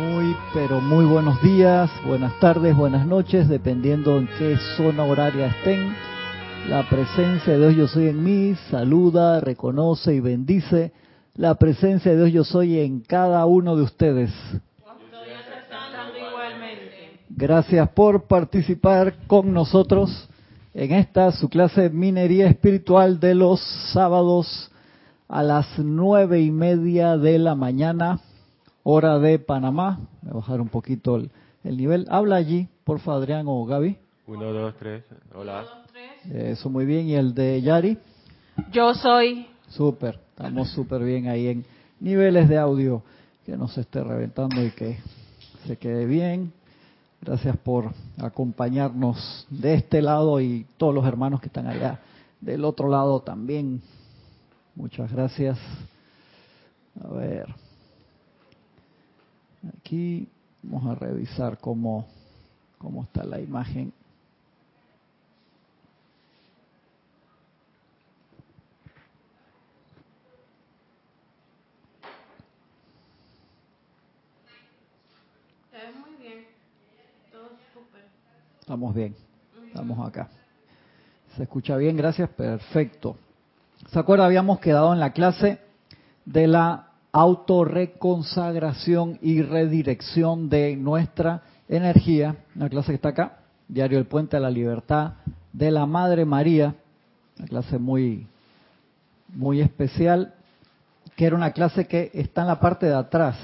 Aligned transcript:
Muy, 0.00 0.34
pero 0.54 0.80
muy 0.80 1.04
buenos 1.04 1.42
días, 1.42 1.90
buenas 2.06 2.32
tardes, 2.40 2.74
buenas 2.74 3.06
noches, 3.06 3.50
dependiendo 3.50 4.16
en 4.16 4.28
qué 4.38 4.56
zona 4.74 5.04
horaria 5.04 5.48
estén. 5.48 5.94
La 6.70 6.88
presencia 6.88 7.52
de 7.52 7.58
Dios 7.58 7.76
yo 7.76 7.86
soy 7.86 8.08
en 8.08 8.24
mí, 8.24 8.54
saluda, 8.70 9.40
reconoce 9.40 10.14
y 10.14 10.20
bendice 10.20 10.92
la 11.34 11.54
presencia 11.56 12.12
de 12.12 12.16
Dios 12.16 12.32
yo 12.32 12.44
soy 12.44 12.78
en 12.78 13.00
cada 13.00 13.44
uno 13.44 13.76
de 13.76 13.82
ustedes. 13.82 14.32
Gracias 17.28 17.86
por 17.90 18.26
participar 18.26 19.26
con 19.26 19.52
nosotros 19.52 20.30
en 20.72 20.92
esta 20.92 21.30
su 21.32 21.50
clase 21.50 21.82
de 21.82 21.90
minería 21.90 22.46
espiritual 22.46 23.20
de 23.20 23.34
los 23.34 23.60
sábados 23.92 24.70
a 25.28 25.42
las 25.42 25.66
nueve 25.78 26.40
y 26.40 26.50
media 26.50 27.18
de 27.18 27.38
la 27.38 27.54
mañana 27.54 28.18
hora 28.90 29.18
de 29.18 29.38
Panamá. 29.38 30.00
Voy 30.22 30.32
a 30.32 30.34
bajar 30.34 30.60
un 30.60 30.68
poquito 30.68 31.16
el, 31.16 31.30
nivel. 31.76 32.06
Habla 32.10 32.36
allí, 32.36 32.68
por 32.84 32.98
favor, 32.98 33.22
Adrián 33.22 33.46
o 33.48 33.64
Gaby. 33.64 33.96
Uno, 34.26 34.52
dos, 34.52 34.74
tres. 34.78 35.04
Hola. 35.34 35.64
Eso 36.32 36.68
muy 36.68 36.84
bien. 36.84 37.06
¿Y 37.06 37.14
el 37.14 37.34
de 37.34 37.62
Yari? 37.62 37.98
Yo 38.72 38.94
soy. 38.94 39.46
Súper. 39.68 40.18
Estamos 40.30 40.70
súper 40.70 41.02
bien 41.02 41.28
ahí 41.28 41.48
en 41.48 41.64
niveles 42.00 42.48
de 42.48 42.58
audio. 42.58 43.02
Que 43.46 43.56
no 43.56 43.68
se 43.68 43.82
esté 43.82 44.02
reventando 44.02 44.62
y 44.62 44.70
que 44.70 44.98
se 45.66 45.76
quede 45.76 46.04
bien. 46.06 46.52
Gracias 47.20 47.56
por 47.58 47.92
acompañarnos 48.18 49.46
de 49.50 49.74
este 49.74 50.02
lado 50.02 50.40
y 50.40 50.66
todos 50.78 50.94
los 50.94 51.06
hermanos 51.06 51.40
que 51.40 51.46
están 51.46 51.66
allá 51.66 52.00
del 52.40 52.64
otro 52.64 52.88
lado 52.88 53.20
también. 53.20 53.82
Muchas 54.74 55.12
gracias. 55.12 55.58
A 57.02 57.08
ver. 57.08 57.69
Aquí 59.68 60.28
vamos 60.62 60.96
a 60.96 60.98
revisar 60.98 61.58
cómo, 61.58 62.06
cómo 62.78 63.02
está 63.02 63.24
la 63.24 63.40
imagen. 63.40 63.92
muy 75.94 76.16
bien. 76.18 76.46
Todo 77.32 77.50
Estamos 78.60 78.94
bien. 78.94 79.16
Estamos 79.66 80.08
acá. 80.08 80.28
¿Se 81.36 81.42
escucha 81.42 81.76
bien? 81.76 81.96
Gracias. 81.96 82.28
Perfecto. 82.30 83.16
¿Se 83.90 83.98
acuerda? 83.98 84.26
Habíamos 84.26 84.60
quedado 84.60 84.92
en 84.92 85.00
la 85.00 85.12
clase 85.12 85.58
de 86.24 86.46
la 86.46 86.89
autorreconsagración 87.12 89.18
y 89.20 89.42
redirección 89.42 90.48
de 90.48 90.76
nuestra 90.76 91.42
energía, 91.68 92.36
una 92.54 92.68
clase 92.68 92.88
que 92.88 92.96
está 92.96 93.10
acá, 93.10 93.38
Diario 93.68 93.98
El 93.98 94.06
Puente 94.06 94.36
a 94.36 94.40
la 94.40 94.50
Libertad 94.50 95.12
de 95.52 95.70
la 95.70 95.86
Madre 95.86 96.24
María, 96.24 96.74
una 97.38 97.48
clase 97.48 97.78
muy, 97.78 98.26
muy 99.28 99.60
especial, 99.60 100.34
que 101.16 101.26
era 101.26 101.36
una 101.36 101.52
clase 101.52 101.86
que 101.86 102.10
está 102.14 102.42
en 102.42 102.48
la 102.48 102.60
parte 102.60 102.86
de 102.86 102.94
atrás. 102.94 103.36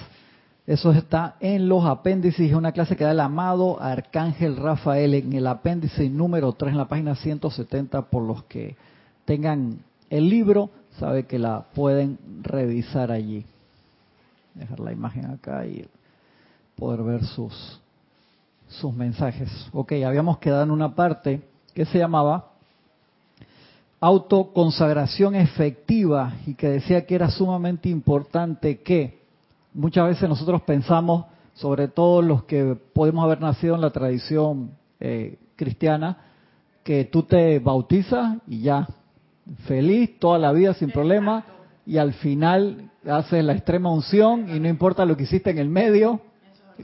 Eso 0.67 0.93
está 0.93 1.37
en 1.41 1.69
los 1.69 1.85
apéndices, 1.85 2.51
es 2.51 2.57
una 2.57 2.73
clase 2.73 2.97
que 2.97 3.05
da 3.05 3.13
el 3.13 3.21
amado 3.21 3.81
Arcángel 3.81 4.57
Rafael 4.57 5.15
en 5.15 5.33
el 5.33 5.47
apéndice 5.47 6.09
número 6.09 6.53
3 6.53 6.73
en 6.73 6.79
la 6.79 6.89
página 6.89 7.15
170 7.15 8.03
por 8.03 8.25
los 8.25 8.43
que 8.45 8.75
tengan 9.25 9.79
el 10.11 10.29
libro, 10.29 10.71
sabe 10.99 11.27
que 11.27 11.39
la 11.39 11.67
pueden 11.75 12.19
revisar 12.43 13.13
allí 13.13 13.45
dejar 14.57 14.81
la 14.81 14.93
imagen 14.93 15.27
acá 15.27 15.67
y 15.67 15.87
poder 16.77 17.03
ver 17.03 17.25
sus, 17.25 17.81
sus 18.69 18.93
mensajes. 18.95 19.51
Ok, 19.73 19.93
habíamos 20.05 20.39
quedado 20.39 20.65
en 20.65 20.71
una 20.71 20.95
parte 20.95 21.43
que 21.75 21.85
se 21.85 21.99
llamaba 21.99 22.51
autoconsagración 24.01 25.35
efectiva 25.35 26.35
y 26.47 26.55
que 26.55 26.69
decía 26.69 27.07
que 27.07 27.15
era 27.15 27.31
sumamente 27.31 27.89
importante 27.89 28.81
que 28.81 29.19
muchas 29.73 30.07
veces 30.09 30.29
nosotros 30.29 30.63
pensamos, 30.63 31.27
sobre 31.55 31.89
todo 31.89 32.23
los 32.23 32.45
que 32.45 32.77
podemos 32.93 33.25
haber 33.25 33.41
nacido 33.41 33.75
en 33.75 33.81
la 33.81 33.91
tradición 33.91 34.71
eh, 35.01 35.39
cristiana, 35.57 36.19
que 36.83 37.05
tú 37.05 37.23
te 37.23 37.59
bautizas 37.59 38.39
y 38.47 38.61
ya, 38.61 38.87
feliz 39.67 40.19
toda 40.19 40.39
la 40.39 40.53
vida 40.53 40.75
sin 40.75 40.91
problema 40.91 41.45
y 41.87 41.99
al 41.99 42.13
final 42.15 42.91
haces 43.09 43.45
la 43.45 43.53
extrema 43.53 43.91
unción 43.93 44.55
y 44.55 44.59
no 44.59 44.69
importa 44.69 45.05
lo 45.05 45.17
que 45.17 45.23
hiciste 45.23 45.51
en 45.51 45.59
el 45.59 45.69
medio, 45.69 46.21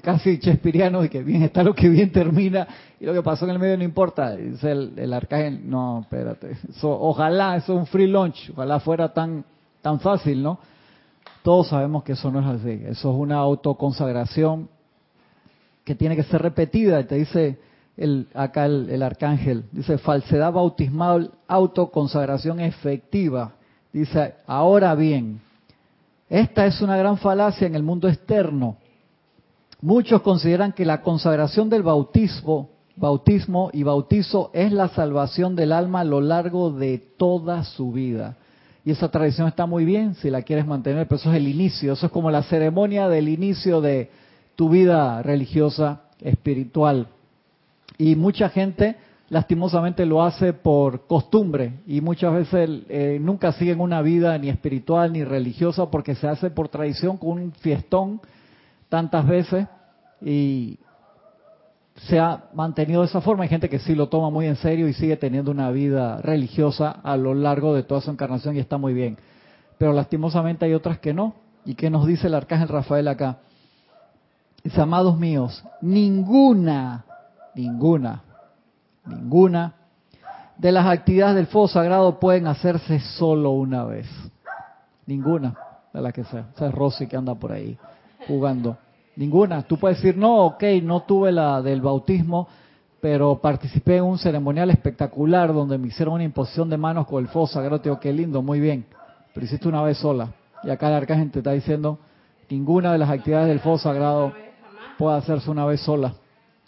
casi 0.01 0.39
chespiriano, 0.39 1.05
y 1.05 1.09
que 1.09 1.23
bien 1.23 1.43
está 1.43 1.63
lo 1.63 1.75
que 1.75 1.89
bien 1.89 2.13
termina, 2.13 2.67
y 3.01 3.05
lo 3.05 3.12
que 3.12 3.23
pasó 3.23 3.45
en 3.45 3.51
el 3.51 3.59
medio 3.59 3.77
no 3.77 3.85
importa. 3.85 4.37
Dice 4.37 4.71
el, 4.71 4.93
el 4.97 5.12
arcángel, 5.12 5.69
no, 5.69 6.01
espérate, 6.03 6.57
ojalá, 6.83 7.57
eso 7.57 7.75
es 7.75 7.79
un 7.81 7.87
free 7.87 8.07
lunch, 8.07 8.51
ojalá 8.53 8.79
fuera 8.79 9.12
tan, 9.12 9.45
tan 9.83 9.99
fácil, 9.99 10.43
¿no? 10.43 10.61
Todos 11.43 11.69
sabemos 11.69 12.05
que 12.05 12.12
eso 12.12 12.31
no 12.31 12.39
es 12.39 12.61
así, 12.61 12.81
eso 12.87 13.11
es 13.11 13.17
una 13.17 13.39
autoconsagración 13.39 14.69
que 15.85 15.97
tiene 15.97 16.15
que 16.15 16.23
ser 16.23 16.41
repetida, 16.41 17.05
te 17.05 17.17
dice 17.17 17.59
el, 17.97 18.29
acá 18.35 18.67
el, 18.67 18.89
el 18.89 19.03
arcángel, 19.03 19.65
dice 19.73 19.99
falsedad 19.99 20.53
bautismal, 20.53 21.33
autoconsagración 21.49 22.61
efectiva. 22.61 23.55
Dice, 23.93 24.35
ahora 24.47 24.95
bien, 24.95 25.41
esta 26.31 26.65
es 26.67 26.81
una 26.81 26.97
gran 26.97 27.19
falacia 27.19 27.67
en 27.67 27.75
el 27.75 27.83
mundo 27.83 28.09
externo. 28.09 28.77
Muchos 29.83 30.23
consideran 30.23 30.73
que 30.73 30.85
la 30.85 31.03
consagración 31.03 31.69
del 31.69 31.83
bautismo, 31.83 32.71
bautismo 32.97 33.71
y 33.73 33.83
bautizo 33.83 34.51
es 34.55 34.73
la 34.73 34.89
salvación 34.89 35.57
del 35.57 35.73
alma 35.73 36.01
a 36.01 36.05
lo 36.05 36.21
largo 36.21 36.71
de 36.71 36.99
toda 37.17 37.65
su 37.65 37.93
vida. 37.93 38.37
Y 38.85 38.93
esa 38.93 39.11
tradición 39.11 39.47
está 39.47 39.67
muy 39.67 39.85
bien 39.85 40.15
si 40.15 40.31
la 40.31 40.43
quieres 40.43 40.67
mantener, 40.67 41.07
pero 41.07 41.17
eso 41.17 41.31
es 41.31 41.37
el 41.37 41.49
inicio, 41.49 41.93
eso 41.93 42.07
es 42.07 42.13
como 42.13 42.31
la 42.31 42.43
ceremonia 42.43 43.09
del 43.09 43.29
inicio 43.29 43.81
de 43.81 44.11
tu 44.57 44.71
vida 44.71 45.23
religiosa, 45.23 46.03
espiritual. 46.21 47.09
Y 47.99 48.17
mucha 48.17 48.49
gente 48.49 48.97
lastimosamente 49.32 50.04
lo 50.04 50.22
hace 50.22 50.53
por 50.53 51.06
costumbre 51.06 51.81
y 51.87 52.03
muchas 52.03 52.34
veces 52.34 52.69
eh, 52.91 53.16
nunca 53.19 53.50
siguen 53.53 53.81
una 53.81 54.03
vida 54.03 54.37
ni 54.37 54.50
espiritual 54.50 55.10
ni 55.10 55.25
religiosa 55.25 55.91
porque 55.91 56.15
se 56.15 56.28
hace 56.28 56.50
por 56.50 56.69
tradición 56.69 57.16
con 57.16 57.31
un 57.31 57.53
fiestón 57.53 58.20
tantas 58.91 59.26
veces 59.26 59.66
y 60.20 60.78
se 61.97 62.19
ha 62.19 62.44
mantenido 62.53 63.00
de 63.00 63.06
esa 63.06 63.22
forma. 63.22 63.44
Hay 63.44 63.48
gente 63.48 63.70
que 63.70 63.78
sí 63.78 63.94
lo 63.94 64.10
toma 64.10 64.28
muy 64.28 64.44
en 64.44 64.56
serio 64.56 64.87
y 64.87 64.93
sigue 64.93 65.16
teniendo 65.16 65.50
una 65.50 65.70
vida 65.70 66.19
religiosa 66.19 66.91
a 66.91 67.16
lo 67.16 67.32
largo 67.32 67.75
de 67.75 67.84
toda 67.84 68.03
su 68.03 68.10
encarnación 68.10 68.56
y 68.56 68.59
está 68.59 68.76
muy 68.76 68.93
bien. 68.93 69.16
Pero 69.78 69.94
lastimosamente 69.94 70.66
hay 70.66 70.75
otras 70.75 70.99
que 70.99 71.14
no. 71.14 71.37
¿Y 71.64 71.75
qué 71.75 71.88
nos 71.88 72.06
dice 72.06 72.26
el 72.26 72.34
arcángel 72.34 72.69
Rafael 72.69 73.09
acá? 73.09 73.38
Dice, 74.62 74.78
amados 74.78 75.19
míos, 75.19 75.64
ninguna, 75.81 77.06
ninguna 77.54 78.25
Ninguna 79.07 79.75
de 80.57 80.73
las 80.73 80.87
actividades 80.87 81.37
del 81.37 81.47
fuego 81.47 81.69
sagrado 81.69 82.21
pueden 82.21 82.47
hacerse 82.47 83.01
solo 83.01 83.51
una 83.51 83.85
vez. 83.85 84.07
Ninguna 85.07 85.55
de 85.93 86.01
las 86.01 86.13
que 86.13 86.25
sea. 86.25 86.47
O 86.59 86.71
Rosy 86.71 87.07
que 87.07 87.17
anda 87.17 87.35
por 87.35 87.53
ahí 87.53 87.77
jugando. 88.27 88.77
Ninguna. 89.17 89.62
Tú 89.62 89.77
puedes 89.77 89.99
decir, 89.99 90.17
no, 90.17 90.47
ok, 90.47 90.62
no 90.83 91.03
tuve 91.03 91.33
la 91.33 91.61
del 91.61 91.83
bautismo, 91.83 92.49
pero 93.01 93.39
participé 93.41 93.97
en 93.97 94.05
un 94.05 94.19
ceremonial 94.19 94.71
espectacular 94.71 95.53
donde 95.53 95.77
me 95.77 95.89
hicieron 95.89 96.15
una 96.15 96.25
imposición 96.25 96.71
de 96.71 96.77
manos 96.77 97.07
con 97.07 97.23
el 97.23 97.29
fuego 97.29 97.47
sagrado. 97.47 97.81
Te 97.81 97.89
digo, 97.89 98.01
qué 98.01 98.12
lindo, 98.12 98.41
muy 98.41 98.61
bien. 98.61 98.87
Pero 99.35 99.44
hiciste 99.44 99.69
una 99.69 99.82
vez 99.82 99.99
sola. 99.99 100.29
Y 100.62 100.71
acá 100.71 100.88
el 100.88 100.94
arcángel 100.94 101.31
te 101.31 101.41
está 101.41 101.53
diciendo, 101.53 101.99
ninguna 102.49 102.93
de 102.93 102.99
las 102.99 103.11
actividades 103.11 103.49
del 103.49 103.61
fuego 103.61 103.79
sagrado 103.79 104.32
puede 104.97 105.19
hacerse 105.19 105.50
una 105.50 105.67
vez 105.67 105.81
sola. 105.81 106.15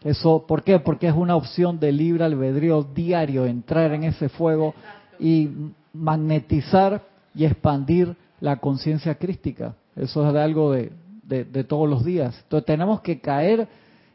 Eso, 0.05 0.45
¿por 0.47 0.63
qué? 0.63 0.79
Porque 0.79 1.09
es 1.09 1.15
una 1.15 1.35
opción 1.35 1.81
de 1.81 1.91
libre 1.91 2.25
albedrío 2.25 2.83
diario, 2.83 3.47
entrar 3.47 3.93
en 3.93 4.05
ese 4.05 4.29
fuego 4.29 4.75
y 5.19 5.49
magnetizar 5.95 7.03
y 7.35 7.47
expandir 7.47 8.15
la 8.39 8.57
conciencia 8.57 9.15
crística. 9.15 9.75
Eso 9.97 10.27
es 10.27 10.35
de 10.35 10.43
algo 10.43 10.73
de, 10.73 10.93
de, 11.25 11.65
todos 11.65 11.89
los 11.89 12.05
días. 12.05 12.39
Entonces 12.43 12.67
tenemos 12.67 13.01
que 13.01 13.21
caer 13.21 13.67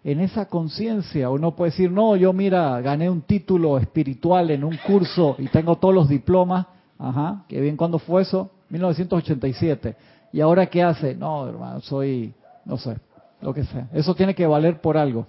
en 0.03 0.19
esa 0.19 0.45
conciencia. 0.45 1.31
Uno 1.31 1.55
puede 1.55 1.71
decir, 1.71 1.91
no, 1.91 2.15
yo 2.15 2.33
mira, 2.33 2.79
gané 2.81 3.09
un 3.09 3.21
título 3.21 3.79
espiritual 3.79 4.51
en 4.51 4.63
un 4.63 4.77
curso 4.85 5.35
y 5.39 5.47
tengo 5.47 5.77
todos 5.77 5.95
los 5.95 6.07
diplomas. 6.07 6.67
Ajá, 6.99 7.45
qué 7.47 7.59
bien, 7.61 7.75
¿cuándo 7.75 7.97
fue 7.97 8.21
eso? 8.21 8.51
1987. 8.69 9.95
¿Y 10.33 10.41
ahora 10.41 10.67
qué 10.67 10.83
hace? 10.83 11.15
No, 11.15 11.47
hermano, 11.47 11.81
soy, 11.81 12.33
no 12.65 12.77
sé, 12.77 12.97
lo 13.41 13.53
que 13.53 13.63
sea. 13.63 13.87
Eso 13.91 14.13
tiene 14.13 14.35
que 14.35 14.45
valer 14.45 14.79
por 14.81 14.95
algo. 14.95 15.25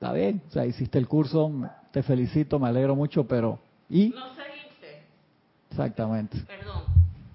Está 0.00 0.14
bien, 0.14 0.40
o 0.48 0.50
sea, 0.50 0.64
hiciste 0.64 0.96
el 0.96 1.06
curso, 1.06 1.52
te 1.90 2.02
felicito, 2.02 2.58
me 2.58 2.68
alegro 2.68 2.96
mucho, 2.96 3.28
pero 3.28 3.58
¿y? 3.90 4.08
No 4.08 4.28
seguiste. 4.34 5.02
Exactamente. 5.68 6.38
Perdón. 6.46 6.84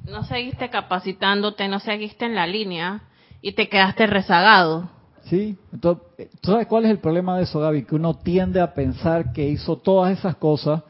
No 0.09 0.23
seguiste 0.23 0.71
capacitándote, 0.71 1.67
no 1.67 1.79
seguiste 1.79 2.25
en 2.25 2.33
la 2.33 2.47
línea 2.47 3.03
y 3.43 3.51
te 3.51 3.69
quedaste 3.69 4.07
rezagado. 4.07 4.89
Sí, 5.25 5.55
entonces, 5.71 6.31
¿tú 6.41 6.53
sabes 6.53 6.65
cuál 6.65 6.85
es 6.85 6.89
el 6.89 6.97
problema 6.97 7.37
de 7.37 7.43
eso, 7.43 7.59
Gaby? 7.59 7.83
Que 7.83 7.93
uno 7.93 8.15
tiende 8.15 8.59
a 8.59 8.73
pensar 8.73 9.31
que 9.31 9.47
hizo 9.47 9.77
todas 9.77 10.17
esas 10.17 10.35
cosas 10.37 10.81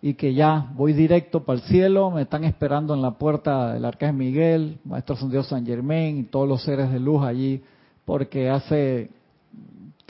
y 0.00 0.14
que 0.14 0.32
ya 0.32 0.70
voy 0.72 0.94
directo 0.94 1.44
para 1.44 1.58
el 1.58 1.64
cielo, 1.66 2.10
me 2.10 2.22
están 2.22 2.44
esperando 2.44 2.94
en 2.94 3.02
la 3.02 3.10
puerta 3.10 3.74
del 3.74 3.84
Arcángel 3.84 4.16
Miguel, 4.16 4.78
Maestro 4.86 5.16
San 5.16 5.30
Dios 5.30 5.48
San 5.48 5.66
Germain 5.66 6.16
y 6.16 6.22
todos 6.22 6.48
los 6.48 6.62
seres 6.62 6.90
de 6.90 6.98
luz 6.98 7.22
allí, 7.26 7.62
porque 8.06 8.48
hace 8.48 9.10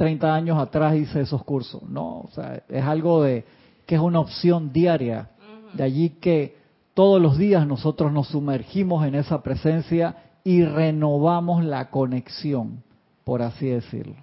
30 0.00 0.34
años 0.34 0.58
atrás 0.58 0.94
hice 0.96 1.20
esos 1.20 1.44
cursos. 1.44 1.82
No, 1.82 2.20
o 2.20 2.30
sea, 2.32 2.62
es 2.70 2.84
algo 2.84 3.22
de 3.22 3.44
que 3.84 3.96
es 3.96 4.00
una 4.00 4.18
opción 4.20 4.72
diaria. 4.72 5.28
De 5.74 5.82
allí 5.82 6.08
que 6.20 6.56
todos 6.94 7.20
los 7.20 7.36
días 7.36 7.66
nosotros 7.66 8.10
nos 8.10 8.28
sumergimos 8.28 9.06
en 9.06 9.14
esa 9.14 9.42
presencia 9.42 10.16
y 10.42 10.64
renovamos 10.64 11.62
la 11.62 11.90
conexión 11.90 12.82
por 13.24 13.42
así 13.42 13.66
decirlo. 13.66 14.16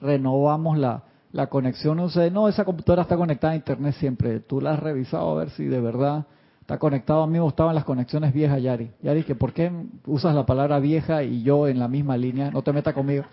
Renovamos 0.00 0.76
la, 0.76 1.04
la 1.30 1.46
conexión. 1.46 1.98
No 1.98 2.08
sé, 2.08 2.32
no, 2.32 2.48
esa 2.48 2.64
computadora 2.64 3.02
está 3.02 3.16
conectada 3.16 3.52
a 3.52 3.56
Internet 3.56 3.94
siempre. 4.00 4.40
Tú 4.40 4.60
la 4.60 4.72
has 4.72 4.80
revisado 4.80 5.30
a 5.30 5.34
ver 5.36 5.50
si 5.50 5.66
de 5.66 5.80
verdad 5.80 6.26
está 6.60 6.78
conectado. 6.78 7.22
A 7.22 7.26
mí 7.28 7.34
me 7.34 7.40
gustaban 7.40 7.76
las 7.76 7.84
conexiones 7.84 8.34
viejas, 8.34 8.60
Yari. 8.60 8.90
Yari, 9.02 9.22
que 9.22 9.36
¿por 9.36 9.52
qué 9.52 9.70
usas 10.04 10.34
la 10.34 10.44
palabra 10.44 10.80
vieja 10.80 11.22
y 11.22 11.42
yo 11.44 11.68
en 11.68 11.78
la 11.78 11.86
misma 11.86 12.16
línea? 12.16 12.50
No 12.50 12.62
te 12.62 12.72
metas 12.72 12.92
conmigo. 12.92 13.24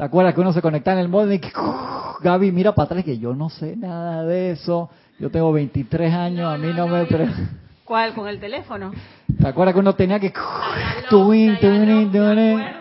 ¿Te 0.00 0.06
acuerdas 0.06 0.32
que 0.32 0.40
uno 0.40 0.54
se 0.54 0.62
conecta 0.62 0.94
en 0.94 0.98
el 1.00 1.10
móvil 1.10 1.34
y 1.34 1.38
que 1.40 1.52
Gaby 2.22 2.52
mira 2.52 2.74
para 2.74 2.86
atrás 2.86 3.04
que 3.04 3.18
yo 3.18 3.34
no 3.34 3.50
sé 3.50 3.76
nada 3.76 4.24
de 4.24 4.52
eso? 4.52 4.88
Yo 5.18 5.30
tengo 5.30 5.52
23 5.52 6.14
años, 6.14 6.50
a 6.50 6.56
mí 6.56 6.72
no, 6.74 6.86
me... 6.86 7.06
¿Cuál? 7.84 8.14
¿Con 8.14 8.26
el 8.26 8.40
teléfono? 8.40 8.92
¿Te 9.38 9.46
acuerdas 9.46 9.74
que 9.74 9.80
uno 9.80 9.94
tenía 9.94 10.18
que... 10.18 10.32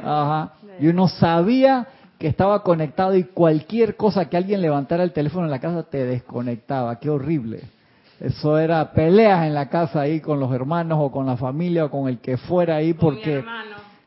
Ajá 0.01 0.54
y 0.80 0.88
uno 0.88 1.10
sabía 1.10 1.88
que 2.18 2.27
estaba 2.27 2.63
conectado 2.63 3.13
y 3.18 3.25
cualquier 3.25 3.98
cosa 3.98 4.30
que 4.30 4.38
alguien 4.38 4.62
levantara 4.62 5.04
el 5.04 5.12
teléfono 5.12 5.44
en 5.44 5.51
la 5.51 5.60
casa 5.60 5.83
te 5.83 6.06
desconectaba. 6.06 7.00
Qué 7.00 7.10
horrible. 7.10 7.63
Eso 8.22 8.57
era 8.57 8.94
peleas 8.94 9.45
en 9.45 9.54
la 9.54 9.68
casa 9.68 10.00
ahí 10.00 10.22
con 10.22 10.39
los 10.39 10.54
hermanos 10.54 11.00
o 11.01 11.12
con 11.12 11.25
la 11.25 11.36
familia 11.36 11.83
o 11.83 11.92
con 11.92 12.07
el 12.07 12.19
que 12.19 12.38
fuera 12.38 12.77
ahí 12.77 12.94
porque 12.94 13.44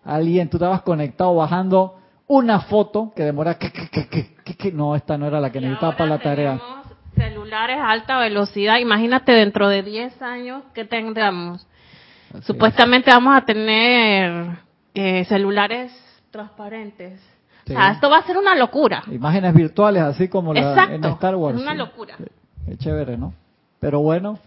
alguien, 0.02 0.48
tú 0.48 0.56
estabas 0.56 0.80
conectado 0.80 1.34
bajando 1.34 1.98
una 2.32 2.60
foto 2.60 3.12
que 3.14 3.24
demora 3.24 3.58
que, 3.58 3.70
que, 3.70 4.56
que, 4.56 4.72
no, 4.72 4.96
esta 4.96 5.18
no 5.18 5.26
era 5.26 5.38
la 5.38 5.52
que 5.52 5.60
necesitaba 5.60 5.94
para 5.94 6.10
la 6.10 6.18
tarea. 6.18 6.58
Celulares 7.14 7.76
a 7.78 7.90
alta 7.90 8.18
velocidad, 8.18 8.78
imagínate 8.78 9.32
dentro 9.32 9.68
de 9.68 9.82
10 9.82 10.22
años 10.22 10.62
que 10.72 10.86
tendremos. 10.86 11.66
Supuestamente 12.40 13.10
vamos 13.10 13.36
a 13.36 13.42
tener 13.42 14.46
eh, 14.94 15.26
celulares 15.26 15.92
transparentes. 16.30 17.20
O 17.64 17.66
sea, 17.66 17.92
esto 17.92 18.08
va 18.08 18.18
a 18.18 18.22
ser 18.22 18.38
una 18.38 18.54
locura. 18.54 19.02
Imágenes 19.12 19.52
virtuales, 19.52 20.02
así 20.02 20.28
como 20.28 20.54
la, 20.54 20.84
en 20.84 21.04
Star 21.04 21.36
Wars. 21.36 21.60
Una 21.60 21.74
locura. 21.74 22.16
Es 22.66 22.78
chévere, 22.78 23.18
¿no? 23.18 23.34
Pero 23.78 24.00
bueno, 24.00 24.38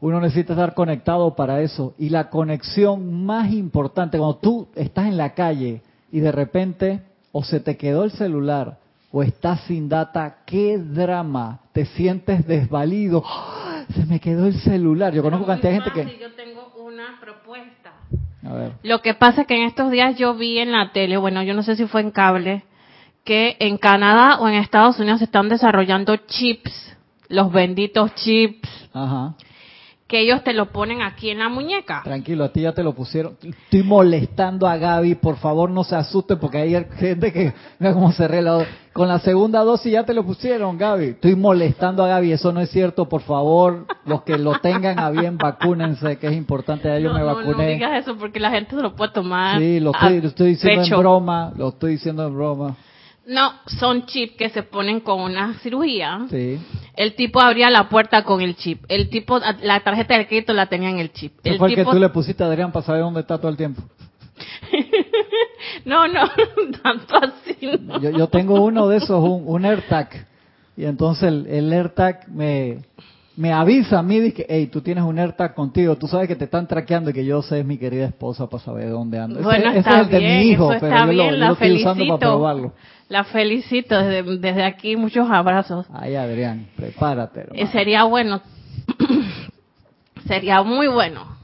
uno 0.00 0.20
necesita 0.20 0.52
estar 0.52 0.72
conectado 0.74 1.34
para 1.34 1.62
eso. 1.62 1.94
Y 1.98 2.10
la 2.10 2.30
conexión 2.30 3.24
más 3.26 3.50
importante, 3.50 4.18
cuando 4.18 4.36
tú 4.36 4.68
estás 4.76 5.06
en 5.06 5.16
la 5.16 5.34
calle 5.34 5.82
y 6.12 6.20
de 6.20 6.30
repente 6.30 7.02
o 7.36 7.42
se 7.42 7.58
te 7.58 7.76
quedó 7.76 8.04
el 8.04 8.12
celular 8.12 8.78
o 9.10 9.24
estás 9.24 9.60
sin 9.62 9.88
data, 9.88 10.38
qué 10.46 10.78
drama, 10.78 11.60
te 11.72 11.84
sientes 11.84 12.46
desvalido. 12.46 13.24
¡Ah! 13.26 13.84
Se 13.92 14.06
me 14.06 14.20
quedó 14.20 14.46
el 14.46 14.54
celular. 14.54 15.12
Yo 15.12 15.22
conozco 15.22 15.44
cantidad 15.44 15.72
de 15.72 15.80
gente 15.80 15.90
que... 15.92 16.18
Yo 16.18 16.32
tengo 16.34 16.72
una 16.76 17.18
propuesta 17.20 17.92
lo 18.82 19.00
que 19.00 19.14
pasa 19.14 19.42
es 19.42 19.46
que 19.46 19.56
en 19.56 19.62
estos 19.62 19.90
días 19.90 20.16
yo 20.16 20.34
vi 20.34 20.58
en 20.58 20.70
la 20.70 20.92
tele, 20.92 21.16
bueno, 21.16 21.42
yo 21.42 21.54
no 21.54 21.62
sé 21.62 21.76
si 21.76 21.86
fue 21.86 22.02
en 22.02 22.10
cable, 22.10 22.62
que 23.24 23.56
en 23.58 23.78
Canadá 23.78 24.38
o 24.38 24.48
en 24.48 24.54
Estados 24.54 24.98
Unidos 24.98 25.20
se 25.20 25.24
están 25.24 25.48
desarrollando 25.48 26.14
chips, 26.16 26.96
los 27.28 27.50
benditos 27.50 28.14
chips, 28.16 28.68
Ajá 28.92 29.34
que 30.14 30.20
ellos 30.20 30.44
te 30.44 30.52
lo 30.52 30.66
ponen 30.66 31.02
aquí 31.02 31.30
en 31.30 31.40
la 31.40 31.48
muñeca. 31.48 32.02
Tranquilo, 32.04 32.44
a 32.44 32.48
ti 32.50 32.60
ya 32.60 32.70
te 32.72 32.84
lo 32.84 32.94
pusieron. 32.94 33.36
Estoy 33.42 33.82
molestando 33.82 34.68
a 34.68 34.76
Gaby, 34.76 35.16
por 35.16 35.38
favor 35.38 35.68
no 35.70 35.82
se 35.82 35.96
asuste 35.96 36.36
porque 36.36 36.58
hay 36.58 36.86
gente 37.00 37.32
que, 37.32 37.52
mira 37.80 37.92
cómo 37.92 38.12
se 38.12 38.28
la 38.28 38.64
Con 38.92 39.08
la 39.08 39.18
segunda 39.18 39.64
dosis 39.64 39.90
ya 39.90 40.04
te 40.04 40.14
lo 40.14 40.24
pusieron, 40.24 40.78
Gaby. 40.78 41.04
Estoy 41.06 41.34
molestando 41.34 42.04
a 42.04 42.06
Gaby, 42.06 42.30
eso 42.30 42.52
no 42.52 42.60
es 42.60 42.70
cierto, 42.70 43.08
por 43.08 43.22
favor, 43.22 43.88
los 44.06 44.22
que 44.22 44.38
lo 44.38 44.52
tengan 44.60 45.00
a 45.00 45.10
bien, 45.10 45.36
vacúnense, 45.36 46.16
que 46.16 46.28
es 46.28 46.34
importante, 46.34 46.86
ya 46.86 47.00
yo 47.00 47.12
me 47.12 47.24
vacuné. 47.24 47.50
No, 47.50 47.58
no 47.58 47.66
digas 47.66 47.98
eso 47.98 48.16
porque 48.16 48.38
la 48.38 48.52
gente 48.52 48.76
se 48.76 48.82
lo 48.82 48.94
puede 48.94 49.10
tomar. 49.10 49.58
Sí, 49.58 49.80
lo 49.80 49.90
estoy, 49.90 50.20
lo 50.20 50.28
estoy 50.28 50.50
diciendo 50.50 50.84
en 50.84 51.00
broma, 51.00 51.52
lo 51.56 51.70
estoy 51.70 51.92
diciendo 51.94 52.24
en 52.24 52.34
broma. 52.36 52.76
No, 53.26 53.52
son 53.66 54.04
chips 54.06 54.36
que 54.36 54.50
se 54.50 54.62
ponen 54.62 55.00
con 55.00 55.20
una 55.20 55.54
cirugía. 55.54 56.26
Sí. 56.30 56.60
El 56.96 57.14
tipo 57.14 57.40
abría 57.40 57.70
la 57.70 57.88
puerta 57.88 58.22
con 58.22 58.40
el 58.40 58.56
chip. 58.56 58.84
El 58.88 59.08
tipo, 59.08 59.40
la 59.62 59.80
tarjeta 59.80 60.16
de 60.16 60.26
crédito 60.26 60.52
la 60.52 60.66
tenía 60.66 60.90
en 60.90 60.98
el 60.98 61.12
chip. 61.12 61.32
¿Qué 61.42 61.54
fue 61.54 61.70
el 61.70 61.74
que 61.74 61.84
tú 61.84 61.98
le 61.98 62.08
pusiste 62.08 62.42
a 62.42 62.46
Adrián 62.46 62.72
para 62.72 62.86
saber 62.86 63.02
dónde 63.02 63.20
está 63.20 63.38
todo 63.38 63.50
el 63.50 63.56
tiempo? 63.56 63.82
no, 65.84 66.06
no, 66.06 66.22
tanto 66.82 67.16
así. 67.16 67.56
Yo, 68.00 68.28
tengo 68.28 68.62
uno 68.62 68.88
de 68.88 68.98
esos, 68.98 69.22
un, 69.22 69.42
un 69.46 69.64
AirTag. 69.64 70.26
Y 70.76 70.84
entonces 70.84 71.24
el, 71.24 71.46
el 71.46 71.72
AirTag 71.72 72.28
me, 72.28 72.78
me 73.36 73.52
avisa 73.52 73.98
a 73.98 74.02
mí, 74.02 74.20
dice, 74.20 74.46
hey, 74.48 74.68
tú 74.68 74.80
tienes 74.80 75.02
un 75.02 75.18
AirTag 75.18 75.54
contigo, 75.54 75.96
tú 75.96 76.06
sabes 76.06 76.28
que 76.28 76.36
te 76.36 76.44
están 76.44 76.68
traqueando 76.68 77.10
y 77.10 77.12
que 77.12 77.24
yo 77.24 77.42
sé 77.42 77.60
es 77.60 77.66
mi 77.66 77.78
querida 77.78 78.06
esposa 78.06 78.48
para 78.48 78.62
saber 78.62 78.90
dónde 78.90 79.18
ando. 79.18 79.40
Bueno, 79.40 79.70
ese, 79.70 79.80
está 79.80 80.02
es 80.02 80.06
el 80.06 80.12
de 80.12 80.20
mi 80.20 80.50
hijo, 80.50 80.70
pero 80.80 81.12
yo, 81.12 81.30
lo, 81.32 81.52
estoy 81.52 81.82
usando 81.82 82.06
para 82.06 82.18
probarlo. 82.18 82.72
La 83.08 83.24
felicito 83.24 83.98
desde, 83.98 84.38
desde 84.38 84.64
aquí, 84.64 84.96
muchos 84.96 85.28
abrazos. 85.30 85.86
Ay, 85.92 86.14
Adrián, 86.14 86.68
prepárate. 86.76 87.46
Eh, 87.52 87.66
sería 87.68 88.04
bueno, 88.04 88.40
sería 90.26 90.62
muy 90.62 90.86
bueno. 90.86 91.34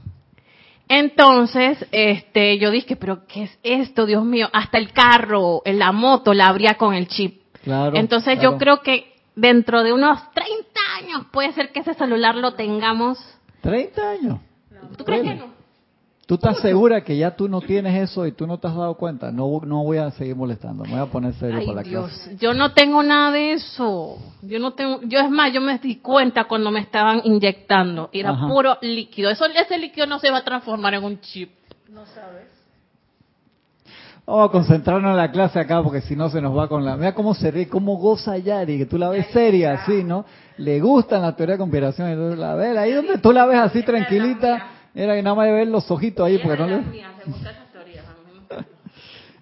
Entonces, 0.87 1.85
este, 1.91 2.57
yo 2.57 2.71
dije, 2.71 2.95
pero 2.95 3.25
¿qué 3.25 3.43
es 3.43 3.59
esto, 3.63 4.05
Dios 4.05 4.25
mío? 4.25 4.49
Hasta 4.51 4.77
el 4.77 4.91
carro, 4.91 5.61
la 5.65 5.91
moto 5.91 6.33
la 6.33 6.47
abría 6.47 6.75
con 6.75 6.93
el 6.93 7.07
chip. 7.07 7.41
Claro. 7.63 7.95
Entonces 7.95 8.39
yo 8.41 8.57
creo 8.57 8.81
que 8.81 9.11
dentro 9.35 9.83
de 9.83 9.93
unos 9.93 10.19
30 10.33 10.81
años 11.03 11.25
puede 11.31 11.53
ser 11.53 11.71
que 11.71 11.79
ese 11.81 11.93
celular 11.93 12.35
lo 12.35 12.53
tengamos. 12.53 13.17
¿30 13.63 13.99
años? 13.99 14.39
¿Tú 14.97 15.03
crees 15.03 15.23
que 15.23 15.35
no? 15.35 15.61
¿Tú 16.31 16.35
estás 16.35 16.61
segura 16.61 17.01
que 17.01 17.17
ya 17.17 17.35
tú 17.35 17.49
no 17.49 17.59
tienes 17.59 18.09
eso 18.09 18.25
y 18.25 18.31
tú 18.31 18.47
no 18.47 18.57
te 18.57 18.65
has 18.65 18.73
dado 18.73 18.95
cuenta? 18.95 19.33
No, 19.33 19.59
no 19.65 19.83
voy 19.83 19.97
a 19.97 20.11
seguir 20.11 20.33
molestando, 20.33 20.85
me 20.85 20.91
voy 20.91 20.99
a 21.01 21.05
poner 21.07 21.33
serio 21.33 21.59
para 21.65 21.81
la 21.81 21.83
Dios, 21.83 22.29
Yo 22.39 22.53
no 22.53 22.71
tengo 22.71 23.03
nada 23.03 23.31
de 23.31 23.51
eso. 23.51 24.17
Yo 24.41 24.57
no 24.59 24.71
tengo, 24.71 25.01
yo 25.01 25.19
es 25.19 25.29
más, 25.29 25.51
yo 25.51 25.59
me 25.59 25.77
di 25.79 25.97
cuenta 25.97 26.45
cuando 26.45 26.71
me 26.71 26.79
estaban 26.79 27.19
inyectando. 27.25 28.09
Era 28.13 28.47
puro 28.47 28.77
líquido. 28.81 29.29
Eso, 29.29 29.45
ese 29.45 29.77
líquido 29.77 30.07
no 30.07 30.19
se 30.19 30.31
va 30.31 30.37
a 30.37 30.43
transformar 30.45 30.93
en 30.93 31.03
un 31.03 31.19
chip. 31.19 31.51
No 31.89 32.05
sabes. 32.05 32.47
Vamos 34.25 34.49
a 34.49 34.51
concentrarnos 34.53 35.11
en 35.11 35.17
la 35.17 35.31
clase 35.31 35.59
acá 35.59 35.83
porque 35.83 35.99
si 35.99 36.15
no 36.15 36.29
se 36.29 36.39
nos 36.39 36.57
va 36.57 36.69
con 36.69 36.85
la... 36.85 36.95
Mira 36.95 37.13
cómo 37.13 37.33
se 37.33 37.51
ríe, 37.51 37.67
cómo 37.67 37.97
goza 37.97 38.37
Yari, 38.37 38.77
que 38.77 38.85
tú 38.85 38.97
la 38.97 39.09
ves 39.09 39.27
seria 39.33 39.73
así, 39.73 40.01
¿no? 40.05 40.23
Le 40.57 40.79
gustan 40.79 41.21
la 41.21 41.35
teoría 41.35 41.55
de 41.55 41.59
conspiración 41.59 42.15
tú 42.15 42.35
la 42.35 42.55
ves, 42.55 42.77
ahí 42.77 42.93
donde 42.93 43.17
tú 43.17 43.31
la 43.31 43.45
ves 43.45 43.57
así 43.57 43.83
tranquilita, 43.83 44.67
era 44.93 45.15
que 45.15 45.23
nada 45.23 45.35
más 45.35 45.47
de 45.47 45.53
ver 45.53 45.67
los 45.67 45.89
ojitos 45.89 46.25
ahí 46.25 46.37
porque 46.37 46.57
no 46.57 46.67
le... 46.67 46.75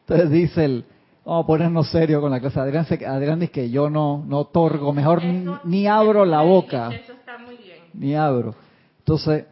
Entonces 0.02 0.30
dice 0.30 0.66
el... 0.66 0.86
Vamos 1.30 1.44
a 1.44 1.48
ponernos 1.48 1.92
serio 1.92 2.22
con 2.22 2.32
la 2.32 2.40
clase. 2.40 2.60
Adrián, 2.60 2.88
Adrián 3.08 3.40
dice 3.40 3.52
que 3.52 3.70
yo 3.70 3.88
no, 3.88 4.24
no 4.26 4.40
otorgo, 4.40 4.92
mejor 4.94 5.22
ni, 5.64 5.86
abro 5.86 6.26
la 6.26 6.42
boca. 6.42 6.90
Eso 6.90 7.14
está 7.14 7.38
muy 7.38 7.56
bien. 7.58 7.78
Ni 7.94 8.16
abro. 8.16 8.56
Entonces, 8.98 9.46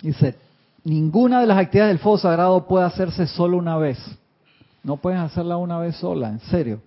dice, 0.00 0.36
ninguna 0.84 1.42
de 1.42 1.48
las 1.48 1.58
actividades 1.58 1.90
del 1.90 1.98
fuego 1.98 2.16
sagrado 2.16 2.66
puede 2.66 2.86
hacerse 2.86 3.26
solo 3.26 3.58
una 3.58 3.76
vez. 3.76 3.98
No 4.82 4.96
puedes 4.96 5.20
hacerla 5.20 5.58
una 5.58 5.78
vez 5.78 5.96
sola, 5.96 6.30
en 6.30 6.40
serio. 6.40 6.80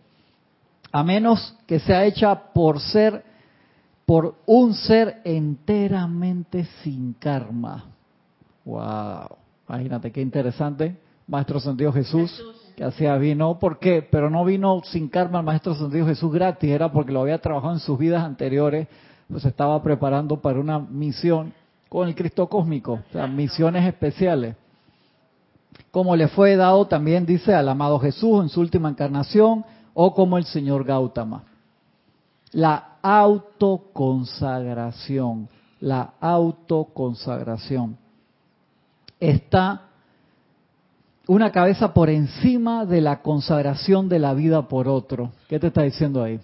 A 0.91 1.03
menos 1.03 1.55
que 1.67 1.79
sea 1.79 2.05
hecha 2.05 2.34
por 2.53 2.79
ser, 2.79 3.24
por 4.10 4.34
un 4.48 4.74
ser 4.74 5.22
enteramente 5.24 6.66
sin 6.82 7.13
karma. 7.13 7.86
Wow. 8.66 9.38
Imagínate 9.68 10.12
qué 10.12 10.20
interesante. 10.20 10.98
Maestro 11.28 11.60
Sentido 11.60 11.94
Jesús, 11.94 12.32
Jesús. 12.32 12.74
que 12.75 12.84
hacía 12.84 13.16
vino. 13.18 13.60
¿Por 13.60 13.78
qué? 13.78 14.01
Pero 14.01 14.32
no 14.32 14.44
vino 14.44 14.82
sin 14.84 15.10
karma 15.10 15.38
el 15.42 15.46
Maestro 15.46 15.75
Sentido 15.75 16.08
Jesús 16.08 16.34
gratis, 16.34 16.72
era 16.72 16.92
porque 16.92 17.12
lo 17.12 17.22
había 17.22 17.38
trabajado 17.38 17.74
en 17.74 17.80
sus 17.80 18.00
vidas 18.00 18.24
anteriores, 18.24 18.88
pues 19.30 19.46
estaba 19.46 19.80
preparando 19.84 20.38
para 20.42 20.60
una 20.60 20.80
misión 20.80 21.54
con 21.88 22.08
el 22.08 22.16
Cristo 22.16 22.50
cósmico, 22.50 22.94
o 22.94 23.13
sea, 23.13 23.28
misiones 23.28 23.86
especiales 23.86 24.56
como 25.92 26.16
le 26.16 26.28
fue 26.30 26.56
dado 26.56 26.88
también, 26.88 27.28
dice, 27.28 27.54
al 27.54 27.70
amado 27.70 28.00
Jesús 28.00 28.42
en 28.42 28.50
su 28.50 28.60
última 28.60 28.89
encarnación, 28.89 29.63
o 29.94 30.16
como 30.16 30.39
el 30.39 30.46
señor 30.46 30.84
Gautama. 30.84 31.44
La 32.51 32.88
autoconsagración, 33.01 35.48
la 35.79 36.13
autoconsagración 36.20 37.98
está 39.20 39.84
una 41.27 41.51
cabeza 41.51 41.94
por 41.94 42.10
encima 42.10 42.86
de 42.86 43.01
la 43.01 43.22
consagración 43.22 44.10
de 44.10 44.20
la 44.20 44.34
vida 44.34 44.68
por 44.68 44.88
otro. 44.88 45.32
¿Qué 45.48 45.60
te 45.60 45.68
está 45.68 45.84
diciendo 45.84 46.24
ahí? 46.24 46.39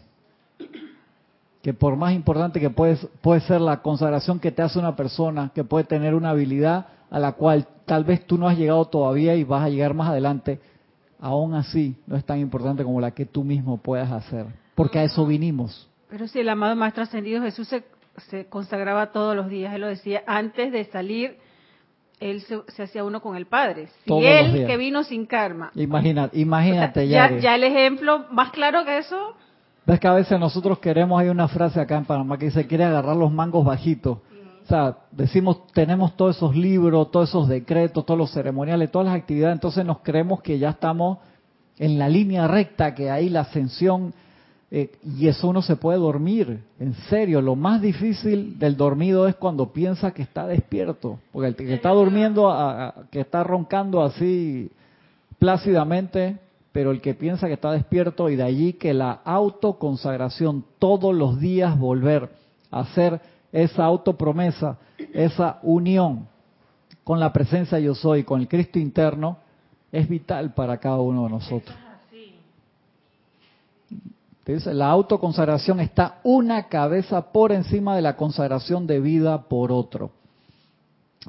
Que 1.64 1.74
por 1.74 1.96
más 1.96 2.14
importante 2.14 2.60
que 2.60 2.70
puede, 2.70 2.98
puede 3.22 3.42
ser 3.42 3.62
la 3.62 3.82
consagración 3.82 4.40
que 4.40 4.52
te 4.52 4.62
hace 4.62 4.78
una 4.78 4.96
persona, 4.96 5.52
que 5.56 5.64
puede 5.64 5.86
tener 5.86 6.14
una 6.14 6.30
habilidad 6.30 6.86
a 7.10 7.20
la 7.20 7.32
cual 7.32 7.68
tal 7.86 8.04
vez 8.04 8.26
tú 8.28 8.38
no 8.38 8.48
has 8.48 8.58
llegado 8.58 8.86
todavía 8.86 9.36
y 9.36 9.44
vas 9.44 9.64
a 9.64 9.70
llegar 9.70 9.94
más 9.94 10.10
adelante, 10.10 10.60
aún 11.20 11.56
así 11.56 11.96
no 12.06 12.16
es 12.16 12.26
tan 12.26 12.40
importante 12.40 12.84
como 12.84 13.02
la 13.02 13.12
que 13.12 13.26
tú 13.26 13.44
mismo 13.44 13.78
puedas 13.78 14.12
hacer, 14.12 14.46
porque 14.76 15.00
a 15.00 15.04
eso 15.04 15.26
vinimos. 15.26 15.88
Pero 16.16 16.30
si 16.30 16.40
el 16.40 16.48
amado 16.48 16.78
más 16.78 16.94
trascendido 16.94 17.42
Jesús 17.42 17.68
se, 17.68 17.84
se 18.30 18.46
consagraba 18.46 19.12
todos 19.12 19.36
los 19.36 19.50
días, 19.50 19.74
él 19.74 19.82
lo 19.82 19.88
decía, 19.88 20.24
antes 20.26 20.72
de 20.72 20.86
salir 20.86 21.36
él 22.22 22.42
se, 22.42 22.84
hacía 22.84 23.04
uno 23.04 23.22
con 23.22 23.36
el 23.36 23.48
Padre. 23.48 23.90
Si 24.06 24.14
él 24.26 24.66
que 24.66 24.78
vino 24.78 25.04
sin 25.04 25.26
karma. 25.26 25.72
Imagínate, 25.76 26.40
imagínate 26.40 27.10
ya, 27.10 27.38
ya, 27.38 27.56
el 27.56 27.66
ejemplo 27.66 28.28
más 28.32 28.52
claro 28.52 28.86
que 28.86 29.00
eso. 29.00 29.36
Ves 29.86 30.00
que 30.00 30.08
a 30.08 30.14
veces 30.14 30.40
nosotros 30.40 30.80
queremos, 30.80 31.20
hay 31.20 31.28
una 31.28 31.50
frase 31.50 31.82
acá 31.82 31.98
en 31.98 32.06
Panamá 32.06 32.38
que 32.38 32.46
dice, 32.46 32.66
quiere 32.66 32.86
agarrar 32.86 33.18
los 33.18 33.30
mangos 33.34 33.66
bajitos. 33.66 34.20
O 34.64 34.68
sea, 34.70 34.96
decimos, 35.12 35.68
tenemos 35.74 36.16
todos 36.16 36.38
esos 36.38 36.56
libros, 36.56 37.12
todos 37.12 37.28
esos 37.28 37.50
decretos, 37.50 38.06
todos 38.06 38.18
los 38.18 38.32
ceremoniales, 38.32 38.90
todas 38.90 39.08
las 39.08 39.18
actividades, 39.18 39.56
entonces 39.56 39.84
nos 39.84 40.00
creemos 40.00 40.42
que 40.42 40.60
ya 40.60 40.70
estamos 40.70 41.18
en 41.78 42.00
la 42.00 42.08
línea 42.08 42.48
recta, 42.48 42.96
que 42.96 43.12
ahí 43.12 43.28
la 43.28 43.42
ascensión 43.42 44.14
eh, 44.72 44.92
y 45.04 45.28
eso 45.28 45.48
uno 45.48 45.62
se 45.62 45.76
puede 45.76 46.00
dormir, 46.00 46.64
en 46.80 46.94
serio. 47.10 47.42
Lo 47.42 47.56
más 47.56 47.82
difícil 47.82 48.58
del 48.58 48.76
dormido 48.76 49.28
es 49.28 49.36
cuando 49.36 49.72
piensa 49.72 50.12
que 50.12 50.24
está 50.24 50.48
despierto, 50.48 51.20
porque 51.32 51.50
el 51.50 51.56
que 51.56 51.74
está 51.74 51.92
durmiendo, 51.92 52.54
que 53.12 53.22
está 53.22 53.44
roncando 53.44 54.04
así 54.04 54.72
plácidamente, 55.38 56.38
pero 56.72 56.92
el 56.92 57.00
que 57.00 57.14
piensa 57.14 57.48
que 57.48 57.54
está 57.54 57.72
despierto 57.72 58.30
y 58.30 58.36
de 58.36 58.44
allí 58.44 58.74
que 58.74 58.94
la 58.94 59.12
autoconsagración, 59.24 60.66
todos 60.80 61.14
los 61.14 61.40
días 61.40 61.78
volver 61.78 62.30
a 62.72 62.82
hacer 62.82 63.22
esa 63.52 63.86
autopromesa, 63.86 64.78
esa 65.14 65.60
unión 65.62 66.28
con 67.04 67.20
la 67.20 67.32
presencia 67.32 67.80
yo 67.80 67.94
soy, 67.94 68.24
con 68.24 68.42
el 68.42 68.48
Cristo 68.48 68.80
interno, 68.80 69.38
es 69.92 70.10
vital 70.10 70.54
para 70.54 70.78
cada 70.80 71.00
uno 71.00 71.26
de 71.26 71.30
nosotros 71.30 71.85
la 74.46 74.90
autoconsagración 74.90 75.80
está 75.80 76.20
una 76.24 76.68
cabeza 76.68 77.32
por 77.32 77.52
encima 77.52 77.96
de 77.96 78.02
la 78.02 78.16
consagración 78.16 78.86
de 78.86 79.00
vida 79.00 79.44
por 79.44 79.72
otro. 79.72 80.12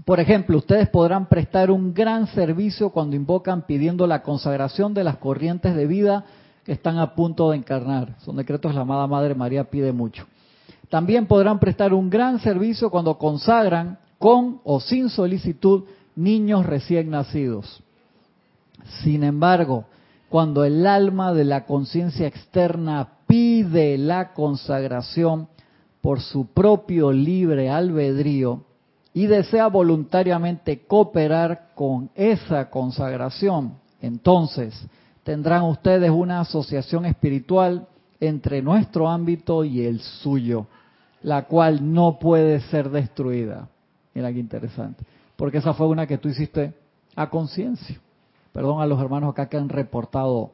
Por 0.05 0.21
ejemplo, 0.21 0.59
ustedes 0.59 0.89
podrán 0.91 1.27
prestar 1.27 1.71
un 1.71 1.95
gran 1.95 2.27
servicio 2.27 2.91
cuando 2.91 3.17
invocan 3.17 3.63
pidiendo 3.63 4.07
la 4.07 4.23
consagración 4.23 4.93
de 4.93 5.05
las 5.05 5.17
corrientes 5.17 5.75
de 5.75 5.87
vida 5.87 6.25
que 6.65 6.73
están 6.73 6.99
a 6.99 7.15
punto 7.15 7.51
de 7.51 7.57
encarnar. 7.57 8.17
Son 8.21 8.37
decretos 8.37 8.75
la 8.75 8.83
amada 8.83 9.07
Madre 9.07 9.35
María 9.35 9.65
pide 9.65 9.93
mucho. 9.93 10.27
También 10.91 11.27
podrán 11.27 11.59
prestar 11.59 11.95
un 11.95 12.11
gran 12.11 12.39
servicio 12.41 12.91
cuando 12.91 13.17
consagran 13.17 13.99
con 14.19 14.61
o 14.65 14.81
sin 14.81 15.09
solicitud 15.09 15.85
niños 16.15 16.67
recién 16.67 17.11
nacidos. 17.11 17.83
Sin 19.03 19.25
embargo, 19.25 19.87
cuando 20.29 20.65
el 20.65 20.87
alma 20.87 21.33
de 21.33 21.45
la 21.45 21.65
conciencia 21.65 22.27
externa 22.27 23.09
pide 23.27 23.99
la 23.99 24.33
consagración 24.33 25.49
por 26.01 26.21
su 26.21 26.47
propio 26.47 27.13
libre 27.13 27.71
albedrío 27.71 28.65
y 29.13 29.27
desea 29.27 29.69
voluntariamente 29.69 30.87
cooperar 30.87 31.71
con 31.75 32.11
esa 32.15 32.71
consagración, 32.71 33.75
entonces 34.01 34.75
tendrán 35.25 35.63
ustedes 35.65 36.11
una 36.11 36.41
asociación 36.41 37.07
espiritual 37.07 37.89
entre 38.21 38.63
nuestro 38.63 39.09
ámbito 39.09 39.65
y 39.65 39.83
el 39.83 40.01
suyo, 40.01 40.67
la 41.23 41.47
cual 41.47 41.93
no 41.93 42.19
puede 42.19 42.61
ser 42.61 42.91
destruida. 42.91 43.69
Mira 44.15 44.33
qué 44.33 44.39
interesante, 44.39 45.05
porque 45.37 45.59
esa 45.59 45.75
fue 45.75 45.87
una 45.89 46.07
que 46.07 46.19
tú 46.19 46.29
hiciste 46.29 46.75
a 47.15 47.29
conciencia. 47.29 47.99
Perdón 48.57 48.81
a 48.81 48.87
los 48.87 48.99
hermanos 49.03 49.33
acá 49.33 49.51
que 49.51 49.59
han 49.59 49.69
reportado 49.69 50.53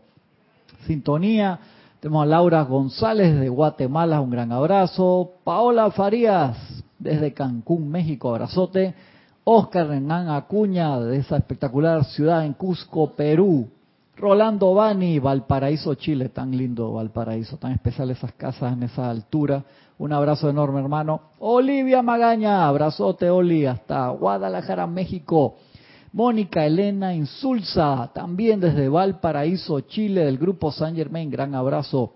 sintonía. 0.88 1.61
Tenemos 2.00 2.25
a 2.25 2.26
Laura 2.26 2.62
González 2.62 3.38
de 3.38 3.49
Guatemala, 3.49 4.21
un 4.21 4.30
gran 4.30 4.50
abrazo. 4.50 5.35
Paola 5.44 5.88
Farías 5.92 6.82
desde 6.99 7.32
Cancún, 7.32 7.88
México, 7.88 8.30
abrazote. 8.30 8.92
Oscar 9.44 9.87
Renan 9.87 10.30
Acuña 10.30 10.99
de 10.99 11.18
esa 11.18 11.37
espectacular 11.37 12.04
ciudad 12.06 12.44
en 12.44 12.54
Cusco, 12.54 13.12
Perú. 13.12 13.68
Rolando 14.16 14.75
Bani, 14.75 15.21
Valparaíso, 15.21 15.94
Chile, 15.94 16.30
tan 16.30 16.50
lindo 16.50 16.94
Valparaíso, 16.94 17.56
tan 17.56 17.71
especial 17.71 18.11
esas 18.11 18.32
casas 18.32 18.73
en 18.73 18.82
esa 18.82 19.09
altura. 19.09 19.62
Un 19.99 20.12
abrazo 20.12 20.50
enorme, 20.50 20.80
hermano. 20.80 21.21
Olivia 21.38 22.02
Magaña, 22.02 22.66
abrazote, 22.66 23.30
Oli, 23.30 23.64
hasta 23.64 24.09
Guadalajara, 24.09 24.88
México. 24.88 25.54
Mónica 26.12 26.66
Elena 26.66 27.14
Insulza, 27.14 28.11
también 28.14 28.61
desde 28.61 28.88
Valparaíso, 28.88 29.81
Chile, 29.81 30.26
del 30.26 30.37
grupo 30.37 30.71
San 30.71 30.95
Germain, 30.95 31.31
gran 31.31 31.54
abrazo. 31.54 32.12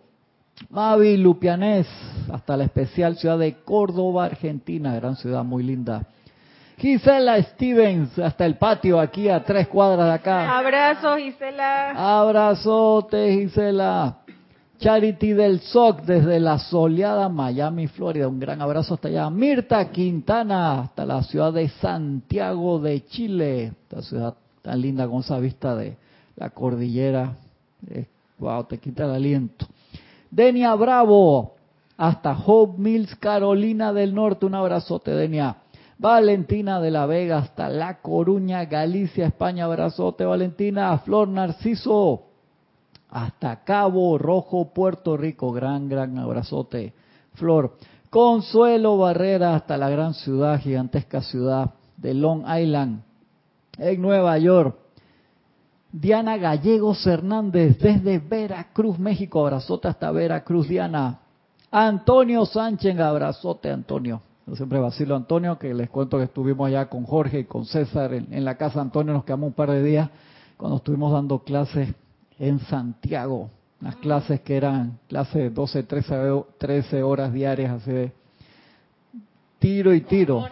Mavi 0.68 1.16
Lupianés, 1.16 1.86
hasta 2.30 2.56
la 2.56 2.64
especial 2.64 3.16
ciudad 3.16 3.38
de 3.38 3.54
Córdoba, 3.62 4.26
Argentina, 4.26 4.94
gran 4.94 5.16
ciudad 5.16 5.44
muy 5.44 5.62
linda. 5.62 6.06
Gisela 6.78 7.42
Stevens, 7.42 8.18
hasta 8.18 8.44
el 8.44 8.56
patio 8.56 9.00
aquí 9.00 9.30
a 9.30 9.42
tres 9.42 9.66
cuadras 9.68 10.06
de 10.06 10.12
acá. 10.12 10.58
Abrazo, 10.58 11.16
Gisela. 11.16 12.20
Abrazote, 12.20 13.32
Gisela. 13.32 14.18
Charity 14.78 15.32
del 15.32 15.60
SOC 15.60 16.02
desde 16.02 16.38
la 16.38 16.58
soleada 16.58 17.28
Miami, 17.28 17.86
Florida. 17.86 18.28
Un 18.28 18.38
gran 18.38 18.60
abrazo 18.60 18.94
hasta 18.94 19.08
allá. 19.08 19.30
Mirta 19.30 19.90
Quintana 19.90 20.80
hasta 20.80 21.06
la 21.06 21.22
ciudad 21.22 21.52
de 21.52 21.68
Santiago 21.68 22.78
de 22.78 23.04
Chile. 23.06 23.72
Esta 23.82 24.02
ciudad 24.02 24.34
tan 24.62 24.80
linda 24.80 25.08
con 25.08 25.20
esa 25.20 25.38
vista 25.38 25.74
de 25.74 25.96
la 26.36 26.50
cordillera. 26.50 27.36
wow, 28.38 28.64
te 28.64 28.78
quita 28.78 29.04
el 29.04 29.12
aliento. 29.12 29.66
Denia 30.30 30.74
Bravo 30.74 31.54
hasta 31.96 32.32
Hope 32.32 32.78
Mills, 32.78 33.14
Carolina 33.16 33.92
del 33.92 34.14
Norte. 34.14 34.44
Un 34.44 34.54
abrazote, 34.54 35.12
Denia. 35.12 35.56
Valentina 35.98 36.80
de 36.80 36.90
la 36.90 37.06
Vega 37.06 37.38
hasta 37.38 37.70
La 37.70 38.02
Coruña, 38.02 38.66
Galicia, 38.66 39.28
España. 39.28 39.64
Abrazote, 39.64 40.26
Valentina. 40.26 40.98
Flor 40.98 41.28
Narciso 41.28 42.24
hasta 43.10 43.64
Cabo 43.64 44.18
Rojo, 44.18 44.72
Puerto 44.72 45.16
Rico. 45.16 45.52
Gran, 45.52 45.88
gran 45.88 46.18
abrazote, 46.18 46.92
Flor. 47.34 47.76
Consuelo 48.10 48.96
Barrera 48.98 49.54
hasta 49.54 49.76
la 49.76 49.90
gran 49.90 50.14
ciudad, 50.14 50.60
gigantesca 50.60 51.20
ciudad 51.22 51.74
de 51.96 52.14
Long 52.14 52.44
Island, 52.48 53.02
en 53.78 54.00
Nueva 54.00 54.38
York. 54.38 54.76
Diana 55.92 56.36
Gallegos 56.36 57.06
Hernández 57.06 57.78
desde 57.78 58.18
Veracruz, 58.18 58.98
México. 58.98 59.40
Abrazote 59.40 59.88
hasta 59.88 60.10
Veracruz, 60.10 60.68
Diana. 60.68 61.20
Antonio 61.70 62.44
Sánchez, 62.44 62.98
abrazote, 62.98 63.70
Antonio. 63.70 64.22
Yo 64.46 64.54
siempre 64.54 64.78
vacilo 64.78 65.16
Antonio, 65.16 65.58
que 65.58 65.74
les 65.74 65.90
cuento 65.90 66.18
que 66.18 66.24
estuvimos 66.24 66.68
allá 66.68 66.88
con 66.88 67.04
Jorge 67.04 67.40
y 67.40 67.44
con 67.44 67.64
César 67.64 68.14
en, 68.14 68.32
en 68.32 68.44
la 68.44 68.56
casa 68.56 68.80
Antonio, 68.80 69.12
nos 69.12 69.24
quedamos 69.24 69.48
un 69.48 69.54
par 69.54 69.70
de 69.70 69.82
días 69.82 70.08
cuando 70.56 70.76
estuvimos 70.76 71.12
dando 71.12 71.40
clases 71.40 71.94
en 72.38 72.58
Santiago, 72.60 73.50
unas 73.80 73.96
clases 73.96 74.40
que 74.40 74.56
eran 74.56 74.98
clases 75.08 75.34
de 75.34 75.50
12, 75.50 75.82
13, 75.82 76.14
13 76.58 77.02
horas 77.02 77.32
diarias, 77.32 77.82
así 77.82 77.90
de 77.90 78.12
tiro 79.58 79.94
y 79.94 80.00
tiro. 80.02 80.46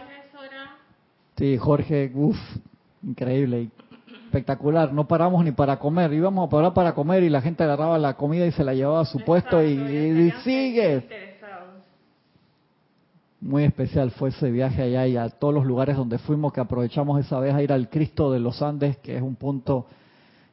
Sí, 1.37 1.57
Jorge, 1.57 2.11
uff, 2.13 2.37
increíble, 3.03 3.69
espectacular. 4.25 4.93
No 4.93 5.07
paramos 5.07 5.43
ni 5.43 5.51
para 5.51 5.77
comer, 5.77 6.13
íbamos 6.13 6.47
a 6.47 6.49
parar 6.49 6.73
para 6.73 6.93
comer 6.93 7.23
y 7.23 7.29
la 7.29 7.41
gente 7.41 7.63
agarraba 7.63 7.97
la 7.97 8.15
comida 8.15 8.45
y 8.45 8.51
se 8.51 8.63
la 8.63 8.73
llevaba 8.73 9.01
a 9.01 9.05
su 9.05 9.19
puesto 9.19 9.61
y, 9.63 9.73
y 9.73 10.31
sigue. 10.43 11.07
Muy 13.41 13.63
especial 13.63 14.09
fue 14.11 14.29
ese 14.29 14.49
viaje 14.49 14.81
allá 14.81 15.05
y 15.05 15.17
a 15.17 15.29
todos 15.29 15.53
los 15.53 15.65
lugares 15.65 15.97
donde 15.97 16.17
fuimos 16.17 16.51
que 16.51 16.61
aprovechamos 16.61 17.19
esa 17.19 17.39
vez 17.39 17.53
a 17.53 17.61
ir 17.61 17.71
al 17.71 17.89
Cristo 17.89 18.31
de 18.31 18.39
los 18.39 18.61
Andes, 18.61 18.97
que 18.97 19.17
es 19.17 19.21
un 19.21 19.35
punto 19.35 19.85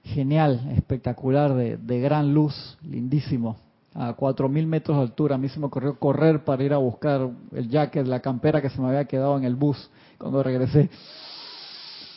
genial, 0.04 0.72
espectacular, 0.76 1.54
de, 1.54 1.76
de 1.76 2.00
gran 2.00 2.34
luz, 2.34 2.78
lindísimo, 2.82 3.56
a 3.94 4.16
4.000 4.16 4.66
metros 4.66 4.96
de 4.96 5.02
altura. 5.02 5.34
A 5.36 5.38
mí 5.38 5.48
se 5.48 5.60
me 5.60 5.66
ocurrió 5.66 5.98
correr 5.98 6.44
para 6.44 6.62
ir 6.62 6.72
a 6.72 6.78
buscar 6.78 7.28
el 7.52 7.68
jacket, 7.68 8.06
la 8.06 8.20
campera 8.20 8.60
que 8.60 8.70
se 8.70 8.80
me 8.80 8.88
había 8.88 9.04
quedado 9.04 9.36
en 9.36 9.44
el 9.44 9.54
bus 9.54 9.90
cuando 10.18 10.42
regresé. 10.42 10.90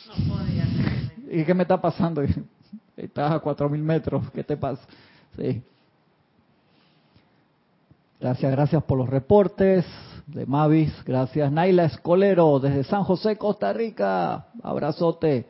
No 0.08 0.34
podía. 0.34 0.66
¿Y 1.30 1.44
qué 1.44 1.54
me 1.54 1.62
está 1.62 1.80
pasando? 1.80 2.22
Estás 2.96 3.32
a 3.32 3.42
4.000 3.42 3.78
metros, 3.78 4.30
¿qué 4.30 4.42
te 4.42 4.56
pasa? 4.56 4.82
Sí. 5.36 5.62
Gracias, 8.18 8.50
gracias 8.50 8.82
por 8.84 8.96
los 8.96 9.08
reportes 9.08 9.84
de 10.26 10.46
Mavis. 10.46 10.92
Gracias, 11.04 11.52
Naila 11.52 11.84
Escolero, 11.84 12.58
desde 12.58 12.84
San 12.84 13.04
José, 13.04 13.36
Costa 13.36 13.72
Rica. 13.74 14.46
Abrazote. 14.62 15.46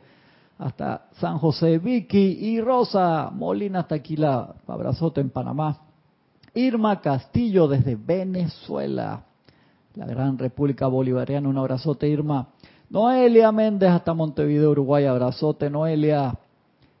Hasta 0.57 1.07
San 1.19 1.37
José, 1.37 1.77
Vicky 1.77 2.37
y 2.39 2.61
Rosa 2.61 3.29
Molina 3.31 3.79
hasta 3.79 3.95
aquí 3.95 4.15
la 4.15 4.55
abrazote 4.67 5.21
en 5.21 5.29
Panamá. 5.29 5.81
Irma 6.53 6.99
Castillo 6.99 7.67
desde 7.67 7.95
Venezuela, 7.95 9.23
la 9.93 10.05
gran 10.05 10.37
República 10.37 10.87
Bolivariana, 10.87 11.47
un 11.47 11.57
abrazote 11.57 12.07
Irma. 12.07 12.47
Noelia 12.89 13.51
Méndez 13.51 13.91
hasta 13.91 14.13
Montevideo, 14.13 14.71
Uruguay, 14.71 15.05
abrazote 15.05 15.69
Noelia. 15.69 16.35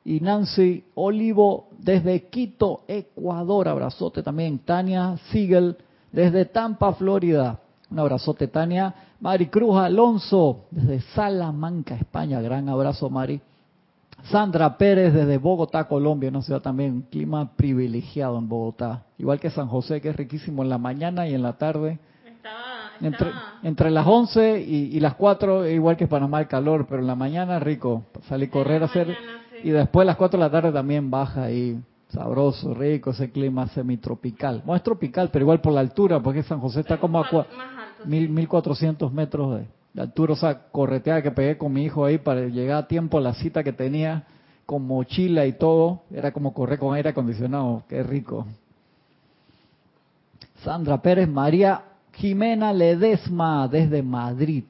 Y 0.05 0.19
Nancy 0.19 0.85
Olivo 0.95 1.67
desde 1.77 2.27
Quito, 2.29 2.83
Ecuador, 2.87 3.67
abrazote 3.67 4.21
también. 4.23 4.59
Tania 4.59 5.17
Siegel 5.31 5.75
desde 6.11 6.45
Tampa, 6.45 6.93
Florida, 6.93 7.59
un 7.89 7.99
abrazote 7.99 8.47
Tania. 8.47 8.93
Maricruz 9.19 9.77
Alonso 9.77 10.65
desde 10.71 11.01
Salamanca, 11.13 11.95
España, 11.95 12.41
gran 12.41 12.69
abrazo 12.69 13.09
Mari. 13.09 13.41
Sandra 14.23 14.77
Pérez 14.77 15.13
desde 15.13 15.37
Bogotá, 15.37 15.87
Colombia, 15.87 16.29
una 16.29 16.41
ciudad 16.41 16.61
también, 16.61 16.93
un 16.93 17.01
clima 17.03 17.51
privilegiado 17.55 18.37
en 18.37 18.49
Bogotá, 18.49 19.03
igual 19.17 19.39
que 19.39 19.49
San 19.49 19.67
José, 19.67 20.01
que 20.01 20.09
es 20.09 20.15
riquísimo 20.15 20.63
en 20.63 20.69
la 20.69 20.77
mañana 20.77 21.27
y 21.27 21.33
en 21.33 21.43
la 21.43 21.53
tarde. 21.53 21.99
Entre, 22.99 23.29
entre 23.61 23.91
las 23.91 24.07
11 24.07 24.59
y, 24.59 24.99
las 24.99 25.13
4, 25.13 25.67
igual 25.69 25.95
que 25.97 26.07
Panamá 26.07 26.41
el 26.41 26.47
calor, 26.47 26.87
pero 26.89 27.01
en 27.01 27.07
la 27.07 27.15
mañana 27.15 27.59
rico, 27.59 28.03
salir 28.27 28.49
a 28.49 28.51
correr, 28.51 28.81
a 28.81 28.85
hacer... 28.85 29.15
Y 29.63 29.69
después 29.69 30.03
a 30.03 30.05
las 30.05 30.17
4 30.17 30.37
de 30.37 30.45
la 30.45 30.51
tarde 30.51 30.71
también 30.71 31.09
baja 31.09 31.51
y 31.51 31.79
sabroso, 32.09 32.73
rico, 32.73 33.11
ese 33.11 33.31
clima 33.31 33.67
semitropical. 33.69 34.63
No 34.65 34.75
es 34.75 34.83
tropical, 34.83 35.29
pero 35.31 35.43
igual 35.43 35.61
por 35.61 35.73
la 35.73 35.81
altura, 35.81 36.21
porque 36.21 36.43
San 36.43 36.59
José 36.59 36.81
está 36.81 36.99
como 36.99 37.19
a 37.19 37.47
1400 38.05 39.11
metros 39.11 39.59
de, 39.93 40.01
altura, 40.01 40.33
o 40.33 40.35
sea, 40.35 40.67
correteada 40.71 41.21
que 41.21 41.31
pegué 41.31 41.57
con 41.57 41.73
mi 41.73 41.83
hijo 41.83 42.05
ahí 42.05 42.17
para 42.17 42.41
llegar 42.47 42.83
a 42.83 42.87
tiempo 42.87 43.17
a 43.17 43.21
la 43.21 43.33
cita 43.33 43.63
que 43.63 43.73
tenía 43.73 44.25
con 44.65 44.85
mochila 44.85 45.45
y 45.45 45.53
todo, 45.53 46.01
era 46.11 46.31
como 46.31 46.53
correr 46.53 46.77
con 46.77 46.93
aire 46.93 47.09
acondicionado, 47.09 47.83
qué 47.87 48.03
rico. 48.03 48.45
Sandra 50.63 51.01
Pérez, 51.01 51.27
María 51.27 51.83
Jimena 52.13 52.73
Ledesma 52.73 53.67
desde 53.67 54.03
Madrid, 54.03 54.65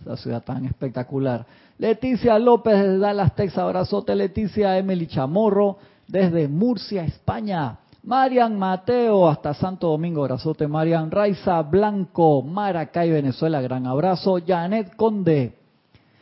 esa 0.00 0.16
ciudad 0.16 0.44
tan 0.44 0.66
espectacular. 0.66 1.46
Leticia 1.78 2.38
López 2.38 2.74
desde 2.74 2.98
Dallas, 2.98 3.34
Texas, 3.34 3.58
abrazote. 3.58 4.14
Leticia 4.14 4.76
Emily 4.76 5.06
Chamorro 5.06 5.78
desde 6.08 6.48
Murcia, 6.48 7.04
España. 7.04 7.78
Marian 8.02 8.58
Mateo 8.58 9.28
hasta 9.28 9.52
Santo 9.54 9.88
Domingo, 9.88 10.22
abrazote. 10.22 10.66
Marian 10.66 11.10
Raiza 11.10 11.60
Blanco, 11.62 12.42
Maracay, 12.42 13.10
Venezuela, 13.10 13.60
gran 13.60 13.86
abrazo. 13.86 14.38
Janet 14.44 14.96
Conde 14.96 15.54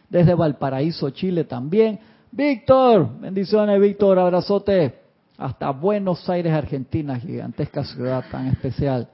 desde 0.08 0.34
Valparaíso, 0.34 1.10
Chile 1.10 1.44
también. 1.44 1.98
Víctor, 2.32 3.20
bendiciones 3.20 3.80
Víctor, 3.80 4.18
abrazote. 4.18 5.00
Hasta 5.38 5.70
Buenos 5.70 6.28
Aires, 6.28 6.52
Argentina, 6.52 7.18
gigantesca 7.20 7.84
ciudad 7.84 8.24
tan 8.30 8.46
especial. 8.48 9.08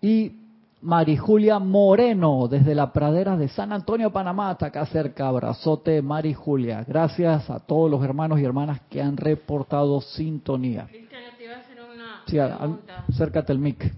Y 0.00 0.45
Marijulia 0.82 1.58
Moreno, 1.58 2.48
desde 2.48 2.74
la 2.74 2.92
pradera 2.92 3.36
de 3.36 3.48
San 3.48 3.72
Antonio, 3.72 4.12
Panamá, 4.12 4.50
hasta 4.50 4.66
acá 4.66 4.86
cerca. 4.86 5.26
Abrazote, 5.28 6.02
Marijulia. 6.02 6.84
Gracias 6.86 7.48
a 7.48 7.60
todos 7.60 7.90
los 7.90 8.04
hermanos 8.04 8.38
y 8.40 8.44
hermanas 8.44 8.80
que 8.90 9.00
han 9.00 9.16
reportado 9.16 10.00
sintonía. 10.00 10.86
te 10.86 11.48
a 11.48 11.58
hacer 11.58 11.78
una 11.80 12.22
sí, 12.26 12.38
acércate 12.38 13.52
el 13.52 13.58
mic. 13.58 13.92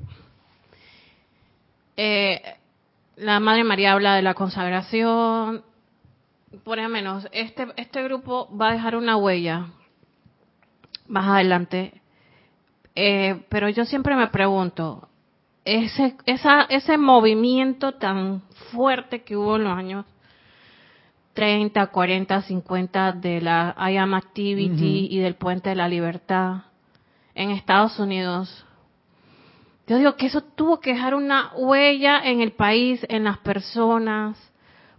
Eh, 1.96 2.40
la 3.16 3.40
Madre 3.40 3.64
María 3.64 3.92
habla 3.92 4.14
de 4.14 4.22
la 4.22 4.34
consagración. 4.34 5.62
Por 6.62 6.78
lo 6.78 6.88
menos, 6.88 7.28
este, 7.32 7.66
este 7.76 8.02
grupo 8.04 8.48
va 8.56 8.68
a 8.70 8.72
dejar 8.72 8.96
una 8.96 9.16
huella 9.16 9.66
más 11.08 11.28
adelante. 11.28 12.00
Eh, 12.94 13.42
pero 13.48 13.68
yo 13.68 13.84
siempre 13.84 14.14
me 14.14 14.28
pregunto, 14.28 15.08
ese, 15.68 16.16
esa, 16.24 16.62
ese 16.62 16.96
movimiento 16.96 17.92
tan 17.92 18.42
fuerte 18.72 19.22
que 19.22 19.36
hubo 19.36 19.56
en 19.56 19.64
los 19.64 19.76
años 19.76 20.06
30, 21.34 21.86
40, 21.88 22.42
50 22.42 23.12
de 23.12 23.40
la 23.42 23.76
I 23.78 23.96
Am 23.98 24.14
Activity 24.14 25.08
y 25.10 25.18
del 25.18 25.34
Puente 25.34 25.68
de 25.68 25.76
la 25.76 25.86
Libertad 25.86 26.62
en 27.34 27.50
Estados 27.50 27.98
Unidos. 27.98 28.64
Yo 29.86 29.98
digo 29.98 30.16
que 30.16 30.26
eso 30.26 30.40
tuvo 30.40 30.80
que 30.80 30.94
dejar 30.94 31.14
una 31.14 31.52
huella 31.54 32.20
en 32.24 32.40
el 32.40 32.52
país, 32.52 33.04
en 33.08 33.24
las 33.24 33.38
personas, 33.38 34.36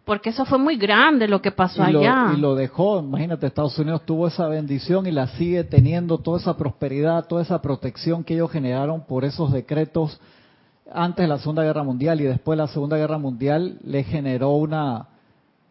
porque 0.05 0.29
eso 0.29 0.45
fue 0.45 0.59
muy 0.59 0.77
grande 0.77 1.27
lo 1.27 1.41
que 1.41 1.51
pasó 1.51 1.83
allá. 1.83 2.31
y 2.35 2.39
lo 2.39 2.55
dejó, 2.55 2.99
imagínate, 2.99 3.47
Estados 3.47 3.77
Unidos 3.77 4.05
tuvo 4.05 4.27
esa 4.27 4.47
bendición 4.47 5.07
y 5.07 5.11
la 5.11 5.27
sigue 5.27 5.63
teniendo, 5.63 6.19
toda 6.19 6.39
esa 6.39 6.55
prosperidad, 6.55 7.27
toda 7.27 7.41
esa 7.41 7.61
protección 7.61 8.23
que 8.23 8.35
ellos 8.35 8.51
generaron 8.51 9.05
por 9.05 9.25
esos 9.25 9.51
decretos 9.51 10.19
antes 10.93 11.23
de 11.23 11.27
la 11.27 11.39
Segunda 11.39 11.63
Guerra 11.63 11.83
Mundial 11.83 12.21
y 12.21 12.25
después 12.25 12.57
de 12.57 12.63
la 12.63 12.67
Segunda 12.67 12.97
Guerra 12.97 13.17
Mundial 13.17 13.79
le 13.83 14.03
generó 14.03 14.51
una 14.51 15.07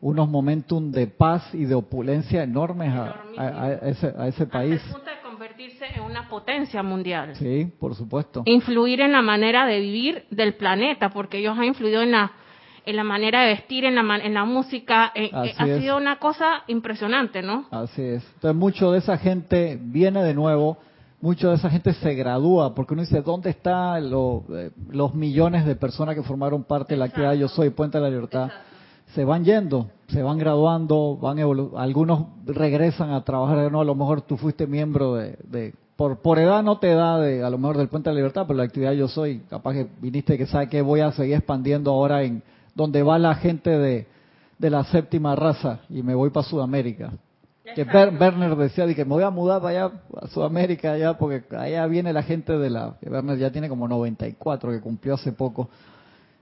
unos 0.00 0.28
momentum 0.28 0.92
de 0.92 1.09
paz 1.09 1.52
y 1.52 1.64
de 1.64 1.74
opulencia 1.74 2.44
enormes 2.44 2.92
a, 3.37 3.72
ese, 3.83 4.14
a 4.16 4.28
ese 4.28 4.46
país. 4.46 4.81
Hasta 4.81 4.92
punto 4.92 5.11
de 5.11 5.20
convertirse 5.28 5.87
en 5.96 6.02
una 6.02 6.28
potencia 6.28 6.83
mundial. 6.83 7.35
Sí, 7.35 7.72
por 7.81 7.96
supuesto. 7.96 8.42
Influir 8.44 9.00
en 9.00 9.12
la 9.12 9.22
manera 9.22 9.66
de 9.66 9.81
vivir 9.81 10.24
del 10.31 10.54
planeta, 10.54 11.11
porque 11.11 11.38
ellos 11.38 11.59
han 11.59 11.64
influido 11.64 12.02
en 12.02 12.12
la 12.12 12.33
en 12.87 12.96
la 12.96 13.04
manera 13.04 13.42
de 13.42 13.48
vestir, 13.48 13.85
en 13.85 13.96
la, 13.96 14.16
en 14.16 14.33
la 14.33 14.46
música, 14.46 15.12
eh, 15.14 15.31
eh, 15.31 15.54
ha 15.59 15.66
sido 15.78 15.98
una 15.98 16.18
cosa 16.18 16.62
impresionante, 16.68 17.42
¿no? 17.42 17.66
Así 17.70 18.00
es. 18.00 18.24
Entonces, 18.37 18.57
mucho 18.57 18.92
de 18.92 19.00
esa 19.00 19.18
gente 19.18 19.78
viene 19.78 20.22
de 20.22 20.33
nuevo 20.33 20.78
mucha 21.20 21.48
de 21.48 21.54
esa 21.57 21.70
gente 21.70 21.92
se 21.94 22.14
gradúa, 22.14 22.74
porque 22.74 22.94
uno 22.94 23.02
dice, 23.02 23.22
¿dónde 23.22 23.50
están 23.50 24.04
eh, 24.04 24.70
los 24.90 25.14
millones 25.14 25.66
de 25.66 25.74
personas 25.76 26.14
que 26.14 26.22
formaron 26.22 26.64
parte 26.64 26.94
de 26.94 26.98
la 26.98 27.07
actividad 27.07 27.35
Yo 27.35 27.48
Soy, 27.48 27.70
Puente 27.70 27.98
de 27.98 28.04
la 28.04 28.11
Libertad? 28.11 28.50
Se 29.14 29.24
van 29.24 29.44
yendo, 29.44 29.90
se 30.09 30.22
van 30.22 30.38
graduando, 30.38 31.16
van 31.16 31.38
algunos 31.76 32.26
regresan 32.44 33.11
a 33.11 33.24
trabajar 33.24 33.57
de 33.57 33.62
nuevo, 33.70 33.81
a 33.81 33.85
lo 33.85 33.94
mejor 33.94 34.20
tú 34.22 34.37
fuiste 34.37 34.66
miembro 34.66 35.14
de, 35.14 35.74
por, 35.96 36.18
por 36.18 36.38
edad 36.38 36.62
no 36.62 36.78
te 36.78 36.94
da 36.94 37.18
de, 37.18 37.42
a 37.42 37.50
lo 37.50 37.59
mejor 37.59 37.78
del 37.78 37.88
Puente 37.88 38.11
de 38.11 38.14
la 38.14 38.18
Libertad, 38.18 38.44
pero 38.46 38.59
la 38.59 38.64
actividad 38.64 38.92
Yo 38.92 39.09
Soy, 39.09 39.40
capaz 39.48 39.72
que 39.72 39.88
viniste 40.00 40.37
que 40.37 40.46
sabe 40.46 40.68
que 40.68 40.83
voy 40.83 41.00
a 41.00 41.12
seguir 41.12 41.37
expandiendo 41.37 41.90
ahora 41.90 42.22
en 42.22 42.42
donde 42.74 43.02
va 43.02 43.18
la 43.18 43.35
gente 43.35 43.70
de, 43.70 44.07
de 44.59 44.70
la 44.70 44.85
séptima 44.85 45.35
raza 45.35 45.81
y 45.88 46.02
me 46.02 46.14
voy 46.14 46.31
para 46.31 46.46
Sudamérica 46.46 47.12
que 47.74 47.83
Werner 47.83 48.57
decía 48.57 48.87
que 48.94 49.04
me 49.04 49.11
voy 49.11 49.22
a 49.22 49.31
mudar 49.31 49.61
para 49.61 49.87
allá, 49.87 50.00
a 50.20 50.26
Sudamérica, 50.28 50.92
allá, 50.92 51.16
porque 51.16 51.44
allá 51.57 51.87
viene 51.87 52.12
la 52.12 52.22
gente 52.22 52.57
de 52.57 52.70
la... 52.70 52.96
Que 53.00 53.09
Werner 53.09 53.38
ya 53.38 53.50
tiene 53.50 53.68
como 53.68 53.88
94, 53.88 54.70
que 54.72 54.81
cumplió 54.81 55.14
hace 55.14 55.33
poco. 55.33 55.68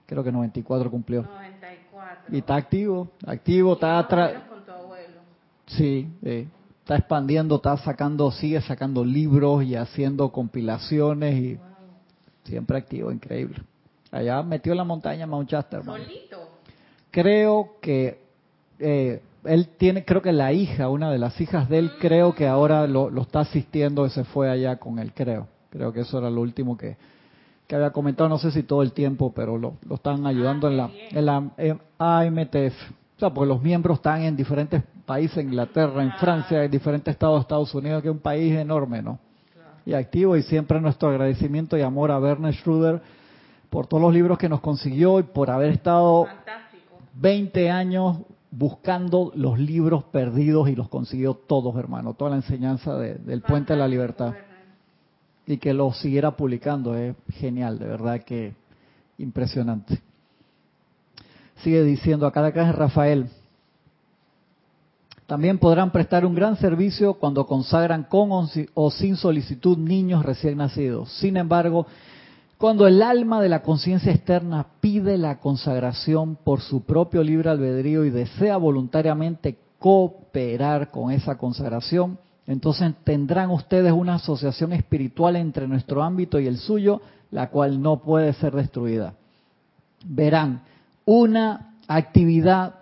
Creo 0.07 0.23
que 0.23 0.33
94 0.33 0.91
cumplió. 0.91 1.23
94. 1.23 2.35
Y 2.35 2.39
está 2.39 2.57
activo, 2.57 3.11
activo, 3.27 3.75
está 3.75 3.99
atrás. 3.99 4.33
Sí, 5.67 6.09
está 6.23 6.97
expandiendo, 6.97 7.57
está 7.57 7.77
sacando, 7.79 8.31
sigue 8.31 8.61
sacando 8.61 9.05
libros 9.05 9.65
y 9.65 9.75
haciendo 9.75 10.31
compilaciones 10.31 11.35
y 11.35 11.59
siempre 12.45 12.79
activo, 12.79 13.11
increíble. 13.11 13.61
Allá 14.13 14.43
metió 14.43 14.73
en 14.73 14.79
la 14.79 14.85
montaña 14.85 15.27
Mount 15.27 15.51
Shasta, 15.51 15.83
¿Solito? 15.83 16.51
Creo 17.11 17.77
que 17.81 18.21
eh, 18.79 19.21
él 19.47 19.69
tiene, 19.77 20.05
creo 20.05 20.23
que 20.23 20.33
la 20.33 20.53
hija, 20.53 20.89
una 20.89 21.11
de 21.11 21.19
las 21.19 21.41
hijas 21.41 21.69
de 21.69 21.79
él, 21.79 21.93
creo 21.99 22.35
que 22.35 22.47
ahora 22.47 22.87
lo, 22.87 23.11
está 23.21 23.41
asistiendo 23.41 24.07
y 24.07 24.11
se 24.11 24.25
fue 24.25 24.51
allá 24.51 24.77
con 24.77 24.99
él, 24.99 25.13
creo. 25.15 25.49
Creo 25.71 25.93
que 25.93 26.01
eso 26.01 26.19
era 26.19 26.31
lo 26.31 26.41
último 26.41 26.77
que, 26.77 26.97
había 27.71 27.91
comentado, 27.91 28.29
no 28.29 28.39
sé 28.39 28.51
si 28.51 28.63
todo 28.63 28.83
el 28.83 28.93
tiempo, 28.93 29.33
pero 29.35 29.59
lo, 29.59 29.75
lo 29.89 29.97
están 29.97 30.27
ayudando 30.27 30.69
en 30.69 30.77
la, 30.77 30.91
en 31.11 31.27
la 31.27 31.37
AMTF. 31.99 32.91
O 33.17 33.19
sea, 33.19 33.31
porque 33.31 33.49
los 33.49 33.63
miembros 33.63 33.99
están 33.99 34.23
en 34.23 34.37
diferentes 34.37 34.83
países, 35.05 35.39
en 35.39 35.49
Inglaterra, 35.49 36.03
en 36.03 36.13
Francia, 36.13 36.63
en 36.63 36.71
diferentes 36.71 37.13
estados 37.13 37.39
de 37.39 37.41
Estados 37.43 37.75
Unidos, 37.75 38.03
que 38.03 38.09
es 38.09 38.15
un 38.15 38.21
país 38.21 38.55
enorme, 38.55 39.03
¿no? 39.03 39.19
Y 39.85 39.95
activo, 39.95 40.37
y 40.37 40.43
siempre 40.43 40.81
nuestro 40.81 41.09
agradecimiento 41.09 41.79
y 41.79 41.83
amor 41.83 42.11
a 42.11 42.19
Werner 42.19 42.53
Schruder 42.55 43.01
por 43.71 43.87
todos 43.87 44.03
los 44.03 44.13
libros 44.13 44.39
que 44.39 44.49
nos 44.49 44.61
consiguió 44.61 45.19
y 45.21 45.23
por 45.23 45.51
haber 45.51 45.71
estado 45.71 46.27
20 47.15 47.71
años 47.71 48.19
buscando 48.51 49.33
los 49.35 49.59
libros 49.59 50.05
perdidos 50.05 50.69
y 50.69 50.77
los 50.77 50.89
consiguió 50.89 51.35
todos, 51.35 51.77
hermano, 51.77 52.15
toda 52.15 52.31
la 52.31 52.37
enseñanza 52.37 52.97
del 52.97 53.43
Puente 53.43 53.73
de 53.73 53.79
la 53.79 53.89
Libertad. 53.89 54.35
Y 55.47 55.59
que 55.59 55.73
los 55.73 55.99
siguiera 55.99 56.33
publicando, 56.33 56.97
es 56.97 57.15
genial, 57.35 57.79
de 57.79 57.87
verdad 57.87 58.21
que 58.23 58.55
impresionante. 59.19 60.01
Sigue 61.63 61.83
diciendo 61.85 62.27
acá 62.27 62.43
de 62.43 62.49
acá 62.49 62.73
Rafael. 62.73 63.29
También 65.27 65.59
podrán 65.59 65.91
prestar 65.91 66.25
un 66.25 66.35
gran 66.35 66.57
servicio 66.57 67.15
cuando 67.15 67.47
consagran 67.47 68.05
con 68.05 68.49
o 68.75 68.91
sin 68.91 69.17
solicitud 69.17 69.77
niños 69.77 70.25
recién 70.25 70.59
nacidos. 70.59 71.13
Sin 71.15 71.37
embargo, 71.37 71.87
cuando 72.59 72.87
el 72.87 73.03
alma 73.03 73.43
de 73.43 73.51
la 73.51 73.63
conciencia 73.63 74.13
externa 74.13 74.67
pide 74.81 75.19
la 75.19 75.41
consagración 75.41 76.37
por 76.37 76.61
su 76.63 76.85
propio 76.85 77.23
libre 77.23 77.51
albedrío 77.51 78.05
y 78.05 78.11
desea 78.11 78.57
voluntariamente 78.57 79.59
cooperar 79.79 80.91
con 80.91 81.13
esa 81.13 81.37
consagración, 81.37 82.19
entonces 82.47 82.95
tendrán 83.05 83.51
ustedes 83.51 83.93
una 83.93 84.15
asociación 84.15 84.73
espiritual 84.73 85.37
entre 85.37 85.69
nuestro 85.69 86.03
ámbito 86.03 86.41
y 86.41 86.47
el 86.47 86.57
suyo, 86.57 87.03
la 87.31 87.51
cual 87.51 87.83
no 87.83 87.99
puede 87.99 88.33
ser 88.33 88.55
destruida. 88.55 89.15
Verán, 90.07 90.63
una 91.05 91.75
actividad, 91.89 92.77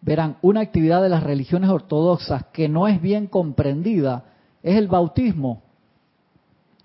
verán, 0.00 0.36
una 0.40 0.60
actividad 0.60 1.02
de 1.02 1.10
las 1.10 1.22
religiones 1.22 1.68
ortodoxas 1.68 2.46
que 2.52 2.68
no 2.68 2.88
es 2.88 3.02
bien 3.02 3.26
comprendida 3.26 4.24
es 4.62 4.76
el 4.76 4.88
bautismo 4.88 5.62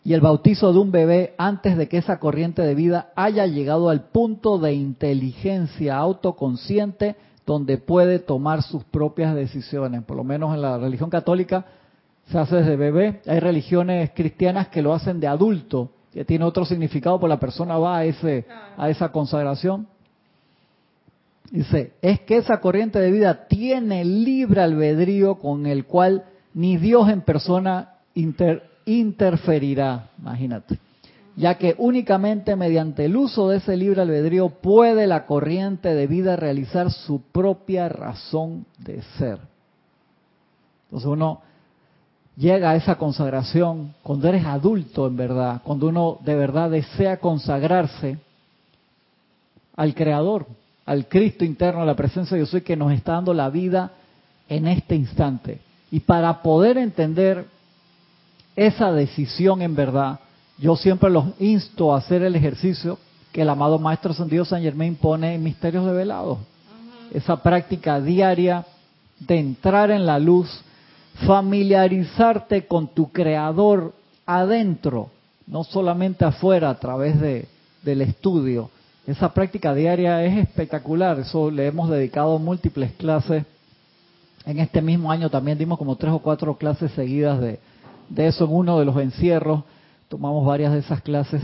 y 0.07 0.13
el 0.13 0.21
bautizo 0.21 0.71
de 0.71 0.79
un 0.79 0.89
bebé 0.89 1.33
antes 1.37 1.75
de 1.75 1.89
que 1.89 1.97
esa 1.97 2.17
corriente 2.17 2.61
de 2.61 2.75
vida 2.75 3.11
haya 3.17 3.45
llegado 3.45 3.89
al 3.89 4.03
punto 4.03 4.57
de 4.57 4.71
inteligencia 4.71 5.97
autoconsciente 5.97 7.17
donde 7.45 7.77
puede 7.77 8.19
tomar 8.19 8.63
sus 8.63 8.85
propias 8.85 9.35
decisiones. 9.35 10.05
Por 10.05 10.15
lo 10.15 10.23
menos 10.23 10.55
en 10.55 10.61
la 10.61 10.77
religión 10.77 11.09
católica 11.09 11.65
se 12.31 12.37
hace 12.37 12.55
desde 12.55 12.77
bebé. 12.77 13.19
Hay 13.27 13.41
religiones 13.41 14.11
cristianas 14.15 14.69
que 14.69 14.81
lo 14.81 14.93
hacen 14.93 15.19
de 15.19 15.27
adulto, 15.27 15.91
que 16.13 16.23
tiene 16.23 16.45
otro 16.45 16.63
significado, 16.63 17.19
porque 17.19 17.33
la 17.33 17.39
persona 17.41 17.77
va 17.77 17.97
a, 17.97 18.05
ese, 18.05 18.45
a 18.77 18.89
esa 18.89 19.11
consagración. 19.11 19.89
Dice, 21.51 21.95
es 22.01 22.21
que 22.21 22.37
esa 22.37 22.61
corriente 22.61 22.97
de 22.99 23.11
vida 23.11 23.45
tiene 23.49 24.05
libre 24.05 24.61
albedrío 24.61 25.35
con 25.35 25.65
el 25.65 25.83
cual 25.83 26.23
ni 26.53 26.77
Dios 26.77 27.09
en 27.09 27.19
persona 27.19 27.95
interferirá, 28.87 30.09
imagínate, 30.17 30.79
ya 31.35 31.55
que 31.59 31.75
únicamente 31.77 32.55
mediante 32.55 33.05
el 33.05 33.15
uso 33.15 33.49
de 33.49 33.57
ese 33.57 33.77
libre 33.77 34.01
albedrío 34.01 34.49
puede 34.49 35.05
la 35.05 35.27
corriente 35.27 35.93
de 35.93 36.07
vida 36.07 36.35
realizar 36.35 36.91
su 36.91 37.21
propia 37.21 37.89
razón 37.89 38.65
de 38.79 39.03
ser. 39.19 39.39
Entonces 40.85 41.07
uno 41.07 41.41
llega 42.35 42.71
a 42.71 42.75
esa 42.75 42.95
consagración 42.95 43.93
cuando 44.01 44.29
eres 44.29 44.45
adulto 44.45 45.05
en 45.05 45.17
verdad, 45.17 45.61
cuando 45.63 45.87
uno 45.87 46.17
de 46.23 46.35
verdad 46.35 46.71
desea 46.71 47.17
consagrarse 47.17 48.17
al 49.75 49.93
Creador, 49.93 50.47
al 50.85 51.07
Cristo 51.07 51.43
interno, 51.43 51.81
a 51.81 51.85
la 51.85 51.95
presencia 51.95 52.35
de 52.35 52.43
Dios 52.43 52.63
que 52.63 52.75
nos 52.75 52.93
está 52.93 53.13
dando 53.13 53.33
la 53.33 53.49
vida 53.49 53.91
en 54.49 54.67
este 54.67 54.95
instante. 54.95 55.59
Y 55.91 55.99
para 55.99 56.41
poder 56.41 56.77
entender 56.77 57.45
esa 58.57 58.91
decisión 58.91 59.61
en 59.61 59.75
verdad, 59.75 60.19
yo 60.57 60.75
siempre 60.75 61.11
los 61.11 61.25
insto 61.39 61.93
a 61.93 61.99
hacer 61.99 62.23
el 62.23 62.35
ejercicio 62.35 62.97
que 63.31 63.43
el 63.43 63.49
amado 63.49 63.77
Maestro 63.77 64.11
Ascendido 64.11 64.43
San 64.45 64.63
Germain 64.63 64.95
pone 64.95 65.35
en 65.35 65.43
Misterios 65.43 65.85
de 65.85 65.93
Velado. 65.93 66.39
Esa 67.13 67.41
práctica 67.43 68.01
diaria 68.01 68.65
de 69.19 69.37
entrar 69.37 69.91
en 69.91 70.07
la 70.07 70.17
luz, 70.17 70.49
familiarizarte 71.27 72.65
con 72.65 72.87
tu 72.87 73.11
creador 73.11 73.93
adentro, 74.25 75.11
no 75.45 75.63
solamente 75.63 76.25
afuera 76.25 76.71
a 76.71 76.79
través 76.79 77.21
de, 77.21 77.47
del 77.83 78.01
estudio. 78.01 78.71
Esa 79.05 79.31
práctica 79.35 79.75
diaria 79.75 80.23
es 80.23 80.35
espectacular, 80.35 81.19
eso 81.19 81.51
le 81.51 81.67
hemos 81.67 81.91
dedicado 81.91 82.39
múltiples 82.39 82.91
clases. 82.93 83.45
En 84.47 84.57
este 84.57 84.81
mismo 84.81 85.11
año 85.11 85.29
también 85.29 85.59
dimos 85.59 85.77
como 85.77 85.95
tres 85.95 86.11
o 86.11 86.19
cuatro 86.19 86.57
clases 86.57 86.91
seguidas 86.93 87.39
de, 87.39 87.59
de 88.09 88.27
eso 88.27 88.45
en 88.45 88.53
uno 88.53 88.79
de 88.79 88.85
los 88.85 88.97
encierros. 88.97 89.63
Tomamos 90.07 90.45
varias 90.45 90.73
de 90.73 90.79
esas 90.79 91.01
clases. 91.01 91.41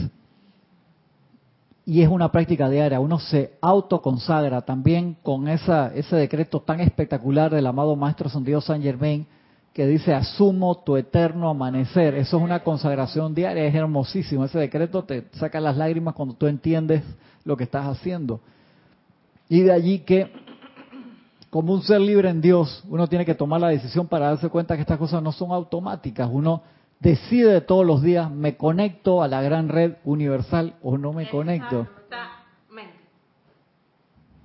Y 1.85 2.01
es 2.01 2.07
una 2.07 2.31
práctica 2.31 2.69
diaria, 2.69 3.01
uno 3.01 3.19
se 3.19 3.53
autoconsagra 3.59 4.61
también 4.61 5.17
con 5.21 5.49
esa, 5.49 5.93
ese 5.93 6.15
decreto 6.15 6.61
tan 6.61 6.79
espectacular 6.79 7.53
del 7.53 7.67
amado 7.67 7.97
Maestro 7.97 8.29
Santiago 8.29 8.61
San 8.61 8.81
Germain, 8.81 9.27
que 9.73 9.85
dice, 9.85 10.13
asumo 10.13 10.77
tu 10.77 10.95
eterno 10.95 11.49
amanecer. 11.49 12.15
Eso 12.15 12.37
es 12.37 12.43
una 12.43 12.63
consagración 12.63 13.35
diaria, 13.35 13.65
es 13.65 13.75
hermosísimo. 13.75 14.45
Ese 14.45 14.59
decreto 14.59 15.03
te 15.03 15.25
saca 15.33 15.59
las 15.59 15.75
lágrimas 15.75 16.13
cuando 16.13 16.35
tú 16.35 16.47
entiendes 16.47 17.03
lo 17.43 17.57
que 17.57 17.65
estás 17.65 17.85
haciendo. 17.87 18.39
Y 19.49 19.61
de 19.61 19.73
allí 19.73 19.99
que, 19.99 20.31
como 21.53 21.71
un 21.71 21.83
ser 21.83 22.01
libre 22.01 22.29
en 22.31 22.41
Dios, 22.41 22.83
uno 22.89 23.07
tiene 23.07 23.25
que 23.25 23.35
tomar 23.35 23.61
la 23.61 23.67
decisión 23.67 24.07
para 24.07 24.29
darse 24.29 24.49
cuenta 24.49 24.73
que 24.73 24.81
estas 24.81 24.97
cosas 24.97 25.21
no 25.21 25.31
son 25.31 25.51
automáticas. 25.51 26.27
Uno 26.31 26.63
decide 26.99 27.61
todos 27.61 27.85
los 27.85 28.01
días, 28.01 28.31
me 28.31 28.57
conecto 28.57 29.21
a 29.21 29.27
la 29.27 29.39
gran 29.43 29.69
red 29.69 29.97
universal 30.03 30.73
o 30.81 30.97
no 30.97 31.13
me 31.13 31.29
conecto. 31.29 31.87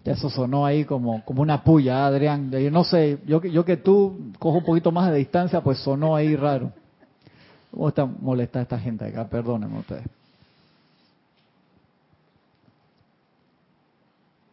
Eso 0.05 0.29
sonó 0.29 0.67
ahí 0.67 0.85
como, 0.85 1.25
como 1.25 1.41
una 1.41 1.65
puya, 1.65 2.05
Adrián. 2.05 2.51
Yo 2.51 2.71
no 2.71 2.85
sé, 2.85 3.21
yo, 3.25 3.41
yo 3.41 3.65
que 3.65 3.79
tú 3.79 4.33
cojo 4.39 4.59
un 4.59 4.65
poquito 4.65 4.93
más 4.93 5.11
de 5.11 5.17
distancia, 5.17 5.63
pues 5.63 5.79
sonó 5.79 6.15
ahí 6.15 6.37
raro. 6.37 6.73
¿Cómo 7.71 7.89
está 7.89 8.05
molesta 8.05 8.61
esta 8.61 8.79
gente 8.79 9.07
acá? 9.07 9.27
Perdónenme 9.27 9.79
ustedes. 9.79 10.05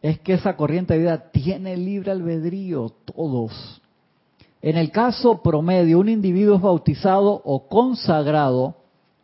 Es 0.06 0.20
que 0.20 0.34
esa 0.34 0.56
corriente 0.56 0.94
de 0.94 1.00
vida 1.00 1.18
tiene 1.32 1.76
libre 1.76 2.12
albedrío, 2.12 2.92
todos. 3.06 3.82
En 4.62 4.76
el 4.76 4.92
caso 4.92 5.42
promedio, 5.42 5.98
un 5.98 6.08
individuo 6.08 6.54
es 6.54 6.62
bautizado 6.62 7.42
o 7.44 7.66
consagrado 7.66 8.76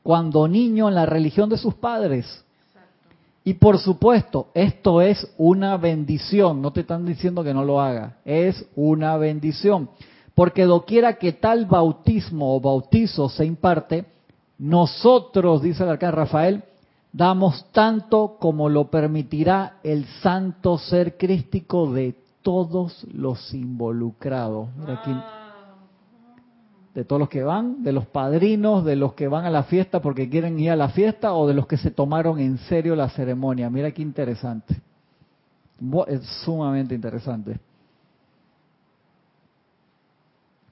cuando 0.03 0.49
niño 0.49 0.89
en 0.89 0.97
la 0.97 1.07
religión 1.07 1.49
de 1.49 1.57
sus 1.57 1.75
padres. 1.75 2.45
Y 3.45 3.55
por 3.55 3.79
supuesto, 3.79 4.49
esto 4.55 5.01
es 5.01 5.25
una 5.39 5.77
bendición, 5.77 6.61
no 6.61 6.73
te 6.73 6.81
están 6.81 7.07
diciendo 7.07 7.45
que 7.45 7.55
no 7.55 7.65
lo 7.65 7.81
haga, 7.81 8.17
es 8.25 8.67
una 8.75 9.17
bendición. 9.17 9.89
Porque 10.35 10.65
doquiera 10.65 11.13
que 11.13 11.31
tal 11.31 11.67
bautismo 11.67 12.57
o 12.57 12.61
bautizo 12.61 13.29
se 13.29 13.45
imparte, 13.45 14.05
nosotros, 14.59 15.63
dice 15.63 15.85
el 15.85 15.91
arcángel 15.91 16.17
Rafael, 16.17 16.65
damos 17.13 17.67
tanto 17.73 18.37
como 18.41 18.69
lo 18.69 18.91
permitirá 18.91 19.79
el 19.83 20.07
santo 20.23 20.79
ser 20.79 21.17
crístico 21.17 21.93
de 21.93 22.17
todos 22.43 23.07
los 23.13 23.53
involucrados. 23.55 24.69
Mira 24.77 24.95
aquí 24.95 25.15
de 26.95 27.05
todos 27.05 27.21
los 27.21 27.29
que 27.29 27.43
van, 27.43 27.83
de 27.83 27.93
los 27.93 28.07
padrinos, 28.07 28.85
de 28.85 28.97
los 28.97 29.15
que 29.15 29.27
van 29.27 29.47
a 29.47 29.51
la 29.51 29.63
fiesta 29.63 30.03
porque 30.03 30.29
quieren 30.29 30.59
ir 30.59 30.71
a 30.71 30.77
la 30.77 30.91
fiesta 30.91 31.33
o 31.33 31.47
de 31.47 31.55
los 31.55 31.67
que 31.67 31.79
se 31.79 31.91
tomaron 31.91 32.39
en 32.39 32.59
serio 32.59 32.95
la 32.95 33.09
ceremonia. 33.09 33.71
Mira 33.71 33.91
qué 33.93 34.03
interesante. 34.03 34.77
Es 36.07 36.23
sumamente 36.45 36.95
interesante. 36.95 37.59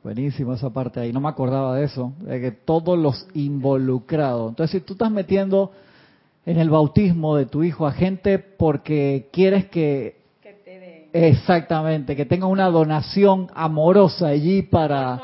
Buenísimo 0.03 0.55
esa 0.55 0.71
parte 0.71 1.01
ahí, 1.01 1.13
no 1.13 1.21
me 1.21 1.29
acordaba 1.29 1.77
de 1.77 1.85
eso, 1.85 2.13
de 2.21 2.41
que 2.41 2.53
todos 2.53 2.99
los 2.99 3.27
involucrados. 3.35 4.51
Entonces, 4.51 4.81
si 4.81 4.87
tú 4.87 4.95
estás 4.95 5.11
metiendo 5.11 5.73
en 6.51 6.59
el 6.59 6.69
bautismo 6.69 7.37
de 7.37 7.47
tu 7.47 7.63
hijo 7.63 7.87
a 7.87 7.93
gente 7.93 8.39
porque 8.39 9.29
quieres 9.33 9.67
que... 9.67 10.17
que 10.43 10.53
te 10.65 11.09
Exactamente, 11.13 12.17
que 12.17 12.25
tenga 12.25 12.47
una 12.47 12.69
donación 12.71 13.49
amorosa 13.55 14.29
allí 14.29 14.63
para 14.63 15.21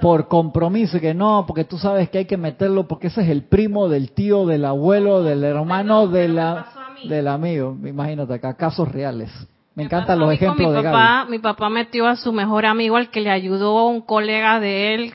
por 0.00 0.28
compromiso, 0.28 1.00
que 1.00 1.14
no, 1.14 1.44
porque 1.46 1.64
tú 1.64 1.76
sabes 1.78 2.08
que 2.08 2.18
hay 2.18 2.24
que 2.24 2.36
meterlo 2.36 2.86
porque 2.86 3.08
ese 3.08 3.22
es 3.22 3.28
el 3.28 3.42
primo 3.42 3.88
del 3.88 4.12
tío, 4.12 4.46
del 4.46 4.64
abuelo, 4.64 5.22
del 5.22 5.42
hermano, 5.42 6.06
de 6.06 6.28
la, 6.28 6.66
del 7.08 7.28
amigo. 7.28 7.76
Imagínate 7.84 8.34
acá, 8.34 8.54
casos 8.54 8.90
reales. 8.90 9.30
Me 9.74 9.84
encantan 9.84 10.18
los 10.18 10.32
ejemplos 10.32 10.74
de 10.74 10.82
papá, 10.82 11.26
Mi 11.28 11.38
papá 11.38 11.68
metió 11.68 12.06
a 12.06 12.16
su 12.16 12.32
mejor 12.32 12.66
amigo, 12.66 12.96
al 12.96 13.10
que 13.10 13.20
le 13.20 13.30
ayudó 13.30 13.86
un 13.86 14.00
colega 14.00 14.58
de 14.58 14.94
él, 14.94 15.14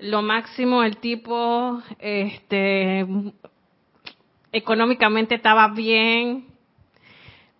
lo 0.00 0.22
máximo, 0.22 0.82
el 0.82 0.96
tipo, 0.96 1.80
este, 2.00 3.06
económicamente 4.52 5.34
estaba 5.34 5.68
bien 5.68 6.46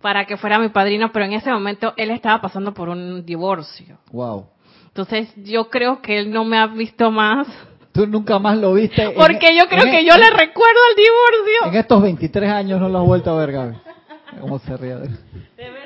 para 0.01 0.27
que 0.27 0.37
fuera 0.37 0.59
mi 0.59 0.69
padrino, 0.69 1.13
pero 1.13 1.25
en 1.25 1.33
ese 1.33 1.51
momento 1.51 1.95
él 1.97 2.11
estaba 2.11 2.41
pasando 2.41 2.75
por 2.75 2.89
un 2.89 3.25
divorcio. 3.25 3.99
Wow. 4.11 4.47
Entonces 4.89 5.33
yo 5.37 5.71
creo 5.71 6.03
que 6.03 6.19
él 6.19 6.31
no 6.31 6.45
me 6.45 6.59
ha 6.59 6.67
visto 6.67 7.11
más. 7.11 7.47
Tú 7.93 8.07
nunca 8.07 8.39
más 8.39 8.59
lo 8.59 8.75
viste. 8.75 9.11
Porque 9.11 9.57
yo 9.57 9.67
creo 9.69 9.85
que 9.85 10.01
e- 10.01 10.05
yo 10.05 10.17
le 10.17 10.31
recuerdo 10.31 10.81
el 10.91 10.97
divorcio. 10.97 11.73
En 11.73 11.75
estos 11.77 12.03
23 12.03 12.51
años 12.51 12.81
no 12.81 12.89
lo 12.89 13.01
has 13.01 13.07
vuelto 13.07 13.31
a 13.31 13.39
ver, 13.39 13.53
Gaby. 13.53 13.77
¿Cómo 14.41 14.59
se 14.59 14.77
ríe 14.77 14.95
de 14.97 15.09
De 15.09 15.71
verdad, 15.71 15.82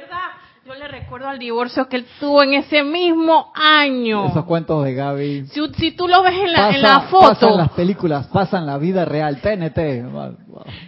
yo 0.66 0.74
le 0.74 0.88
recuerdo 0.88 1.28
al 1.28 1.38
divorcio 1.38 1.88
que 1.88 1.96
él 1.96 2.06
tuvo 2.18 2.42
en 2.42 2.54
ese 2.54 2.82
mismo 2.82 3.52
año. 3.54 4.26
Esos 4.26 4.44
cuentos 4.46 4.84
de 4.84 4.94
Gaby. 4.94 5.46
Si, 5.46 5.92
tú 5.92 6.08
lo 6.08 6.24
ves 6.24 6.34
en 6.34 6.52
la, 6.52 6.70
en 6.70 6.82
la 6.82 7.02
foto. 7.02 7.28
Pasan 7.28 7.56
las 7.56 7.70
películas, 7.70 8.26
pasan 8.26 8.66
la 8.66 8.76
vida 8.76 9.04
real, 9.04 9.40
TNT. 9.40 9.78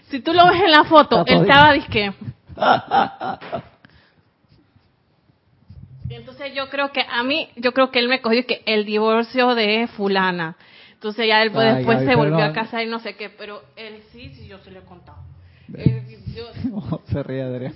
Si 0.08 0.18
tú 0.20 0.32
lo 0.32 0.48
ves 0.48 0.62
en 0.62 0.72
la 0.72 0.82
foto, 0.82 1.22
él 1.24 1.42
estaba 1.42 1.72
disque. 1.74 2.12
Entonces 6.10 6.52
yo 6.54 6.68
creo 6.70 6.90
que 6.90 7.02
a 7.08 7.22
mí, 7.22 7.48
yo 7.54 7.72
creo 7.72 7.92
que 7.92 8.00
él 8.00 8.08
me 8.08 8.20
cogió 8.20 8.44
que 8.46 8.62
el 8.66 8.84
divorcio 8.84 9.54
de 9.54 9.86
fulana. 9.96 10.56
Entonces 10.94 11.28
ya 11.28 11.40
él 11.42 11.52
después 11.52 12.04
se 12.04 12.16
volvió 12.16 12.42
a 12.42 12.52
casar 12.52 12.82
y 12.82 12.86
no 12.86 12.98
sé 12.98 13.14
qué, 13.14 13.30
pero 13.30 13.62
él 13.76 14.02
sí, 14.10 14.30
sí, 14.30 14.48
yo 14.48 14.58
se 14.58 14.72
lo 14.72 14.80
he 14.80 14.82
contado. 14.82 15.18
se 17.12 17.22
ríe 17.22 17.42
Adrián. 17.42 17.74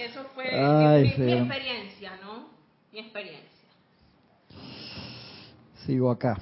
Eso 0.00 0.24
fue 0.34 0.44
mi, 0.44 1.32
experiencia, 1.32 2.12
¿no? 2.22 2.46
Mi 2.90 3.00
experiencia. 3.00 3.68
Sigo 5.84 6.10
acá. 6.10 6.40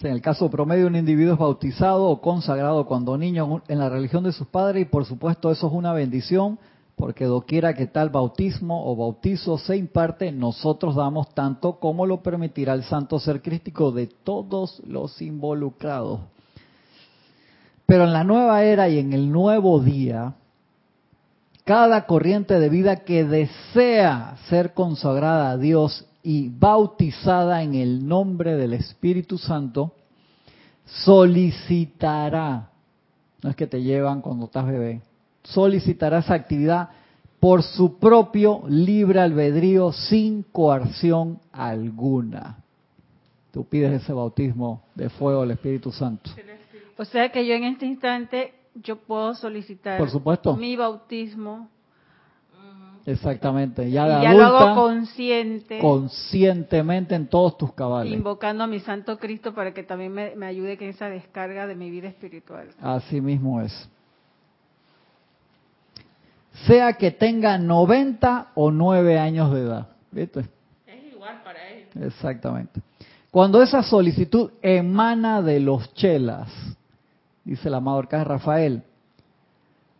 En 0.00 0.10
el 0.10 0.20
caso 0.20 0.50
promedio, 0.50 0.86
un 0.86 0.96
individuo 0.96 1.32
es 1.32 1.38
bautizado 1.38 2.08
o 2.08 2.20
consagrado 2.20 2.84
cuando 2.86 3.16
niño 3.16 3.62
en 3.68 3.78
la 3.78 3.88
religión 3.88 4.24
de 4.24 4.32
sus 4.32 4.48
padres 4.48 4.82
y 4.82 4.84
por 4.84 5.06
supuesto 5.06 5.50
eso 5.50 5.68
es 5.68 5.72
una 5.72 5.92
bendición 5.92 6.58
porque 6.96 7.24
doquiera 7.24 7.72
que 7.74 7.86
tal 7.86 8.10
bautismo 8.10 8.84
o 8.90 8.94
bautizo 8.96 9.56
se 9.56 9.76
imparte, 9.76 10.30
nosotros 10.30 10.94
damos 10.94 11.32
tanto 11.34 11.78
como 11.78 12.04
lo 12.04 12.22
permitirá 12.22 12.74
el 12.74 12.84
santo 12.84 13.18
ser 13.18 13.40
crístico 13.40 13.92
de 13.92 14.08
todos 14.08 14.82
los 14.86 15.22
involucrados. 15.22 16.20
Pero 17.86 18.04
en 18.04 18.12
la 18.12 18.24
nueva 18.24 18.62
era 18.64 18.88
y 18.88 18.98
en 18.98 19.12
el 19.12 19.30
nuevo 19.30 19.80
día, 19.80 20.34
cada 21.64 22.06
corriente 22.06 22.58
de 22.58 22.68
vida 22.68 23.04
que 23.04 23.24
desea 23.24 24.36
ser 24.48 24.74
consagrada 24.74 25.50
a 25.50 25.56
Dios 25.56 26.06
y 26.22 26.48
bautizada 26.48 27.62
en 27.62 27.74
el 27.74 28.06
nombre 28.06 28.56
del 28.56 28.72
Espíritu 28.72 29.38
Santo, 29.38 29.92
solicitará, 30.84 32.70
no 33.42 33.50
es 33.50 33.56
que 33.56 33.66
te 33.66 33.82
llevan 33.82 34.20
cuando 34.20 34.46
estás 34.46 34.66
bebé, 34.66 35.02
solicitará 35.42 36.18
esa 36.18 36.34
actividad 36.34 36.90
por 37.40 37.62
su 37.62 37.98
propio 37.98 38.62
libre 38.68 39.20
albedrío 39.20 39.92
sin 39.92 40.44
coerción 40.44 41.40
alguna. 41.50 42.58
Tú 43.52 43.64
pides 43.64 44.00
ese 44.00 44.12
bautismo 44.12 44.82
de 44.94 45.10
fuego 45.10 45.40
del 45.42 45.50
Espíritu 45.50 45.90
Santo. 45.90 46.30
O 46.96 47.04
sea 47.04 47.30
que 47.30 47.46
yo 47.46 47.54
en 47.54 47.64
este 47.64 47.86
instante 47.86 48.54
yo 48.74 48.96
puedo 48.96 49.34
solicitar 49.34 49.98
por 49.98 50.10
supuesto. 50.10 50.56
mi 50.56 50.76
bautismo 50.76 51.68
Exactamente. 53.04 53.90
Ya, 53.90 54.06
de 54.06 54.22
ya 54.22 54.34
lo 54.34 54.44
hago 54.44 54.74
consciente. 54.80 55.78
Conscientemente 55.78 57.14
en 57.14 57.26
todos 57.26 57.58
tus 57.58 57.72
cabales. 57.72 58.12
Invocando 58.12 58.64
a 58.64 58.66
mi 58.66 58.80
Santo 58.80 59.18
Cristo 59.18 59.54
para 59.54 59.74
que 59.74 59.82
también 59.82 60.12
me, 60.12 60.36
me 60.36 60.46
ayude 60.46 60.74
en 60.74 60.90
esa 60.90 61.08
descarga 61.08 61.66
de 61.66 61.74
mi 61.74 61.90
vida 61.90 62.08
espiritual. 62.08 62.68
Así 62.80 63.20
mismo 63.20 63.60
es. 63.60 63.88
Sea 66.66 66.92
que 66.92 67.10
tenga 67.10 67.58
90 67.58 68.52
o 68.54 68.70
9 68.70 69.18
años 69.18 69.52
de 69.52 69.60
edad. 69.62 69.88
¿Viste? 70.10 70.40
Es 70.86 71.12
igual 71.12 71.42
para 71.42 71.68
él. 71.70 71.86
Exactamente. 72.00 72.80
Cuando 73.30 73.62
esa 73.62 73.82
solicitud 73.82 74.50
emana 74.60 75.40
de 75.40 75.58
los 75.58 75.92
chelas, 75.94 76.50
dice 77.44 77.68
el 77.68 77.74
amado 77.74 77.98
Arcángel 77.98 78.28
Rafael, 78.28 78.82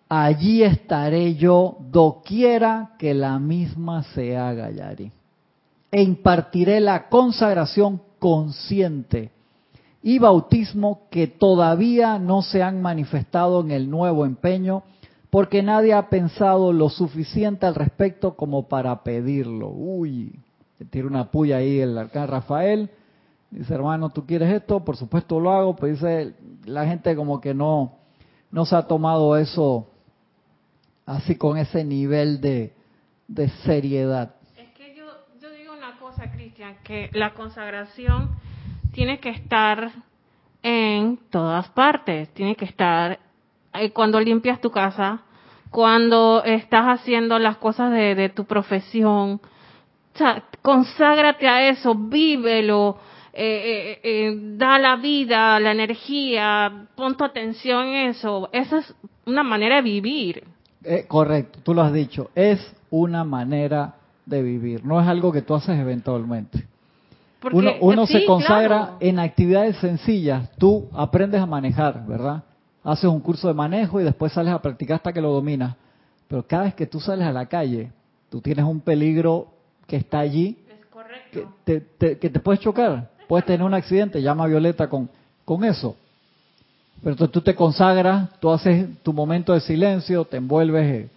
allí 0.08 0.62
estaré 0.62 1.34
yo 1.34 1.78
doquiera 1.90 2.92
que 2.98 3.14
la 3.14 3.38
misma 3.38 4.02
se 4.14 4.36
haga, 4.36 4.70
Yari. 4.70 5.10
E 5.90 6.02
impartiré 6.02 6.80
la 6.80 7.08
consagración 7.08 8.00
consciente 8.18 9.30
y 10.02 10.18
bautismo 10.18 11.02
que 11.10 11.26
todavía 11.26 12.18
no 12.18 12.42
se 12.42 12.62
han 12.62 12.82
manifestado 12.82 13.60
en 13.60 13.70
el 13.70 13.88
nuevo 13.88 14.26
empeño, 14.26 14.82
porque 15.30 15.62
nadie 15.62 15.94
ha 15.94 16.08
pensado 16.08 16.72
lo 16.72 16.88
suficiente 16.88 17.66
al 17.66 17.74
respecto 17.74 18.34
como 18.36 18.68
para 18.68 19.02
pedirlo. 19.02 19.68
Uy, 19.68 20.38
tira 20.90 21.06
una 21.06 21.30
puya 21.30 21.56
ahí 21.56 21.80
el 21.80 21.96
arcán 21.96 22.28
Rafael. 22.28 22.90
Dice, 23.52 23.74
hermano, 23.74 24.08
¿tú 24.08 24.24
quieres 24.24 24.50
esto? 24.50 24.82
Por 24.82 24.96
supuesto 24.96 25.38
lo 25.38 25.52
hago. 25.52 25.76
Pues 25.76 26.00
dice, 26.00 26.34
la 26.64 26.86
gente 26.86 27.14
como 27.14 27.38
que 27.38 27.52
no, 27.52 27.98
no 28.50 28.64
se 28.64 28.74
ha 28.74 28.86
tomado 28.86 29.36
eso 29.36 29.90
así 31.04 31.36
con 31.36 31.58
ese 31.58 31.84
nivel 31.84 32.40
de, 32.40 32.72
seriedad. 33.64 34.36
Es 34.56 34.70
que 34.70 34.94
yo, 34.96 35.04
yo 35.38 35.50
digo 35.50 35.74
una 35.74 35.98
cosa, 35.98 36.32
Cristian, 36.32 36.76
que 36.82 37.10
la 37.12 37.34
consagración 37.34 38.30
tiene 38.92 39.20
que 39.20 39.28
estar 39.28 39.92
en 40.62 41.18
todas 41.28 41.68
partes, 41.70 42.30
tiene 42.30 42.56
que 42.56 42.64
estar 42.64 43.18
eh, 43.74 43.92
cuando 43.92 44.18
limpias 44.18 44.62
tu 44.62 44.70
casa, 44.70 45.20
cuando 45.70 46.42
estás 46.42 47.00
haciendo 47.00 47.38
las 47.38 47.58
cosas 47.58 47.90
de, 47.90 48.14
de 48.14 48.30
tu 48.30 48.46
profesión, 48.46 49.42
o 50.14 50.18
sea, 50.18 50.42
conságrate 50.62 51.46
a 51.46 51.68
eso, 51.68 51.94
vívelo, 51.94 52.96
eh, 53.34 54.00
eh, 54.02 54.38
da 54.56 54.78
la 54.78 54.96
vida, 54.96 55.58
la 55.58 55.72
energía, 55.72 56.86
pon 56.94 57.16
tu 57.16 57.24
atención 57.24 57.86
en 57.86 58.10
eso. 58.10 58.50
Esa 58.52 58.78
es 58.78 58.94
una 59.24 59.42
manera 59.42 59.76
de 59.76 59.82
vivir. 59.82 60.44
Eh, 60.84 61.06
correcto, 61.06 61.60
tú 61.62 61.74
lo 61.74 61.82
has 61.82 61.92
dicho, 61.92 62.30
es 62.34 62.60
una 62.90 63.24
manera 63.24 63.94
de 64.26 64.42
vivir, 64.42 64.84
no 64.84 65.00
es 65.00 65.06
algo 65.06 65.32
que 65.32 65.42
tú 65.42 65.54
haces 65.54 65.78
eventualmente. 65.78 66.66
uno, 67.52 67.72
uno 67.80 68.06
se 68.06 68.24
consagra 68.24 68.96
en 69.00 69.18
actividades 69.18 69.76
sencillas, 69.76 70.50
tú 70.58 70.88
aprendes 70.92 71.40
a 71.40 71.46
manejar, 71.46 72.04
¿verdad? 72.06 72.42
Haces 72.84 73.04
un 73.04 73.20
curso 73.20 73.46
de 73.48 73.54
manejo 73.54 74.00
y 74.00 74.04
después 74.04 74.32
sales 74.32 74.52
a 74.52 74.60
practicar 74.60 74.96
hasta 74.96 75.12
que 75.12 75.20
lo 75.20 75.30
dominas. 75.30 75.76
Pero 76.26 76.44
cada 76.46 76.64
vez 76.64 76.74
que 76.74 76.86
tú 76.86 76.98
sales 76.98 77.26
a 77.26 77.32
la 77.32 77.46
calle, 77.46 77.92
tú 78.28 78.40
tienes 78.40 78.64
un 78.64 78.80
peligro 78.80 79.48
que 79.86 79.96
está 79.96 80.18
allí, 80.18 80.58
Que, 81.64 81.80
te, 81.98 82.18
que 82.18 82.28
te 82.28 82.40
puedes 82.40 82.60
chocar, 82.60 83.11
puedes 83.32 83.46
tener 83.46 83.62
un 83.62 83.72
accidente, 83.72 84.20
llama 84.20 84.44
a 84.44 84.46
Violeta 84.46 84.90
con, 84.90 85.08
con 85.46 85.64
eso. 85.64 85.96
Pero 87.00 87.12
entonces 87.12 87.32
tú 87.32 87.40
te 87.40 87.54
consagras, 87.54 88.28
tú 88.40 88.50
haces 88.50 88.86
tu 89.02 89.14
momento 89.14 89.54
de 89.54 89.60
silencio, 89.60 90.26
te 90.26 90.36
envuelves 90.36 91.08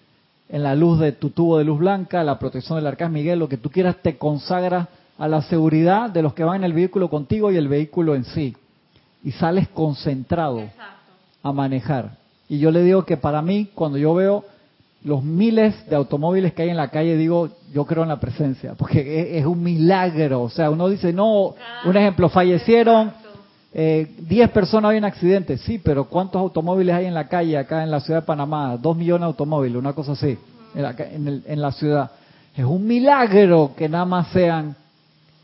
en 0.48 0.64
la 0.64 0.76
luz 0.76 0.98
de 1.02 1.12
tu 1.12 1.32
tubo 1.32 1.58
de 1.58 1.66
luz 1.66 1.78
blanca, 1.78 2.24
la 2.24 2.40
protección 2.40 2.78
del 2.78 2.88
arcángel 2.88 3.14
Miguel, 3.14 3.40
lo 3.40 3.50
que 3.50 3.58
tú 3.58 3.70
quieras, 3.70 3.98
te 4.02 4.18
consagras 4.18 4.88
a 5.18 5.28
la 5.28 5.42
seguridad 5.42 6.10
de 6.10 6.22
los 6.22 6.34
que 6.34 6.46
van 6.46 6.56
en 6.56 6.64
el 6.64 6.72
vehículo 6.72 7.10
contigo 7.10 7.52
y 7.52 7.58
el 7.58 7.68
vehículo 7.68 8.16
en 8.16 8.24
sí. 8.24 8.56
Y 9.22 9.34
sales 9.34 9.68
concentrado 9.68 10.64
a 11.44 11.52
manejar. 11.52 12.16
Y 12.48 12.60
yo 12.60 12.72
le 12.72 12.82
digo 12.82 13.04
que 13.04 13.18
para 13.18 13.42
mí, 13.42 13.68
cuando 13.76 13.98
yo 13.98 14.14
veo 14.14 14.46
los 15.06 15.24
miles 15.24 15.88
de 15.88 15.96
automóviles 15.96 16.54
que 16.54 16.64
hay 16.64 16.70
en 16.70 16.78
la 16.78 16.90
calle, 16.90 17.16
digo, 17.16 17.50
yo 17.72 17.86
creo 17.86 18.04
en 18.04 18.10
la 18.10 18.20
presencia, 18.20 18.74
porque 18.74 19.38
es, 19.38 19.46
un 19.46 19.62
milagro. 19.62 20.42
O 20.42 20.50
sea, 20.50 20.72
uno 20.72 20.90
dice, 20.90 21.14
no, 21.14 21.54
un 21.86 21.96
ejemplo, 21.96 22.28
fallecieron 22.28 23.12
eh, 23.72 24.16
10 24.18 24.50
personas 24.50 24.92
hay 24.92 24.98
en 24.98 25.06
accidente, 25.06 25.58
sí, 25.60 25.78
pero 25.78 26.06
¿cuántos 26.06 26.42
automóviles 26.42 26.96
hay 26.96 27.06
en 27.06 27.14
la 27.14 27.28
calle 27.28 27.56
acá 27.56 27.84
en 27.84 27.92
la 27.92 28.00
ciudad 28.00 28.22
de 28.22 28.26
Panamá? 28.26 28.78
Dos 28.78 28.98
millones 28.98 29.22
de 29.22 29.28
automóviles, 29.28 29.78
una 29.78 29.94
cosa 29.94 30.14
así, 30.14 30.40
en 30.74 31.62
la, 31.62 31.72
ciudad. 31.72 32.10
Es 32.56 32.66
un 32.66 32.88
milagro 32.88 33.74
que 33.78 33.88
nada 33.88 34.06
más 34.06 34.30
sean 34.30 34.76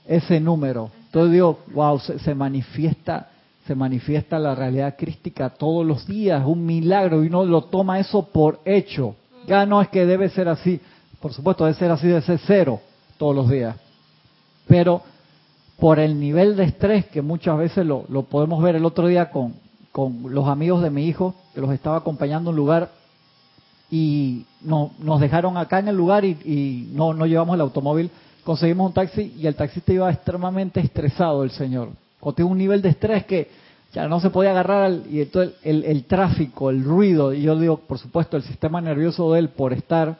ese 0.08 0.39
número. 0.39 0.89
Entonces 1.06 1.34
digo, 1.34 1.60
wow, 1.74 2.00
se, 2.00 2.34
manifiesta 2.34 3.28
se 3.67 3.76
manifiesta 3.76 4.39
la 4.39 4.56
realidad 4.56 4.95
crística 4.97 5.52
todos 5.52 5.86
los 5.86 6.08
días, 6.08 6.41
un 6.43 6.65
milagro, 6.65 7.24
y 7.24 7.28
uno 7.28 7.45
lo 7.45 7.65
toma 7.65 8.00
eso 8.00 8.26
por 8.26 8.60
hecho. 8.65 9.15
Ya 9.47 9.65
no 9.65 9.82
es 9.82 9.89
que 9.89 10.06
debe 10.06 10.30
ser 10.30 10.47
así, 10.47 10.80
por 11.19 11.34
supuesto, 11.34 11.65
debe 11.65 11.77
ser 11.77 11.91
así, 11.91 12.08
debe 12.08 12.21
ser 12.21 12.39
cero 12.45 12.80
todos 13.17 13.36
los 13.36 13.49
días. 13.49 13.75
Pero 14.67 15.01
por 15.80 15.99
el 15.99 16.19
nivel 16.19 16.56
de 16.56 16.65
estrés 16.65 17.08
que 17.08 17.21
muchas 17.21 17.58
veces 17.58 17.86
lo, 17.86 18.04
podemos 18.30 18.62
ver 18.62 18.75
el 18.75 18.86
otro 18.86 19.08
día 19.08 19.32
con, 19.32 19.56
con, 19.91 20.34
los 20.34 20.47
amigos 20.47 20.84
de 20.84 20.91
mi 20.91 21.08
hijo, 21.08 21.34
que 21.54 21.62
los 21.62 21.71
estaba 21.71 21.97
acompañando 21.97 22.49
a 22.49 22.51
un 22.51 22.58
lugar 22.58 22.89
y 23.89 24.45
no, 24.62 24.91
nos 24.99 25.19
dejaron 25.19 25.58
acá 25.58 25.80
en 25.80 25.89
el 25.89 25.97
lugar 25.97 26.23
y, 26.23 26.89
no, 26.93 27.13
no 27.13 27.25
llevamos 27.25 27.56
el 27.56 27.62
automóvil, 27.62 28.12
conseguimos 28.43 28.88
un 28.88 28.93
taxi 28.93 29.34
y 29.38 29.47
el 29.47 29.56
taxista 29.56 29.91
iba 29.91 30.12
extremadamente 30.12 30.80
estresado, 30.80 31.43
el 31.43 31.51
señor. 31.51 31.89
Un 32.21 32.58
nivel 32.58 32.82
de 32.82 32.89
estrés 32.89 33.25
que 33.25 33.49
ya 33.93 34.08
no 34.08 34.19
se 34.19 34.30
podía 34.30 34.51
agarrar 34.51 34.91
y 35.10 35.21
entonces 35.21 35.56
el, 35.63 35.84
el 35.84 36.06
tráfico, 36.06 36.69
el 36.69 36.84
ruido, 36.84 37.34
y 37.34 37.41
yo 37.41 37.58
digo, 37.60 37.77
por 37.77 37.97
supuesto, 37.97 38.38
el 38.38 38.43
sistema 38.43 38.80
nervioso 38.80 39.32
de 39.34 39.39
él 39.39 39.49
por 39.49 39.73
estar 39.73 40.17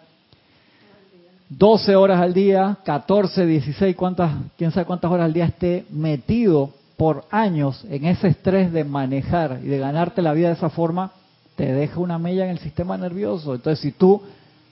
12 1.50 1.96
horas 1.96 2.22
al 2.22 2.34
día, 2.34 2.78
14, 2.84 3.46
16, 3.46 3.96
cuántas, 3.96 4.32
quién 4.58 4.72
sabe 4.72 4.86
cuántas 4.86 5.12
horas 5.12 5.26
al 5.26 5.34
día 5.34 5.46
esté 5.46 5.86
metido 5.90 6.72
por 6.98 7.26
años 7.32 7.86
en 7.90 8.06
ese 8.06 8.28
estrés 8.28 8.72
de 8.72 8.84
manejar 8.84 9.60
y 9.64 9.68
de 9.68 9.80
ganarte 9.80 10.22
la 10.22 10.34
vida 10.34 10.48
de 10.50 10.54
esa 10.54 10.70
forma, 10.70 11.12
te 11.56 11.72
deja 11.72 12.00
una 12.00 12.18
mella 12.18 12.46
en 12.46 12.52
el 12.52 12.60
sistema 12.60 12.98
nervioso. 12.98 13.56
Entonces, 13.56 13.80
si 13.80 13.92
tú 13.92 14.22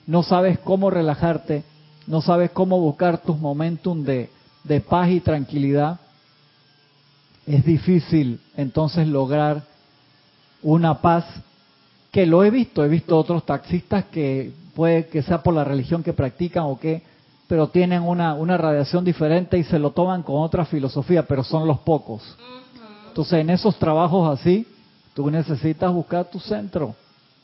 no 0.06 0.22
sabes 0.22 0.58
cómo 0.58 0.90
relajarte, 0.90 1.64
no 2.06 2.20
sabes 2.20 2.50
cómo 2.50 2.78
buscar 2.78 3.18
tus 3.18 3.38
momentum 3.38 4.02
de 4.04 4.80
paz 4.88 5.10
y 5.10 5.20
tranquilidad, 5.20 5.98
es 7.46 7.64
difícil 7.64 8.40
entonces 8.56 9.06
lograr 9.08 9.62
una 10.62 11.00
paz 11.00 11.24
que 12.10 12.26
lo 12.26 12.44
he 12.44 12.50
visto, 12.50 12.84
he 12.84 12.88
visto 12.88 13.16
otros 13.16 13.44
taxistas 13.46 14.04
que 14.06 14.52
puede 14.74 15.06
que 15.06 15.22
sea 15.22 15.42
por 15.42 15.54
la 15.54 15.64
religión 15.64 16.02
que 16.02 16.12
practican 16.12 16.64
o 16.64 16.78
qué, 16.78 17.02
pero 17.46 17.68
tienen 17.68 18.02
una, 18.02 18.34
una 18.34 18.56
radiación 18.56 19.04
diferente 19.04 19.58
y 19.58 19.64
se 19.64 19.78
lo 19.78 19.90
toman 19.90 20.22
con 20.22 20.36
otra 20.36 20.64
filosofía, 20.64 21.24
pero 21.24 21.42
son 21.44 21.66
los 21.66 21.78
pocos. 21.80 22.22
Entonces, 23.08 23.40
en 23.40 23.50
esos 23.50 23.76
trabajos 23.76 24.38
así, 24.38 24.66
tú 25.14 25.30
necesitas 25.30 25.92
buscar 25.92 26.30
tu 26.30 26.38
centro, 26.38 26.94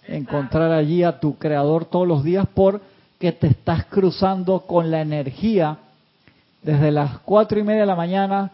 encontrar 0.06 0.70
allí 0.72 1.02
a 1.02 1.18
tu 1.18 1.37
creador 1.37 1.85
todos 1.85 2.06
los 2.06 2.22
días 2.22 2.46
porque 2.54 3.32
te 3.32 3.48
estás 3.48 3.87
cruzando 3.87 4.61
con 4.61 4.90
la 4.90 5.00
energía. 5.00 5.78
Desde 6.62 6.90
las 6.90 7.18
cuatro 7.20 7.59
y 7.59 7.62
media 7.62 7.82
de 7.82 7.87
la 7.87 7.96
mañana 7.96 8.50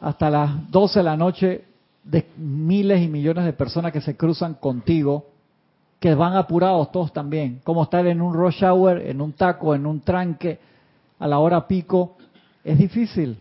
hasta 0.00 0.30
las 0.30 0.70
doce 0.70 1.00
de 1.00 1.04
la 1.04 1.16
noche, 1.16 1.64
de 2.02 2.26
miles 2.36 3.02
y 3.02 3.08
millones 3.08 3.44
de 3.44 3.52
personas 3.52 3.92
que 3.92 4.00
se 4.00 4.16
cruzan 4.16 4.54
contigo, 4.54 5.26
que 5.98 6.14
van 6.14 6.34
apurados 6.34 6.90
todos 6.90 7.12
también, 7.12 7.60
como 7.62 7.82
estar 7.82 8.06
en 8.06 8.22
un 8.22 8.32
rush 8.32 8.64
hour, 8.64 8.98
en 8.98 9.20
un 9.20 9.32
taco, 9.32 9.74
en 9.74 9.84
un 9.84 10.00
tranque, 10.00 10.58
a 11.18 11.28
la 11.28 11.38
hora 11.38 11.68
pico, 11.68 12.16
es 12.64 12.78
difícil. 12.78 13.36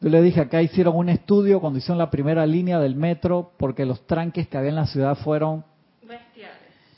Yo 0.00 0.08
le 0.08 0.22
dije, 0.22 0.40
acá 0.40 0.62
hicieron 0.62 0.96
un 0.96 1.08
estudio 1.08 1.60
cuando 1.60 1.78
hicieron 1.78 1.98
la 1.98 2.10
primera 2.10 2.46
línea 2.46 2.78
del 2.78 2.94
metro, 2.94 3.50
porque 3.58 3.84
los 3.84 4.06
tranques 4.06 4.48
que 4.48 4.56
había 4.56 4.70
en 4.70 4.76
la 4.76 4.86
ciudad 4.86 5.16
fueron 5.16 5.64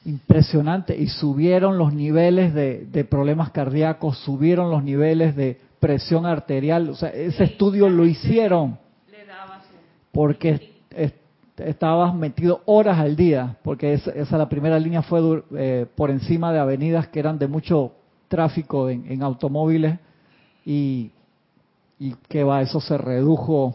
impresionantes 0.05 0.98
y 0.98 1.07
subieron 1.07 1.78
los 1.78 1.94
niveles 1.94 2.52
de, 2.55 3.07
problemas 3.09 3.50
cardíacos, 3.50 4.18
subieron 4.18 4.70
los 4.70 4.85
niveles 4.85 5.37
de 5.37 5.59
presión 5.81 6.26
arterial. 6.26 6.90
O 6.90 6.94
sea, 6.94 7.09
ese 7.11 7.44
estudio 7.44 7.88
lo 7.88 8.05
hicieron 8.05 8.78
porque 10.12 10.72
estabas 11.57 12.14
metido 12.14 12.62
horas 12.66 12.98
al 12.98 13.16
día, 13.16 13.57
porque 13.62 13.94
esa, 13.94 14.38
la 14.38 14.48
primera 14.48 14.79
línea 14.79 15.03
fue 15.03 15.42
eh, 15.57 15.87
por 15.94 16.11
encima 16.11 16.53
de 16.53 16.59
avenidas 16.59 17.09
que 17.09 17.18
eran 17.18 17.38
de 17.38 17.48
mucho 17.48 17.92
tráfico 18.29 18.88
en, 18.88 19.22
automóviles 19.22 19.98
y, 20.64 21.11
y 21.98 22.14
que 22.29 22.44
va, 22.44 22.62
eso 22.62 22.81
se 22.81 22.96
redujo, 22.96 23.75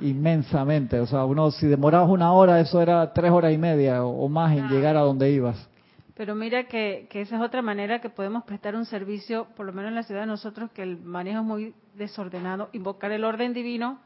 inmensamente. 0.00 0.98
O 1.00 1.06
sea, 1.06 1.24
uno 1.24 1.50
si 1.50 1.66
demorabas 1.66 2.08
una 2.08 2.32
hora, 2.32 2.60
eso 2.60 2.80
era 2.80 3.12
tres 3.12 3.30
horas 3.30 3.52
y 3.52 3.58
media 3.58 4.04
o, 4.04 4.28
más 4.28 4.56
en 4.56 4.68
llegar 4.68 4.96
a 4.96 5.00
donde 5.00 5.30
ibas. 5.30 5.68
Pero 6.16 6.34
mira 6.34 6.64
que, 6.64 7.06
que, 7.08 7.22
esa 7.22 7.36
es 7.36 7.42
otra 7.42 7.62
manera 7.62 8.00
que 8.00 8.10
podemos 8.10 8.44
prestar 8.44 8.76
un 8.76 8.84
servicio, 8.84 9.46
por 9.56 9.64
lo 9.64 9.72
menos 9.72 9.88
en 9.90 9.94
la 9.94 10.02
ciudad 10.02 10.22
de 10.22 10.26
nosotros, 10.26 10.70
que 10.72 10.82
el 10.82 10.98
manejo 10.98 11.40
es 11.40 11.46
muy 11.46 11.74
desordenado, 11.94 12.68
invocar 12.72 13.10
el 13.12 13.24
orden 13.24 13.54
divino 13.54 14.00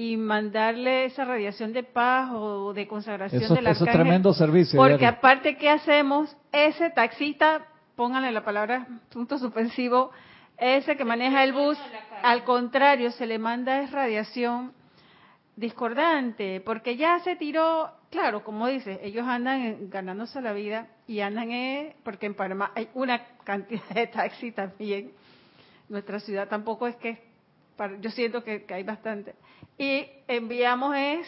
y 0.00 0.16
mandarle 0.16 1.04
esa 1.04 1.26
radiación 1.26 1.74
de 1.74 1.82
paz 1.82 2.30
o 2.32 2.72
de 2.72 2.88
consagración 2.88 3.42
eso, 3.42 3.54
del 3.54 3.66
Eso 3.66 3.84
es 3.84 3.92
tremendo 3.92 4.32
servicio. 4.32 4.80
Porque 4.80 5.04
aparte, 5.04 5.58
¿qué 5.58 5.68
hacemos? 5.68 6.34
Ese 6.52 6.88
taxista 6.88 7.66
pónganle 7.96 8.32
la 8.32 8.42
palabra 8.42 8.86
punto 9.12 9.36
suspensivo, 9.36 10.10
ese 10.56 10.96
que 10.96 11.04
maneja 11.04 11.44
el 11.44 11.52
bus, 11.52 11.76
al 12.22 12.44
contrario, 12.44 13.10
se 13.10 13.26
le 13.26 13.38
manda 13.38 13.82
es 13.82 13.90
radiación 13.90 14.72
discordante, 15.54 16.62
porque 16.62 16.96
ya 16.96 17.18
se 17.18 17.36
tiró, 17.36 17.90
claro, 18.10 18.42
como 18.42 18.68
dice, 18.68 19.00
ellos 19.02 19.26
andan 19.26 19.90
ganándose 19.90 20.40
la 20.40 20.54
vida 20.54 20.86
y 21.06 21.20
andan, 21.20 21.50
eh, 21.52 21.94
porque 22.02 22.24
en 22.24 22.34
Panamá 22.34 22.72
hay 22.74 22.88
una 22.94 23.22
cantidad 23.44 23.90
de 23.90 24.06
taxis 24.06 24.54
también, 24.54 25.12
nuestra 25.90 26.20
ciudad 26.20 26.48
tampoco 26.48 26.86
es 26.86 26.96
que, 26.96 27.22
yo 28.00 28.10
siento 28.10 28.42
que, 28.44 28.64
hay 28.68 28.82
bastante, 28.82 29.34
y 29.78 30.06
enviamos 30.28 30.94
es 30.96 31.26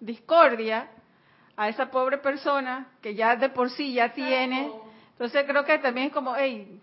discordia 0.00 0.88
a 1.56 1.68
esa 1.68 1.90
pobre 1.90 2.18
persona 2.18 2.88
que 3.00 3.14
ya 3.14 3.36
de 3.36 3.48
por 3.48 3.70
sí 3.70 3.94
ya 3.94 4.12
tiene 4.12 4.70
entonces 5.14 5.44
creo 5.46 5.64
que 5.64 5.78
también 5.78 6.08
es 6.08 6.12
como, 6.12 6.34
hey, 6.36 6.80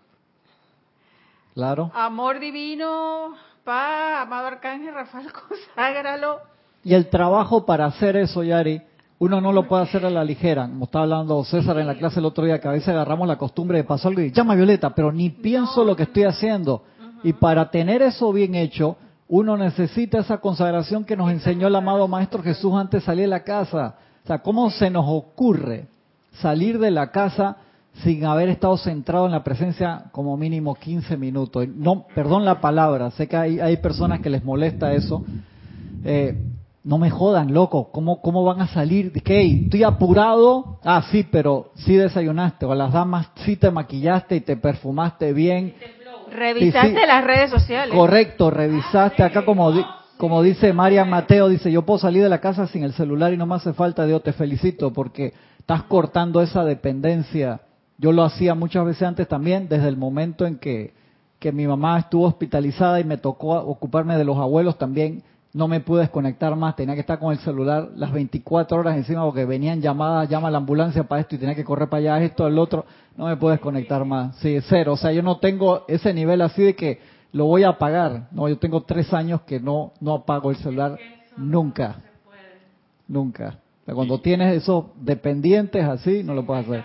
claro. 1.54 1.90
amor 1.94 2.40
divino, 2.40 3.34
pa, 3.62 4.22
amado 4.22 4.46
arcángel 4.46 4.94
Rafael, 4.94 5.28
conságralo. 5.48 6.40
Y 6.82 6.94
el 6.94 7.08
trabajo 7.08 7.66
para 7.66 7.84
hacer 7.86 8.16
eso, 8.16 8.42
Yari, 8.42 8.80
uno 9.18 9.40
no 9.40 9.52
lo 9.52 9.68
puede 9.68 9.84
hacer 9.84 10.04
a 10.06 10.10
la 10.10 10.24
ligera. 10.24 10.66
Como 10.66 10.86
estaba 10.86 11.04
hablando 11.04 11.44
César 11.44 11.78
en 11.78 11.86
la 11.86 11.94
clase 11.94 12.18
el 12.18 12.26
otro 12.26 12.44
día, 12.44 12.58
que 12.58 12.68
a 12.68 12.72
veces 12.72 12.88
agarramos 12.88 13.28
la 13.28 13.36
costumbre 13.36 13.78
de 13.78 13.84
pasar 13.84 14.08
algo 14.08 14.22
y 14.22 14.32
llama 14.32 14.54
Violeta, 14.54 14.90
pero 14.94 15.12
ni 15.12 15.30
pienso 15.30 15.84
lo 15.84 15.94
que 15.94 16.04
estoy 16.04 16.24
haciendo. 16.24 16.82
Y 17.22 17.32
para 17.32 17.70
tener 17.70 18.02
eso 18.02 18.32
bien 18.32 18.54
hecho, 18.54 18.96
uno 19.28 19.56
necesita 19.56 20.18
esa 20.18 20.38
consagración 20.38 21.04
que 21.04 21.16
nos 21.16 21.30
enseñó 21.30 21.68
el 21.68 21.76
amado 21.76 22.08
Maestro 22.08 22.42
Jesús 22.42 22.72
antes 22.74 23.00
de 23.00 23.06
salir 23.06 23.22
de 23.22 23.28
la 23.28 23.44
casa. 23.44 23.96
O 24.24 24.26
sea, 24.26 24.38
¿cómo 24.40 24.70
se 24.70 24.90
nos 24.90 25.06
ocurre 25.08 25.86
salir 26.32 26.78
de 26.78 26.90
la 26.90 27.10
casa 27.10 27.56
sin 28.02 28.24
haber 28.24 28.48
estado 28.48 28.76
centrado 28.76 29.26
en 29.26 29.32
la 29.32 29.44
presencia 29.44 30.04
como 30.12 30.36
mínimo 30.36 30.74
15 30.74 31.16
minutos. 31.16 31.68
No, 31.68 32.06
perdón 32.14 32.44
la 32.44 32.60
palabra, 32.60 33.10
sé 33.10 33.28
que 33.28 33.36
hay, 33.36 33.60
hay 33.60 33.76
personas 33.78 34.20
que 34.20 34.30
les 34.30 34.44
molesta 34.44 34.92
eso. 34.92 35.24
Eh, 36.04 36.36
no 36.84 36.98
me 36.98 37.10
jodan, 37.10 37.54
loco, 37.54 37.90
¿cómo, 37.92 38.20
cómo 38.20 38.42
van 38.44 38.60
a 38.60 38.66
salir? 38.66 39.12
¿Qué? 39.22 39.42
¿Estoy 39.42 39.84
apurado? 39.84 40.78
Ah, 40.82 41.04
sí, 41.12 41.24
pero 41.30 41.70
sí 41.76 41.94
desayunaste, 41.94 42.66
o 42.66 42.74
las 42.74 42.92
damas 42.92 43.30
sí 43.44 43.56
te 43.56 43.70
maquillaste 43.70 44.36
y 44.36 44.40
te 44.40 44.56
perfumaste 44.56 45.32
bien. 45.32 45.74
Revisaste 46.32 47.06
las 47.06 47.24
redes 47.24 47.50
sociales. 47.50 47.94
Correcto, 47.94 48.50
revisaste. 48.50 49.22
Acá 49.22 49.44
como, 49.44 49.72
como 50.16 50.42
dice 50.42 50.72
María 50.72 51.04
Mateo, 51.04 51.48
dice, 51.48 51.70
yo 51.70 51.82
puedo 51.82 51.98
salir 51.98 52.22
de 52.22 52.28
la 52.28 52.40
casa 52.40 52.66
sin 52.66 52.84
el 52.84 52.92
celular 52.92 53.32
y 53.32 53.36
no 53.36 53.46
me 53.46 53.54
hace 53.54 53.72
falta, 53.72 54.06
Dios, 54.06 54.22
te 54.22 54.32
felicito 54.32 54.92
porque 54.92 55.32
estás 55.58 55.82
cortando 55.84 56.42
esa 56.42 56.64
dependencia 56.64 57.60
yo 58.02 58.10
lo 58.10 58.24
hacía 58.24 58.56
muchas 58.56 58.84
veces 58.84 59.04
antes 59.04 59.28
también, 59.28 59.68
desde 59.68 59.86
el 59.86 59.96
momento 59.96 60.44
en 60.44 60.58
que, 60.58 60.92
que 61.38 61.52
mi 61.52 61.68
mamá 61.68 62.00
estuvo 62.00 62.26
hospitalizada 62.26 62.98
y 62.98 63.04
me 63.04 63.16
tocó 63.16 63.52
ocuparme 63.52 64.16
de 64.16 64.24
los 64.24 64.36
abuelos 64.38 64.76
también. 64.76 65.22
No 65.54 65.68
me 65.68 65.80
pude 65.80 66.00
desconectar 66.00 66.56
más, 66.56 66.76
tenía 66.76 66.94
que 66.94 67.02
estar 67.02 67.18
con 67.18 67.32
el 67.32 67.38
celular 67.40 67.90
las 67.94 68.10
24 68.10 68.78
horas 68.78 68.96
encima 68.96 69.22
porque 69.24 69.44
venían 69.44 69.82
llamadas, 69.82 70.28
llama 70.30 70.48
a 70.48 70.50
la 70.50 70.58
ambulancia 70.58 71.04
para 71.04 71.20
esto 71.20 71.34
y 71.34 71.38
tenía 71.38 71.54
que 71.54 71.64
correr 71.64 71.90
para 71.90 72.14
allá, 72.14 72.24
esto, 72.24 72.46
el 72.46 72.58
otro. 72.58 72.86
No 73.16 73.26
me 73.26 73.36
pude 73.36 73.52
desconectar 73.52 74.04
más. 74.06 74.34
Sí, 74.36 74.58
cero. 74.68 74.94
O 74.94 74.96
sea, 74.96 75.12
yo 75.12 75.22
no 75.22 75.38
tengo 75.38 75.84
ese 75.88 76.14
nivel 76.14 76.40
así 76.40 76.62
de 76.62 76.74
que 76.74 77.00
lo 77.32 77.44
voy 77.44 77.64
a 77.64 77.70
apagar. 77.70 78.28
No, 78.30 78.48
yo 78.48 78.58
tengo 78.58 78.82
tres 78.82 79.12
años 79.12 79.42
que 79.42 79.60
no, 79.60 79.92
no 80.00 80.14
apago 80.14 80.50
el 80.50 80.56
celular 80.56 80.98
nunca. 81.36 81.96
Nunca. 83.06 83.58
Cuando 83.84 84.20
tienes 84.20 84.56
esos 84.56 84.86
dependientes 84.96 85.84
así, 85.84 86.22
no 86.22 86.34
lo 86.34 86.46
puedes 86.46 86.66
hacer. 86.66 86.84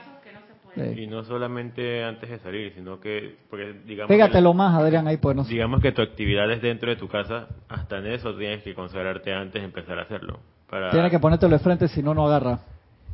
Y 0.95 1.07
no 1.07 1.23
solamente 1.23 2.03
antes 2.03 2.29
de 2.29 2.39
salir, 2.39 2.73
sino 2.73 2.99
que, 2.99 3.35
porque 3.49 3.75
digamos... 3.85 4.09
Pégatelo 4.09 4.53
más, 4.53 4.79
Adrián, 4.79 5.07
ahí 5.07 5.17
pues. 5.17 5.47
Digamos 5.47 5.81
que 5.81 5.91
tu 5.91 6.01
actividad 6.01 6.51
es 6.51 6.61
dentro 6.61 6.89
de 6.89 6.95
tu 6.95 7.07
casa, 7.07 7.47
hasta 7.69 7.99
en 7.99 8.07
eso 8.07 8.35
tienes 8.35 8.63
que 8.63 8.73
consagrarte 8.73 9.33
antes 9.33 9.61
de 9.61 9.65
empezar 9.65 9.99
a 9.99 10.03
hacerlo. 10.03 10.39
Para... 10.69 10.91
Tienes 10.91 11.11
que 11.11 11.19
ponértelo 11.19 11.53
de 11.53 11.59
frente, 11.63 11.87
si 11.87 12.03
no, 12.03 12.13
no 12.13 12.27
agarra. 12.27 12.59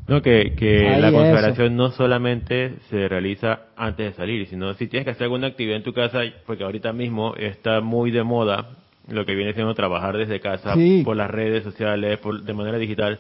No, 0.08 0.22
que, 0.22 0.54
que 0.58 0.98
la 1.00 1.12
consagración 1.12 1.78
no 1.78 1.92
solamente 1.92 2.76
se 2.90 3.08
realiza 3.08 3.68
antes 3.78 4.12
de 4.12 4.14
salir, 4.14 4.48
sino 4.48 4.74
si 4.74 4.88
tienes 4.88 5.06
que 5.06 5.12
hacer 5.12 5.26
alguna 5.26 5.48
actividad 5.48 5.78
en 5.78 5.84
tu 5.84 5.94
casa, 5.94 6.22
porque 6.46 6.66
ahorita 6.66 6.92
mismo 6.92 7.36
está 7.36 7.80
muy 7.80 8.12
de 8.12 8.24
moda 8.24 8.68
lo 9.08 9.26
que 9.26 9.36
viene 9.36 9.54
siendo 9.54 9.74
trabajar 9.74 10.18
desde 10.18 10.42
casa 10.42 10.76
por 11.06 11.16
las 11.16 11.32
redes 11.32 11.64
sociales, 11.64 12.20
por, 12.20 12.42
de 12.42 12.54
manera 12.54 12.78
digital. 12.78 13.20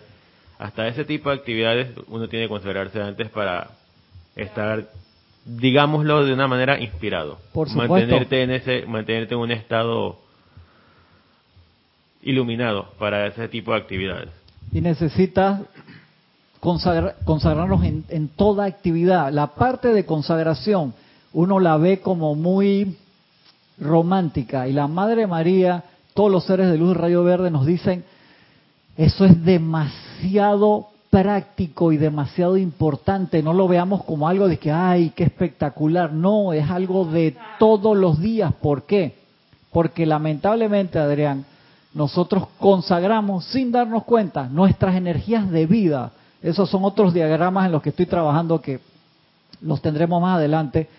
Hasta 0.59 0.87
ese 0.87 1.05
tipo 1.05 1.29
de 1.29 1.35
actividades 1.35 1.89
uno 2.07 2.27
tiene 2.27 2.45
que 2.45 2.49
consagrarse 2.49 3.01
antes 3.01 3.29
para 3.29 3.69
estar, 4.35 4.89
digámoslo 5.45 6.25
de 6.25 6.33
una 6.33 6.47
manera, 6.47 6.79
inspirado. 6.79 7.39
Por 7.53 7.73
Mantenerte 7.75 8.43
en, 8.43 8.51
ese, 8.51 8.85
mantenerte 8.85 9.33
en 9.33 9.39
un 9.39 9.51
estado 9.51 10.19
iluminado 12.21 12.89
para 12.97 13.27
ese 13.27 13.47
tipo 13.47 13.71
de 13.71 13.77
actividades. 13.77 14.29
Y 14.71 14.81
necesitas 14.81 15.61
consagrarnos 16.59 17.83
en, 17.83 18.05
en 18.09 18.29
toda 18.29 18.65
actividad. 18.65 19.31
La 19.31 19.47
parte 19.47 19.89
de 19.89 20.05
consagración 20.05 20.93
uno 21.33 21.59
la 21.59 21.77
ve 21.77 21.99
como 21.99 22.35
muy 22.35 22.95
romántica 23.79 24.67
y 24.67 24.73
la 24.73 24.87
Madre 24.87 25.27
María, 25.27 25.83
todos 26.13 26.31
los 26.31 26.45
seres 26.45 26.71
de 26.71 26.77
luz 26.77 26.95
rayo 26.95 27.23
verde 27.23 27.49
nos 27.49 27.65
dicen, 27.65 28.05
eso 28.95 29.25
es 29.25 29.43
demasiado 29.43 30.89
práctico 31.13 31.91
y 31.91 31.97
demasiado 31.97 32.57
importante. 32.57 33.43
No 33.43 33.53
lo 33.53 33.67
veamos 33.67 34.03
como 34.03 34.27
algo 34.27 34.47
de 34.47 34.57
que, 34.57 34.71
ay, 34.71 35.11
qué 35.15 35.25
espectacular. 35.25 36.11
No, 36.11 36.53
es 36.53 36.67
algo 36.71 37.05
de 37.05 37.37
todos 37.59 37.95
los 37.95 38.19
días. 38.19 38.51
¿Por 38.55 38.87
qué? 38.87 39.13
Porque 39.71 40.07
lamentablemente, 40.07 40.97
Adrián, 40.97 41.45
nosotros 41.93 42.47
consagramos 42.57 43.45
sin 43.45 43.71
darnos 43.71 44.05
cuenta 44.05 44.47
nuestras 44.47 44.95
energías 44.95 45.51
de 45.51 45.67
vida. 45.67 46.13
Esos 46.41 46.67
son 46.67 46.83
otros 46.83 47.13
diagramas 47.13 47.67
en 47.67 47.73
los 47.73 47.83
que 47.83 47.89
estoy 47.89 48.07
trabajando 48.07 48.59
que 48.59 48.79
los 49.61 49.83
tendremos 49.83 50.19
más 50.19 50.37
adelante. 50.37 50.89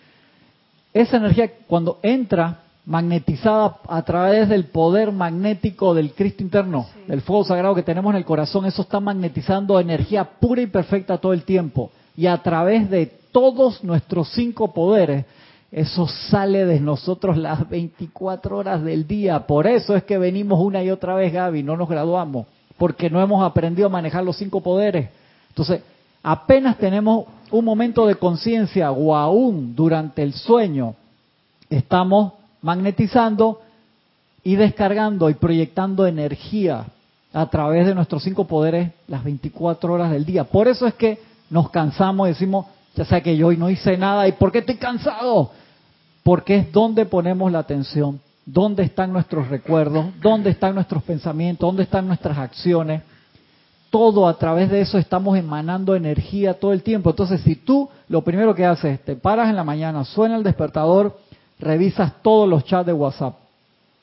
Esa 0.93 1.17
energía 1.17 1.51
cuando 1.67 1.99
entra 2.05 2.61
magnetizada 2.87 3.79
a 3.89 4.03
través 4.03 4.49
del 4.49 4.67
poder 4.67 5.11
magnético 5.11 5.95
del 5.95 6.13
Cristo 6.13 6.43
interno, 6.43 6.87
del 7.07 7.23
fuego 7.23 7.45
sagrado 7.45 7.75
que 7.75 7.83
tenemos 7.83 8.11
en 8.13 8.19
el 8.19 8.25
corazón, 8.25 8.67
eso 8.67 8.83
está 8.83 9.01
magnetizando 9.01 9.81
energía 9.81 10.25
pura 10.25 10.63
y 10.63 10.67
perfecta 10.67 11.19
todo 11.19 11.33
el 11.33 11.45
tiempo. 11.45 11.91
Y 12.17 12.27
a 12.27 12.37
través 12.43 12.91
de 12.91 13.07
todos 13.33 13.83
nuestros 13.83 14.29
cinco 14.33 14.73
poderes, 14.73 15.25
eso 15.73 16.07
sale 16.07 16.67
de 16.67 16.79
nosotros 16.79 17.37
las 17.37 17.69
24 17.69 18.57
horas 18.57 18.85
del 18.85 19.07
día. 19.07 19.47
Por 19.47 19.67
eso 19.67 19.97
es 19.97 20.05
que 20.05 20.19
venimos 20.19 20.61
una 20.61 20.85
y 20.85 20.91
otra 20.91 21.15
vez, 21.15 21.33
Gaby, 21.33 21.63
no 21.63 21.77
nos 21.77 21.89
graduamos, 21.89 22.47
porque 22.77 23.11
no 23.11 23.21
hemos 23.21 23.43
aprendido 23.43 23.87
a 23.87 23.91
manejar 23.91 24.23
los 24.23 24.37
cinco 24.37 24.61
poderes. 24.61 25.09
Entonces, 25.49 25.83
apenas 26.23 26.77
tenemos 26.79 27.25
un 27.51 27.65
momento 27.65 28.07
de 28.07 28.15
conciencia 28.15 28.93
o 28.93 29.17
aún 29.17 29.75
durante 29.75 30.23
el 30.23 30.35
sueño, 30.35 30.95
estamos 31.69 32.35
magnetizando 32.65 33.61
y 34.43 34.57
descargando 34.57 35.29
y 35.29 35.35
proyectando 35.35 36.07
energía 36.07 36.87
a 37.33 37.47
través 37.51 37.87
de 37.87 37.95
nuestros 37.95 38.23
cinco 38.23 38.47
poderes 38.47 38.91
las 39.07 39.23
24 39.23 39.93
horas 39.93 40.11
del 40.11 40.25
día. 40.25 40.45
Por 40.45 40.67
eso 40.67 40.87
es 40.87 40.95
que 40.95 41.21
nos 41.51 41.69
cansamos 41.69 42.27
decimos, 42.29 42.67
ya 42.97 43.05
sea 43.05 43.21
que 43.21 43.37
yo 43.37 43.49
hoy 43.49 43.59
no 43.59 43.69
hice 43.69 43.99
nada, 43.99 44.27
¿y 44.27 44.33
por 44.33 44.51
qué 44.51 44.59
estoy 44.59 44.77
cansado? 44.77 45.51
Porque 46.23 46.57
es 46.57 46.73
donde 46.73 47.05
ponemos 47.05 47.53
la 47.53 47.59
atención, 47.59 48.19
dónde 48.47 48.83
están 48.83 49.13
nuestros 49.13 49.49
recuerdos, 49.49 50.07
dónde 50.23 50.49
están 50.51 50.75
nuestros 50.75 51.03
pensamientos, 51.03 51.69
dónde 51.69 51.83
están 51.83 52.07
nuestras 52.07 52.39
acciones. 52.39 53.03
Todo 53.91 54.27
a 54.27 54.39
través 54.39 54.71
de 54.71 54.81
eso 54.81 54.97
estamos 54.97 55.37
emanando 55.37 55.95
energía 55.95 56.59
todo 56.59 56.73
el 56.73 56.83
tiempo. 56.83 57.11
Entonces, 57.11 57.43
si 57.43 57.57
tú 57.57 57.91
lo 58.09 58.23
primero 58.23 58.55
que 58.55 58.65
haces, 58.65 59.01
te 59.05 59.17
paras 59.17 59.51
en 59.51 59.57
la 59.57 59.65
mañana, 59.65 60.05
suena 60.05 60.37
el 60.37 60.43
despertador, 60.43 61.19
revisas 61.59 62.23
todos 62.23 62.49
los 62.49 62.65
chats 62.65 62.87
de 62.87 62.93
WhatsApp, 62.93 63.35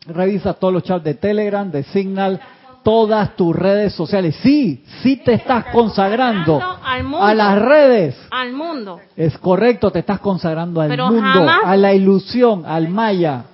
revisas 0.07 0.57
todos 0.59 0.73
los 0.73 0.83
chats 0.83 1.03
de 1.03 1.13
Telegram, 1.15 1.69
de 1.69 1.83
Signal, 1.83 2.39
todas 2.83 3.35
tus 3.35 3.55
redes 3.55 3.93
sociales. 3.93 4.35
Sí, 4.41 4.83
sí 5.01 5.17
te 5.17 5.33
estás 5.33 5.65
consagrando 5.65 6.59
a 6.61 7.33
las 7.33 7.59
redes. 7.59 8.17
Al 8.31 8.53
mundo. 8.53 8.99
Es 9.15 9.37
correcto, 9.37 9.91
te 9.91 9.99
estás 9.99 10.19
consagrando 10.19 10.81
al 10.81 10.97
mundo, 10.97 11.47
a 11.63 11.75
la 11.75 11.93
ilusión, 11.93 12.63
al 12.65 12.89
maya. 12.89 13.45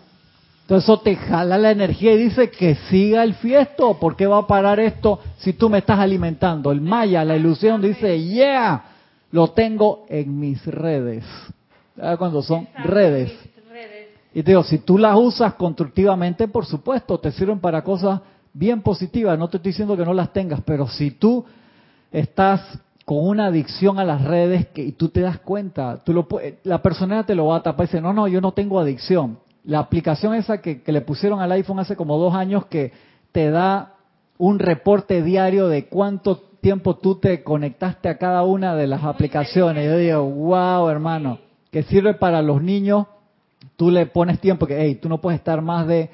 Entonces 0.62 0.84
eso 0.84 1.00
te 1.00 1.16
jala 1.16 1.58
la 1.58 1.72
energía 1.72 2.12
y 2.12 2.18
dice 2.18 2.50
que 2.50 2.76
siga 2.90 3.24
el 3.24 3.36
fiesto. 3.36 3.94
¿Por 3.94 4.18
qué 4.18 4.28
va 4.28 4.40
a 4.40 4.48
parar 4.48 4.82
esto 4.82 5.20
si 5.38 5.54
tú 5.54 5.70
me 5.70 5.78
estás 5.78 5.98
alimentando? 5.98 6.74
El 6.74 6.82
maya, 6.82 7.24
la 7.24 7.38
ilusión 7.38 7.82
dice, 7.82 8.22
yeah, 8.22 8.84
lo 9.32 9.52
tengo 9.52 10.06
en 10.10 10.38
mis 10.38 10.66
redes. 10.66 11.24
¿Sabes 11.96 12.18
cuando 12.18 12.42
son 12.42 12.68
redes? 12.84 13.32
Y 14.38 14.44
te 14.44 14.52
digo, 14.52 14.62
si 14.62 14.78
tú 14.78 15.00
las 15.00 15.18
usas 15.18 15.56
constructivamente, 15.56 16.48
por 16.48 16.64
supuesto, 16.64 17.18
te 17.18 17.32
sirven 17.32 17.60
para 17.60 17.84
cosas 17.84 18.22
bien 18.54 18.84
positivas, 18.84 19.40
no 19.40 19.48
te 19.48 19.58
estoy 19.58 19.72
diciendo 19.72 19.98
que 19.98 20.06
no 20.06 20.14
las 20.14 20.32
tengas, 20.32 20.62
pero 20.62 20.88
si 20.88 21.10
tú 21.10 21.44
estás 22.12 22.62
con 23.04 23.28
una 23.28 23.48
adicción 23.48 23.98
a 23.98 24.06
las 24.06 24.24
redes 24.24 24.68
que, 24.68 24.84
y 24.84 24.92
tú 24.92 25.10
te 25.10 25.22
das 25.22 25.40
cuenta, 25.40 26.04
tú 26.04 26.14
lo, 26.14 26.28
la 26.66 26.84
persona 26.84 27.26
te 27.26 27.34
lo 27.34 27.48
va 27.48 27.56
a 27.56 27.64
tapar 27.64 27.86
y 27.86 27.88
dice, 27.88 28.00
no, 28.00 28.14
no, 28.14 28.28
yo 28.28 28.40
no 28.40 28.52
tengo 28.52 28.80
adicción. 28.80 29.40
La 29.64 29.80
aplicación 29.80 30.36
esa 30.36 30.62
que, 30.62 30.84
le 30.86 31.02
pusieron 31.02 31.40
al 31.40 31.54
iPhone 31.54 31.80
hace 31.80 31.96
como 31.96 32.20
dos 32.20 32.36
años 32.36 32.68
que 32.68 32.92
te 33.32 33.50
da 33.50 33.96
un 34.38 34.60
reporte 34.60 35.24
diario 35.24 35.68
de 35.68 35.88
cuánto 35.88 36.38
tiempo 36.62 36.98
tú 36.98 37.16
te 37.16 37.44
conectaste 37.44 38.08
a 38.08 38.20
cada 38.20 38.44
una 38.44 38.76
de 38.76 38.86
las 38.86 39.04
aplicaciones. 39.04 39.84
Yo 39.88 39.98
digo, 39.98 40.30
wow, 40.30 40.90
hermano, 40.90 41.40
que 41.72 41.82
sirve 41.82 42.14
para 42.14 42.44
los 42.44 42.62
niños. 42.62 43.08
Tú 43.76 43.92
le 43.92 44.06
pones 44.06 44.40
tiempo 44.40 44.66
que, 44.66 44.80
hey, 44.80 44.96
tú 44.96 45.10
no 45.10 45.20
puedes 45.20 45.40
estar 45.40 45.62
más 45.62 45.88
de 45.88 46.10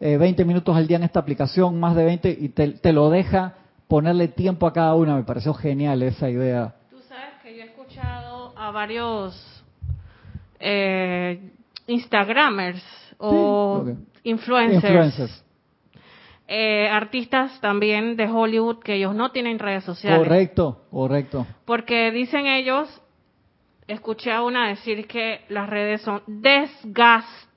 20 0.00 0.42
eh, 0.42 0.44
minutos 0.44 0.76
al 0.76 0.86
día 0.86 0.96
en 0.96 1.04
esta 1.04 1.20
aplicación, 1.20 1.78
más 1.78 1.96
de 1.96 2.04
20, 2.04 2.36
y 2.40 2.48
te, 2.48 2.92
lo 2.92 3.10
deja 3.10 3.54
ponerle 3.88 4.28
tiempo 4.28 4.66
a 4.66 4.72
cada 4.72 4.94
una. 4.94 5.16
Me 5.16 5.24
pareció 5.24 5.54
genial 5.54 6.02
esa 6.02 6.28
idea. 6.28 6.74
Tú 6.90 6.98
sabes 7.08 7.34
que 7.42 7.56
yo 7.56 7.62
he 7.62 7.66
escuchado 7.66 8.52
a 8.56 8.70
varios 8.70 9.64
eh, 10.60 11.50
Instagramers 11.86 12.82
o 13.18 13.84
influencers. 14.22 15.44
Eh, 16.46 16.88
artistas 16.90 17.58
también 17.62 18.16
de 18.16 18.26
Hollywood 18.26 18.80
que 18.80 18.96
ellos 18.96 19.14
no 19.14 19.30
tienen 19.30 19.58
redes 19.58 19.84
sociales. 19.84 20.18
Correcto, 20.18 20.82
correcto. 20.90 21.46
Porque 21.64 22.10
dicen 22.10 22.46
ellos, 22.46 22.88
escuché 23.86 24.32
a 24.32 24.42
una 24.42 24.68
decir 24.68 25.06
que 25.06 25.40
las 25.48 25.68
redes 25.68 26.02
son 26.02 26.22
desgastantes 26.26 27.54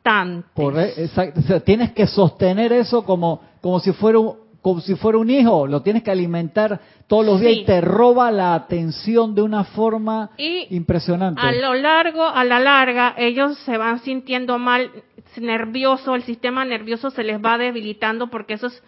tienes 1.65 1.91
que 1.91 2.07
sostener 2.07 2.71
eso 2.71 3.03
como, 3.03 3.41
como 3.61 3.79
si 3.79 3.91
fuera 3.91 4.19
un, 4.19 4.35
como 4.61 4.81
si 4.81 4.95
fuera 4.95 5.17
un 5.17 5.29
hijo, 5.29 5.67
lo 5.67 5.81
tienes 5.81 6.03
que 6.03 6.11
alimentar 6.11 6.79
todos 7.07 7.25
los 7.25 7.39
días 7.39 7.53
y 7.57 7.65
te 7.65 7.81
roba 7.81 8.31
la 8.31 8.53
atención 8.53 9.35
de 9.35 9.41
una 9.41 9.63
forma 9.63 10.31
impresionante. 10.37 11.41
A 11.41 11.51
lo 11.51 11.73
largo, 11.73 12.23
a 12.25 12.43
la 12.43 12.59
larga, 12.59 13.15
ellos 13.17 13.57
se 13.59 13.77
van 13.77 13.99
sintiendo 13.99 14.57
mal, 14.59 14.91
nervioso, 15.37 16.15
el 16.15 16.23
sistema 16.23 16.65
nervioso 16.65 17.11
se 17.11 17.23
les 17.23 17.43
va 17.43 17.57
debilitando 17.57 18.27
porque 18.27 18.53
eso 18.55 18.67
es 18.67 18.83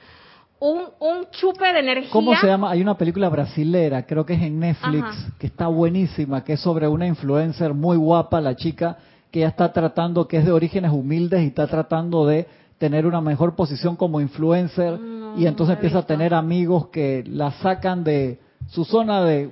un, 0.60 0.82
un 0.99 1.26
chupe 1.32 1.72
de 1.74 1.80
energía. 1.80 2.12
¿Cómo 2.12 2.36
se 2.36 2.47
llama? 2.47 2.72
Hay 2.72 2.82
una 2.82 2.97
película 2.97 3.30
brasilera, 3.30 4.05
creo 4.05 4.26
que 4.26 4.34
es 4.34 4.41
en 4.41 4.60
Netflix, 4.60 5.05
que 5.38 5.47
está 5.47 5.68
buenísima, 5.68 6.43
que 6.43 6.53
es 6.53 6.60
sobre 6.60 6.88
una 6.88 7.07
influencer 7.07 7.74
muy 7.74 7.97
guapa, 7.97 8.41
la 8.41 8.55
chica, 8.55 8.97
que 9.32 9.39
ella 9.39 9.49
está 9.49 9.72
tratando, 9.72 10.28
que 10.28 10.38
es 10.38 10.45
de 10.45 10.51
orígenes 10.51 10.91
humildes 10.91 11.41
y 11.43 11.47
está 11.47 11.68
tratando 11.68 12.26
de 12.26 12.47
tener 12.78 13.05
una 13.05 13.22
mejor 13.22 13.55
posición 13.55 13.95
como 13.95 14.22
influencer 14.22 14.99
y 15.38 15.45
entonces 15.45 15.76
empieza 15.76 15.99
a 15.99 16.05
tener 16.05 16.34
amigos 16.34 16.88
que 16.88 17.24
la 17.28 17.51
sacan 17.51 18.03
de 18.03 18.39
su 18.68 18.86
zona 18.86 19.24
de, 19.24 19.51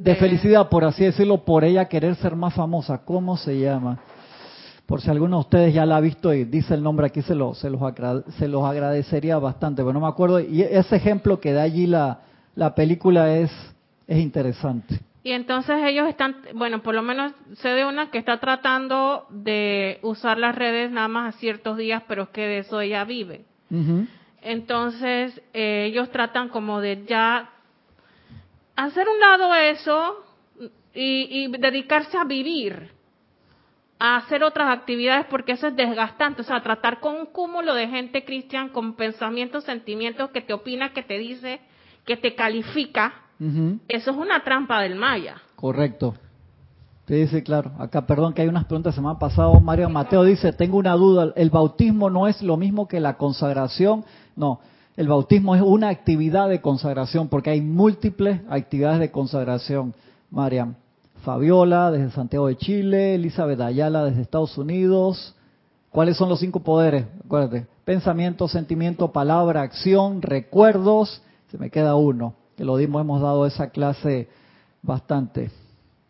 de, 0.00 0.14
felicidad, 0.14 0.68
por 0.68 0.84
así 0.84 1.04
decirlo, 1.04 1.44
por 1.44 1.64
ella 1.64 1.86
querer 1.86 2.14
ser 2.16 2.36
más 2.36 2.54
famosa. 2.54 2.98
¿Cómo 3.04 3.36
se 3.36 3.58
llama? 3.58 3.98
Por 4.86 5.00
si 5.00 5.10
alguno 5.10 5.38
de 5.38 5.40
ustedes 5.40 5.74
ya 5.74 5.84
la 5.84 5.96
ha 5.96 6.00
visto 6.00 6.32
y 6.32 6.44
dice 6.44 6.74
el 6.74 6.82
nombre 6.82 7.06
aquí, 7.06 7.20
se, 7.22 7.34
lo, 7.34 7.54
se, 7.54 7.68
los, 7.70 7.80
se 8.38 8.48
los 8.48 8.64
agradecería 8.64 9.38
bastante, 9.38 9.82
pero 9.82 9.92
no 9.92 10.00
me 10.00 10.06
acuerdo. 10.06 10.40
Y 10.40 10.62
ese 10.62 10.96
ejemplo 10.96 11.40
que 11.40 11.52
da 11.52 11.62
allí 11.62 11.86
la, 11.86 12.20
la 12.54 12.74
película 12.74 13.34
es, 13.36 13.50
es 14.06 14.18
interesante. 14.18 15.00
Y 15.26 15.32
entonces 15.32 15.76
ellos 15.84 16.08
están, 16.08 16.36
bueno, 16.54 16.84
por 16.84 16.94
lo 16.94 17.02
menos 17.02 17.32
sé 17.54 17.70
de 17.70 17.84
una 17.84 18.12
que 18.12 18.18
está 18.18 18.38
tratando 18.38 19.26
de 19.30 19.98
usar 20.02 20.38
las 20.38 20.54
redes 20.54 20.92
nada 20.92 21.08
más 21.08 21.34
a 21.34 21.38
ciertos 21.38 21.76
días, 21.76 22.04
pero 22.06 22.22
es 22.22 22.28
que 22.28 22.42
de 22.42 22.58
eso 22.58 22.80
ella 22.80 23.04
vive. 23.04 23.44
Entonces 24.40 25.42
eh, 25.52 25.86
ellos 25.90 26.10
tratan 26.12 26.48
como 26.48 26.80
de 26.80 27.04
ya 27.08 27.50
hacer 28.76 29.08
un 29.08 29.18
lado 29.18 29.52
eso 29.52 30.24
y, 30.94 31.48
dedicarse 31.58 32.16
a 32.16 32.22
vivir, 32.22 32.92
a 33.98 34.16
hacer 34.16 34.42
otras 34.44 34.76
actividades 34.76 35.26
porque 35.30 35.52
eso 35.52 35.68
es 35.68 35.76
desgastante, 35.76 36.42
o 36.42 36.44
sea, 36.44 36.62
tratar 36.62 37.00
con 37.00 37.14
un 37.14 37.26
cúmulo 37.26 37.74
de 37.74 37.88
gente 37.88 38.24
cristiana 38.24 38.72
con 38.72 38.94
pensamientos, 38.94 39.64
sentimientos 39.64 40.30
que 40.30 40.42
te 40.42 40.52
opina, 40.52 40.92
que 40.92 41.02
te 41.02 41.18
dice, 41.18 41.60
que 42.04 42.16
te 42.16 42.34
califica 42.34 43.14
eso 43.88 44.10
es 44.10 44.16
una 44.16 44.42
trampa 44.44 44.80
del 44.80 44.94
maya. 44.96 45.36
Correcto. 45.56 46.14
Te 47.04 47.14
dice, 47.14 47.42
claro, 47.42 47.72
acá, 47.78 48.06
perdón 48.06 48.32
que 48.32 48.42
hay 48.42 48.48
unas 48.48 48.64
preguntas, 48.64 48.94
se 48.94 49.00
me 49.00 49.08
han 49.08 49.18
pasado. 49.18 49.60
Mario 49.60 49.88
Mateo 49.88 50.24
dice, 50.24 50.52
tengo 50.52 50.78
una 50.78 50.94
duda, 50.94 51.32
¿el 51.36 51.50
bautismo 51.50 52.10
no 52.10 52.26
es 52.26 52.42
lo 52.42 52.56
mismo 52.56 52.88
que 52.88 52.98
la 52.98 53.16
consagración? 53.16 54.04
No, 54.34 54.60
el 54.96 55.06
bautismo 55.06 55.54
es 55.54 55.62
una 55.62 55.88
actividad 55.88 56.48
de 56.48 56.60
consagración, 56.60 57.28
porque 57.28 57.50
hay 57.50 57.60
múltiples 57.60 58.40
actividades 58.48 58.98
de 58.98 59.10
consagración. 59.12 59.94
Mariam, 60.30 60.74
Fabiola 61.26 61.90
desde 61.90 62.12
Santiago 62.12 62.46
de 62.46 62.56
Chile, 62.56 63.16
Elizabeth 63.16 63.60
Ayala 63.60 64.04
desde 64.04 64.22
Estados 64.22 64.56
Unidos. 64.56 65.34
¿Cuáles 65.90 66.16
son 66.16 66.28
los 66.28 66.38
cinco 66.38 66.60
poderes? 66.60 67.04
Acuérdate, 67.24 67.66
pensamiento, 67.84 68.46
sentimiento, 68.46 69.10
palabra, 69.10 69.62
acción, 69.62 70.22
recuerdos. 70.22 71.20
Se 71.50 71.58
me 71.58 71.70
queda 71.70 71.96
uno 71.96 72.34
que 72.56 72.64
lo 72.64 72.76
dimos, 72.76 73.00
hemos 73.00 73.20
dado 73.20 73.44
esa 73.44 73.70
clase 73.70 74.28
bastante. 74.82 75.50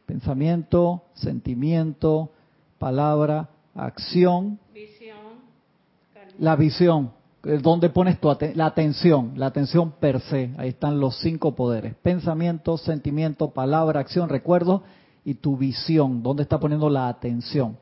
Pensamiento, 0.04 1.04
sentimiento, 1.14 2.28
palabra, 2.78 3.48
acción. 3.74 4.58
Visión. 4.74 5.16
La 6.38 6.56
visión, 6.56 7.12
donde 7.62 7.88
pones 7.88 8.20
tu 8.20 8.28
la 8.54 8.66
atención, 8.66 9.32
la 9.36 9.46
atención 9.46 9.92
per 9.92 10.20
se. 10.20 10.50
Ahí 10.58 10.68
están 10.68 11.00
los 11.00 11.18
cinco 11.20 11.54
poderes. 11.54 11.94
Pensamiento, 12.02 12.76
sentimiento, 12.76 13.52
palabra, 13.52 14.00
acción, 14.00 14.28
recuerdo 14.28 14.82
y 15.26 15.34
tu 15.34 15.56
visión, 15.56 16.22
¿dónde 16.22 16.44
está 16.44 16.60
poniendo 16.60 16.88
la 16.88 17.08
atención? 17.08 17.76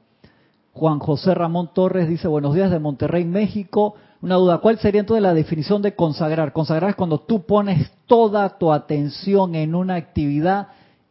Juan 0.72 0.98
José 0.98 1.34
Ramón 1.34 1.72
Torres 1.74 2.08
dice, 2.08 2.26
buenos 2.26 2.54
días 2.54 2.70
de 2.70 2.78
Monterrey, 2.78 3.26
México. 3.26 3.96
Una 4.22 4.36
duda, 4.36 4.58
¿cuál 4.58 4.78
sería 4.78 5.02
entonces 5.02 5.22
la 5.22 5.34
definición 5.34 5.82
de 5.82 5.94
consagrar? 5.94 6.54
Consagrar 6.54 6.90
es 6.90 6.96
cuando 6.96 7.20
tú 7.20 7.44
pones 7.44 7.92
toda 8.06 8.58
tu 8.58 8.72
atención 8.72 9.54
en 9.56 9.74
una 9.74 9.96
actividad 9.96 10.68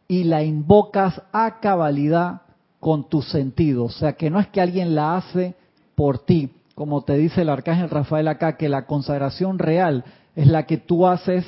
y 0.08 0.24
la 0.24 0.42
invocas 0.42 1.22
a 1.32 1.60
cabalidad 1.60 2.42
con 2.80 3.08
tus 3.08 3.28
sentidos. 3.28 3.94
O 3.94 3.98
sea, 4.00 4.14
que 4.14 4.28
no 4.28 4.40
es 4.40 4.48
que 4.48 4.60
alguien 4.60 4.96
la 4.96 5.16
hace 5.16 5.54
por 5.94 6.18
ti, 6.18 6.50
como 6.74 7.02
te 7.02 7.16
dice 7.16 7.42
el 7.42 7.48
arcángel 7.48 7.90
Rafael 7.90 8.26
acá, 8.26 8.56
que 8.56 8.68
la 8.68 8.86
consagración 8.86 9.60
real 9.60 10.02
es 10.34 10.48
la 10.48 10.66
que 10.66 10.78
tú 10.78 11.06
haces 11.06 11.46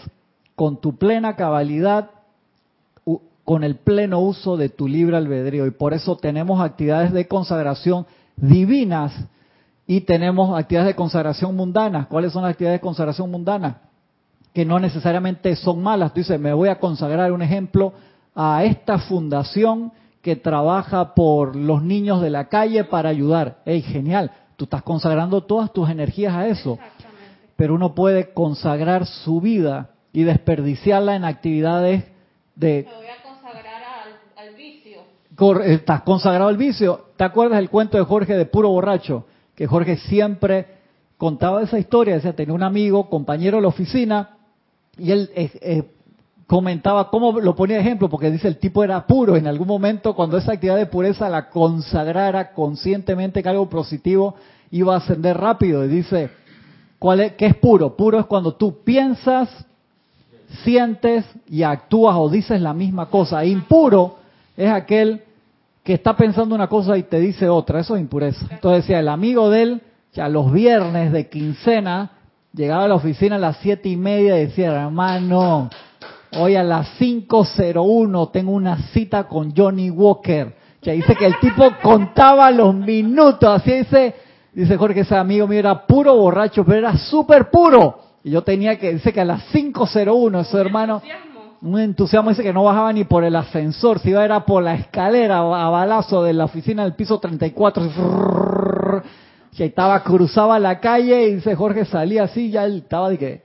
con 0.54 0.80
tu 0.80 0.94
plena 0.96 1.34
cabalidad, 1.34 2.10
con 3.46 3.64
el 3.64 3.76
pleno 3.76 4.20
uso 4.20 4.58
de 4.58 4.68
tu 4.68 4.86
libre 4.86 5.16
albedrío. 5.16 5.64
Y 5.64 5.70
por 5.70 5.94
eso 5.94 6.16
tenemos 6.16 6.60
actividades 6.60 7.12
de 7.12 7.26
consagración 7.26 8.04
divinas 8.36 9.14
y 9.86 10.02
tenemos 10.02 10.58
actividades 10.58 10.88
de 10.88 10.96
consagración 10.96 11.56
mundana. 11.56 12.08
¿Cuáles 12.10 12.34
son 12.34 12.42
las 12.42 12.50
actividades 12.50 12.80
de 12.80 12.84
consagración 12.84 13.30
mundana? 13.30 13.78
Que 14.52 14.66
no 14.66 14.78
necesariamente 14.78 15.56
son 15.56 15.82
malas. 15.82 16.12
Tú 16.12 16.20
dices, 16.20 16.38
me 16.38 16.52
voy 16.52 16.68
a 16.68 16.78
consagrar 16.78 17.32
un 17.32 17.40
ejemplo 17.40 17.94
a 18.34 18.64
esta 18.64 18.98
fundación 18.98 19.92
que 20.20 20.36
trabaja 20.36 21.14
por 21.14 21.56
los 21.56 21.82
niños 21.82 22.20
de 22.20 22.28
la 22.28 22.50
calle 22.50 22.84
para 22.84 23.08
ayudar. 23.08 23.62
¡Ey, 23.64 23.80
genial! 23.80 24.30
tú 24.56 24.64
estás 24.64 24.82
consagrando 24.82 25.42
todas 25.42 25.72
tus 25.72 25.88
energías 25.88 26.34
a 26.34 26.48
eso. 26.48 26.78
Pero 27.56 27.74
uno 27.74 27.94
puede 27.94 28.32
consagrar 28.32 29.06
su 29.06 29.40
vida 29.40 29.90
y 30.12 30.24
desperdiciarla 30.24 31.14
en 31.14 31.24
actividades 31.24 32.04
de... 32.54 32.86
Me 32.86 32.96
voy 32.96 33.06
a 33.06 33.22
consagrar 33.22 33.82
al, 34.36 34.54
vicio. 34.54 35.02
Estás 35.64 36.02
consagrado 36.02 36.48
al 36.48 36.56
vicio. 36.56 37.06
¿Te 37.16 37.24
acuerdas 37.24 37.58
el 37.58 37.70
cuento 37.70 37.98
de 37.98 38.04
Jorge 38.04 38.36
de 38.36 38.46
puro 38.46 38.70
borracho? 38.70 39.26
Que 39.54 39.66
Jorge 39.66 39.96
siempre 39.96 40.66
contaba 41.18 41.62
esa 41.62 41.78
historia. 41.78 42.14
Decía, 42.14 42.34
tenía 42.34 42.54
un 42.54 42.62
amigo, 42.62 43.08
compañero 43.08 43.56
de 43.56 43.62
la 43.62 43.68
oficina, 43.68 44.36
y 44.98 45.12
él 45.12 45.30
eh, 45.34 45.50
eh, 45.60 45.90
comentaba 46.46 47.10
cómo 47.10 47.40
lo 47.40 47.54
ponía 47.54 47.76
de 47.76 47.82
ejemplo, 47.82 48.08
porque 48.08 48.30
dice 48.30 48.48
el 48.48 48.58
tipo 48.58 48.82
era 48.82 49.06
puro. 49.06 49.36
En 49.36 49.46
algún 49.46 49.68
momento, 49.68 50.14
cuando 50.14 50.38
esa 50.38 50.52
actividad 50.52 50.76
de 50.76 50.86
pureza 50.86 51.28
la 51.28 51.50
consagrara 51.50 52.52
conscientemente 52.52 53.42
que 53.42 53.48
algo 53.48 53.68
positivo 53.68 54.34
iba 54.70 54.94
a 54.94 54.98
ascender 54.98 55.36
rápido. 55.36 55.84
Y 55.84 55.88
dice, 55.88 56.30
¿cuál 56.98 57.20
es, 57.20 57.32
¿qué 57.32 57.46
es 57.46 57.56
puro? 57.56 57.96
Puro 57.96 58.18
es 58.18 58.26
cuando 58.26 58.54
tú 58.54 58.82
piensas, 58.82 59.48
sientes 60.64 61.24
y 61.48 61.62
actúas 61.62 62.16
o 62.16 62.28
dices 62.28 62.60
la 62.60 62.72
misma 62.72 63.06
cosa. 63.06 63.44
Impuro 63.44 64.16
es 64.56 64.70
aquel 64.70 65.22
que 65.86 65.94
está 65.94 66.16
pensando 66.16 66.52
una 66.52 66.66
cosa 66.66 66.98
y 66.98 67.04
te 67.04 67.20
dice 67.20 67.48
otra. 67.48 67.78
Eso 67.78 67.94
es 67.94 68.02
impureza. 68.02 68.44
Entonces 68.50 68.82
decía, 68.82 68.98
el 68.98 69.08
amigo 69.08 69.48
de 69.50 69.62
él, 69.62 69.82
ya 70.12 70.28
los 70.28 70.52
viernes 70.52 71.12
de 71.12 71.28
quincena, 71.28 72.10
llegaba 72.52 72.86
a 72.86 72.88
la 72.88 72.96
oficina 72.96 73.36
a 73.36 73.38
las 73.38 73.58
siete 73.58 73.88
y 73.88 73.96
media 73.96 74.36
y 74.36 74.46
decía, 74.46 74.82
hermano, 74.82 75.70
hoy 76.32 76.56
a 76.56 76.64
las 76.64 76.88
5.01 76.98 78.32
tengo 78.32 78.50
una 78.50 78.78
cita 78.88 79.28
con 79.28 79.54
Johnny 79.56 79.88
Walker. 79.88 80.56
Que 80.82 80.90
dice 80.90 81.14
que 81.14 81.26
el 81.26 81.38
tipo 81.38 81.70
contaba 81.80 82.50
los 82.50 82.74
minutos, 82.74 83.48
así 83.48 83.72
dice, 83.72 84.16
dice 84.52 84.76
Jorge, 84.76 85.00
ese 85.00 85.14
amigo 85.14 85.46
mío 85.46 85.60
era 85.60 85.86
puro 85.86 86.16
borracho, 86.16 86.64
pero 86.64 86.78
era 86.78 86.96
súper 86.96 87.48
puro. 87.48 88.00
Y 88.24 88.30
yo 88.30 88.42
tenía 88.42 88.76
que, 88.76 88.94
dice 88.94 89.12
que 89.12 89.20
a 89.20 89.24
las 89.24 89.54
5.01, 89.54 90.44
su 90.46 90.58
hermano, 90.58 91.00
un 91.62 91.78
entusiasmo, 91.80 92.30
dice 92.30 92.42
que 92.42 92.52
no 92.52 92.64
bajaba 92.64 92.92
ni 92.92 93.04
por 93.04 93.24
el 93.24 93.36
ascensor, 93.36 93.98
se 93.98 94.10
iba 94.10 94.24
era 94.24 94.44
por 94.44 94.62
la 94.62 94.74
escalera 94.74 95.38
a 95.38 95.70
balazo 95.70 96.22
de 96.22 96.32
la 96.32 96.44
oficina 96.44 96.84
del 96.84 96.94
piso 96.94 97.18
34 97.18 99.02
que 99.56 99.64
estaba, 99.64 100.02
cruzaba 100.02 100.58
la 100.58 100.80
calle 100.80 101.28
y 101.28 101.36
dice 101.36 101.54
Jorge 101.54 101.86
salía 101.86 102.24
así, 102.24 102.50
ya 102.50 102.64
él 102.64 102.78
estaba 102.78 103.08
de 103.08 103.18
que, 103.18 103.42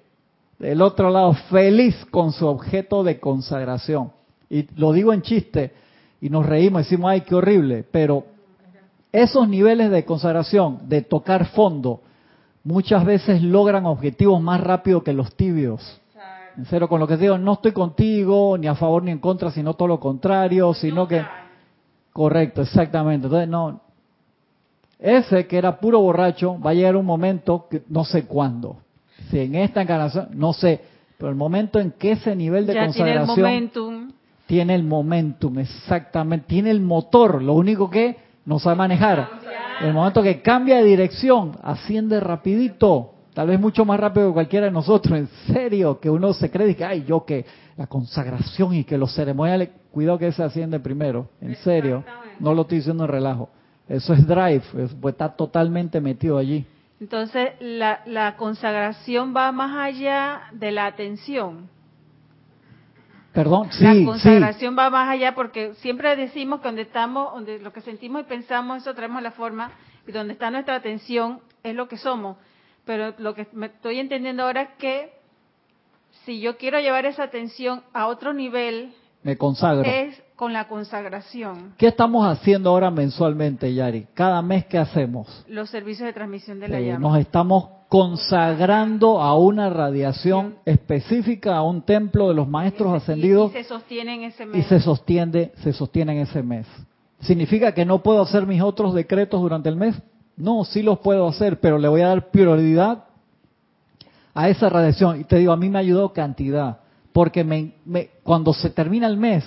del 0.59 0.81
otro 0.81 1.09
lado, 1.09 1.33
feliz 1.49 1.95
con 2.11 2.33
su 2.33 2.45
objeto 2.45 3.03
de 3.03 3.19
consagración. 3.19 4.11
Y 4.49 4.67
lo 4.75 4.91
digo 4.91 5.13
en 5.13 5.21
chiste, 5.21 5.71
y 6.19 6.29
nos 6.29 6.45
reímos, 6.45 6.83
decimos, 6.83 7.11
ay, 7.11 7.21
qué 7.21 7.33
horrible, 7.33 7.85
pero 7.89 8.25
esos 9.11 9.47
niveles 9.47 9.89
de 9.89 10.03
consagración, 10.03 10.79
de 10.89 11.01
tocar 11.01 11.47
fondo, 11.47 12.01
muchas 12.63 13.05
veces 13.05 13.41
logran 13.41 13.85
objetivos 13.85 14.41
más 14.41 14.61
rápido 14.61 15.03
que 15.03 15.13
los 15.13 15.33
tibios. 15.35 16.00
Con 16.87 16.99
lo 16.99 17.07
que 17.07 17.17
digo, 17.17 17.37
no 17.37 17.53
estoy 17.53 17.71
contigo, 17.71 18.57
ni 18.57 18.67
a 18.67 18.75
favor 18.75 19.03
ni 19.03 19.11
en 19.11 19.19
contra, 19.19 19.51
sino 19.51 19.73
todo 19.73 19.87
lo 19.87 19.99
contrario, 19.99 20.73
sino 20.73 21.07
que... 21.07 21.23
Correcto, 22.13 22.61
exactamente. 22.61 23.27
Entonces, 23.27 23.47
no, 23.47 23.81
ese 25.01 25.47
que 25.47 25.57
era 25.57 25.79
puro 25.79 25.99
borracho 25.99 26.59
va 26.59 26.71
a 26.71 26.73
llegar 26.73 26.95
un 26.95 27.05
momento 27.05 27.67
que 27.69 27.81
no 27.89 28.05
sé 28.05 28.25
cuándo. 28.25 28.77
Si 29.29 29.39
en 29.39 29.55
esta 29.55 29.81
encarnación, 29.81 30.27
no 30.33 30.53
sé, 30.53 30.81
pero 31.17 31.29
el 31.29 31.35
momento 31.35 31.79
en 31.79 31.91
que 31.91 32.11
ese 32.11 32.35
nivel 32.35 32.67
de 32.67 32.73
consagración 32.75 32.95
tiene 32.95 33.11
el 33.13 33.27
momentum, 33.27 34.11
tiene 34.45 34.75
el 34.75 34.83
momentum, 34.83 35.59
exactamente, 35.59 36.45
tiene 36.47 36.69
el 36.69 36.81
motor, 36.81 37.41
lo 37.41 37.53
único 37.53 37.89
que 37.89 38.17
no 38.45 38.59
sabe 38.59 38.75
manejar. 38.75 39.29
El 39.81 39.93
momento 39.93 40.21
que 40.21 40.41
cambia 40.41 40.77
de 40.77 40.83
dirección, 40.83 41.53
asciende 41.63 42.19
rapidito, 42.19 43.10
tal 43.33 43.47
vez 43.47 43.59
mucho 43.59 43.85
más 43.85 43.99
rápido 43.99 44.27
que 44.27 44.33
cualquiera 44.33 44.65
de 44.65 44.71
nosotros, 44.71 45.17
en 45.17 45.27
serio, 45.53 45.99
que 45.99 46.09
uno 46.09 46.33
se 46.33 46.49
cree 46.49 46.75
que, 46.75 46.85
ay, 46.85 47.03
yo 47.05 47.25
que 47.25 47.45
la 47.77 47.87
consagración 47.87 48.73
y 48.73 48.83
que 48.83 48.97
los 48.97 49.13
ceremoniales, 49.13 49.69
cuidado 49.91 50.17
que 50.17 50.31
se 50.31 50.43
asciende 50.43 50.79
primero, 50.79 51.29
en 51.41 51.55
serio, 51.57 52.03
no 52.39 52.53
lo 52.53 52.63
estoy 52.63 52.79
diciendo 52.79 53.05
en 53.05 53.09
relajo. 53.09 53.49
Eso 53.87 54.13
es 54.13 54.25
drive, 54.25 54.63
pues 54.71 55.13
está 55.13 55.29
totalmente 55.29 55.99
metido 55.99 56.37
allí. 56.37 56.65
Entonces, 56.99 57.53
la, 57.59 58.01
la 58.05 58.37
consagración 58.37 59.33
va 59.35 59.51
más 59.51 59.75
allá 59.75 60.43
de 60.53 60.71
la 60.71 60.85
atención. 60.85 61.69
Perdón, 63.33 63.71
sí, 63.71 63.83
La 63.83 64.05
consagración 64.05 64.77
va 64.77 64.89
más 64.89 65.09
allá 65.09 65.33
porque 65.33 65.73
siempre 65.75 66.15
decimos 66.15 66.59
que 66.59 66.67
donde 66.67 66.81
estamos, 66.83 67.33
donde 67.33 67.59
lo 67.59 67.71
que 67.71 67.81
sentimos 67.81 68.21
y 68.21 68.25
pensamos, 68.25 68.81
eso 68.81 68.93
traemos 68.93 69.21
la 69.23 69.31
forma, 69.31 69.71
y 70.05 70.11
donde 70.11 70.33
está 70.33 70.51
nuestra 70.51 70.75
atención 70.75 71.39
es 71.63 71.73
lo 71.73 71.87
que 71.87 71.97
somos. 71.97 72.37
Pero 72.85 73.13
lo 73.17 73.35
que 73.35 73.47
me 73.53 73.67
estoy 73.67 73.99
entendiendo 73.99 74.43
ahora 74.43 74.63
es 74.63 74.69
que 74.77 75.13
si 76.25 76.39
yo 76.39 76.57
quiero 76.57 76.79
llevar 76.79 77.05
esa 77.05 77.23
atención 77.23 77.83
a 77.93 78.07
otro 78.07 78.33
nivel, 78.33 78.93
me 79.23 79.37
consagro. 79.37 79.83
Es 79.83 80.21
con 80.35 80.53
la 80.53 80.67
consagración. 80.67 81.75
¿Qué 81.77 81.87
estamos 81.87 82.25
haciendo 82.25 82.71
ahora 82.71 82.89
mensualmente, 82.89 83.71
Yari? 83.71 84.07
Cada 84.15 84.41
mes 84.41 84.65
que 84.65 84.79
hacemos. 84.79 85.45
Los 85.47 85.69
servicios 85.69 86.07
de 86.07 86.13
transmisión 86.13 86.59
de 86.59 86.67
la 86.67 86.79
llama. 86.79 87.09
Nos 87.09 87.19
estamos 87.19 87.69
consagrando 87.87 89.21
a 89.21 89.37
una 89.37 89.69
radiación 89.69 90.55
específica, 90.65 91.57
a 91.57 91.61
un 91.61 91.83
templo 91.83 92.29
de 92.29 92.33
los 92.33 92.47
maestros 92.47 92.93
ascendidos. 92.93 93.51
Y, 93.51 93.53
se 93.53 93.63
sostiene 93.65 94.15
en 94.15 94.23
ese 94.23 94.45
mes. 94.47 94.65
Y 94.65 94.69
se 94.69 94.79
sostiene, 94.79 95.51
se 95.57 95.73
sostiene 95.73 96.13
en 96.13 96.19
ese 96.19 96.41
mes. 96.41 96.65
¿Significa 97.19 97.73
que 97.75 97.85
no 97.85 98.01
puedo 98.01 98.23
hacer 98.23 98.47
mis 98.47 98.61
otros 98.63 98.95
decretos 98.95 99.39
durante 99.39 99.69
el 99.69 99.75
mes? 99.75 100.01
No, 100.41 100.65
sí 100.65 100.81
los 100.81 100.97
puedo 100.99 101.27
hacer, 101.27 101.59
pero 101.59 101.77
le 101.77 101.87
voy 101.87 102.01
a 102.01 102.07
dar 102.07 102.31
prioridad 102.31 103.03
a 104.33 104.49
esa 104.49 104.69
radiación. 104.69 105.21
Y 105.21 105.23
te 105.23 105.37
digo, 105.37 105.51
a 105.51 105.57
mí 105.57 105.69
me 105.69 105.77
ayudó 105.77 106.13
cantidad 106.13 106.79
porque 107.13 107.43
me, 107.43 107.73
cuando 108.23 108.51
se 108.51 108.71
termina 108.71 109.05
el 109.05 109.17
mes 109.17 109.43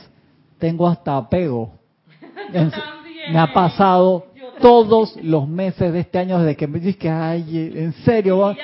tengo 0.58 0.86
hasta 0.86 1.16
apego. 1.16 1.72
me 3.32 3.38
ha 3.38 3.52
pasado 3.52 4.26
todos 4.60 5.16
los 5.22 5.48
meses 5.48 5.92
de 5.92 5.98
este 6.00 6.18
año 6.18 6.38
desde 6.38 6.56
que 6.56 6.68
me 6.68 6.80
que, 6.94 7.10
ay, 7.10 7.72
en 7.74 7.92
serio, 8.04 8.54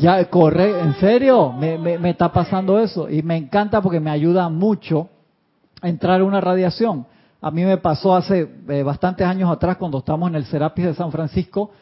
ya 0.00 0.24
corre, 0.30 0.80
en 0.80 0.94
serio, 0.94 1.52
me, 1.52 1.76
me, 1.76 2.10
está 2.10 2.32
pasando 2.32 2.80
eso. 2.80 3.10
Y 3.10 3.22
me 3.22 3.36
encanta 3.36 3.82
porque 3.82 4.00
me 4.00 4.10
ayuda 4.10 4.48
mucho 4.48 5.10
a 5.82 5.90
entrar 5.90 6.20
en 6.20 6.26
una 6.26 6.40
radiación. 6.40 7.06
A 7.44 7.50
mí 7.50 7.62
me 7.62 7.76
pasó 7.76 8.16
hace 8.16 8.48
eh, 8.70 8.82
bastantes 8.82 9.26
años 9.26 9.52
atrás 9.52 9.76
cuando 9.76 9.98
estábamos 9.98 10.30
en 10.30 10.36
el 10.36 10.46
Serapis 10.46 10.86
de 10.86 10.94
San 10.94 11.12
Francisco 11.12 11.72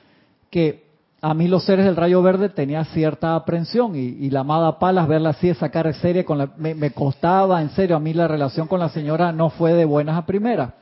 que 0.51 0.89
a 1.21 1.35
mí 1.35 1.47
los 1.47 1.63
seres 1.63 1.85
del 1.85 1.95
rayo 1.95 2.21
verde 2.21 2.49
tenía 2.49 2.85
cierta 2.87 3.37
aprensión 3.37 3.95
y, 3.95 4.29
la 4.31 4.41
amada 4.41 4.81
Palas 4.81 5.07
verla 5.07 5.29
así 5.29 5.47
de 5.47 5.55
sacar 5.55 5.95
serie 5.95 6.25
con 6.25 6.39
la, 6.39 6.51
me, 6.57 6.91
costaba 6.91 7.63
en 7.63 7.71
serio 7.71 7.95
a 7.95 8.01
mí 8.01 8.13
la 8.13 8.27
relación 8.27 8.67
con 8.67 8.81
la 8.81 8.89
señora 8.89 9.31
no 9.31 9.51
fue 9.51 9.73
de 9.75 9.85
buenas 9.85 10.19
a 10.19 10.27
primeras. 10.27 10.73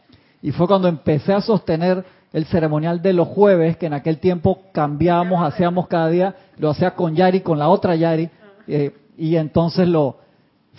Y 0.41 0.51
fue 0.53 0.66
cuando 0.66 0.89
empecé 0.89 1.35
a 1.35 1.43
sostener 1.43 2.03
el 2.33 2.47
ceremonial 2.47 3.03
de 3.03 3.12
los 3.12 3.28
jueves 3.28 3.76
que 3.76 3.85
en 3.85 3.93
aquel 3.93 4.16
tiempo 4.16 4.62
cambiábamos 4.72 5.47
hacíamos 5.47 5.89
cada 5.89 6.09
día 6.09 6.35
lo 6.57 6.70
hacía 6.70 6.93
con 6.93 7.14
Yari 7.14 7.43
con 7.43 7.59
la 7.59 7.68
otra 7.68 7.97
Yari 7.97 8.31
eh, 8.66 8.95
y 9.18 9.37
entonces 9.37 9.87
lo 9.87 10.16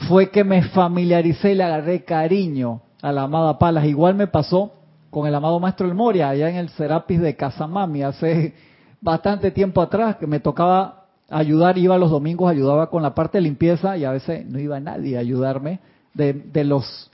fue 0.08 0.32
que 0.32 0.44
me 0.44 0.64
familiaricé 0.64 1.52
y 1.52 1.56
le 1.56 1.66
agarré 1.66 2.04
cariño 2.04 2.82
a 3.02 3.12
la 3.12 3.24
amada 3.24 3.58
Palas 3.58 3.86
igual 3.86 4.16
me 4.16 4.28
pasó 4.28 4.74
con 5.10 5.28
el 5.28 5.36
amado 5.36 5.60
maestro 5.60 5.88
El 5.88 5.94
Moria 5.94 6.30
allá 6.30 6.50
en 6.50 6.56
el 6.56 6.70
Serapis 6.70 7.20
de 7.20 7.36
Casamami 7.36 8.04
hace 8.04 8.54
bastante 9.02 9.52
tiempo 9.52 9.82
atrás 9.82 10.18
que 10.18 10.28
me 10.28 10.40
tocaba 10.40 11.06
ayudar, 11.30 11.78
iba 11.78 11.98
los 11.98 12.12
domingos, 12.12 12.52
ayudaba 12.52 12.90
con 12.90 13.02
la 13.02 13.16
parte 13.16 13.38
de 13.38 13.44
limpieza 13.44 13.98
y 13.98 14.06
a 14.06 14.12
veces 14.12 14.46
no 14.46 14.60
iba 14.60 14.80
nadie 14.80 15.18
a 15.18 15.22
ayudarme 15.22 15.80
de, 16.14 16.34
de 16.34 16.64
los 16.64 17.10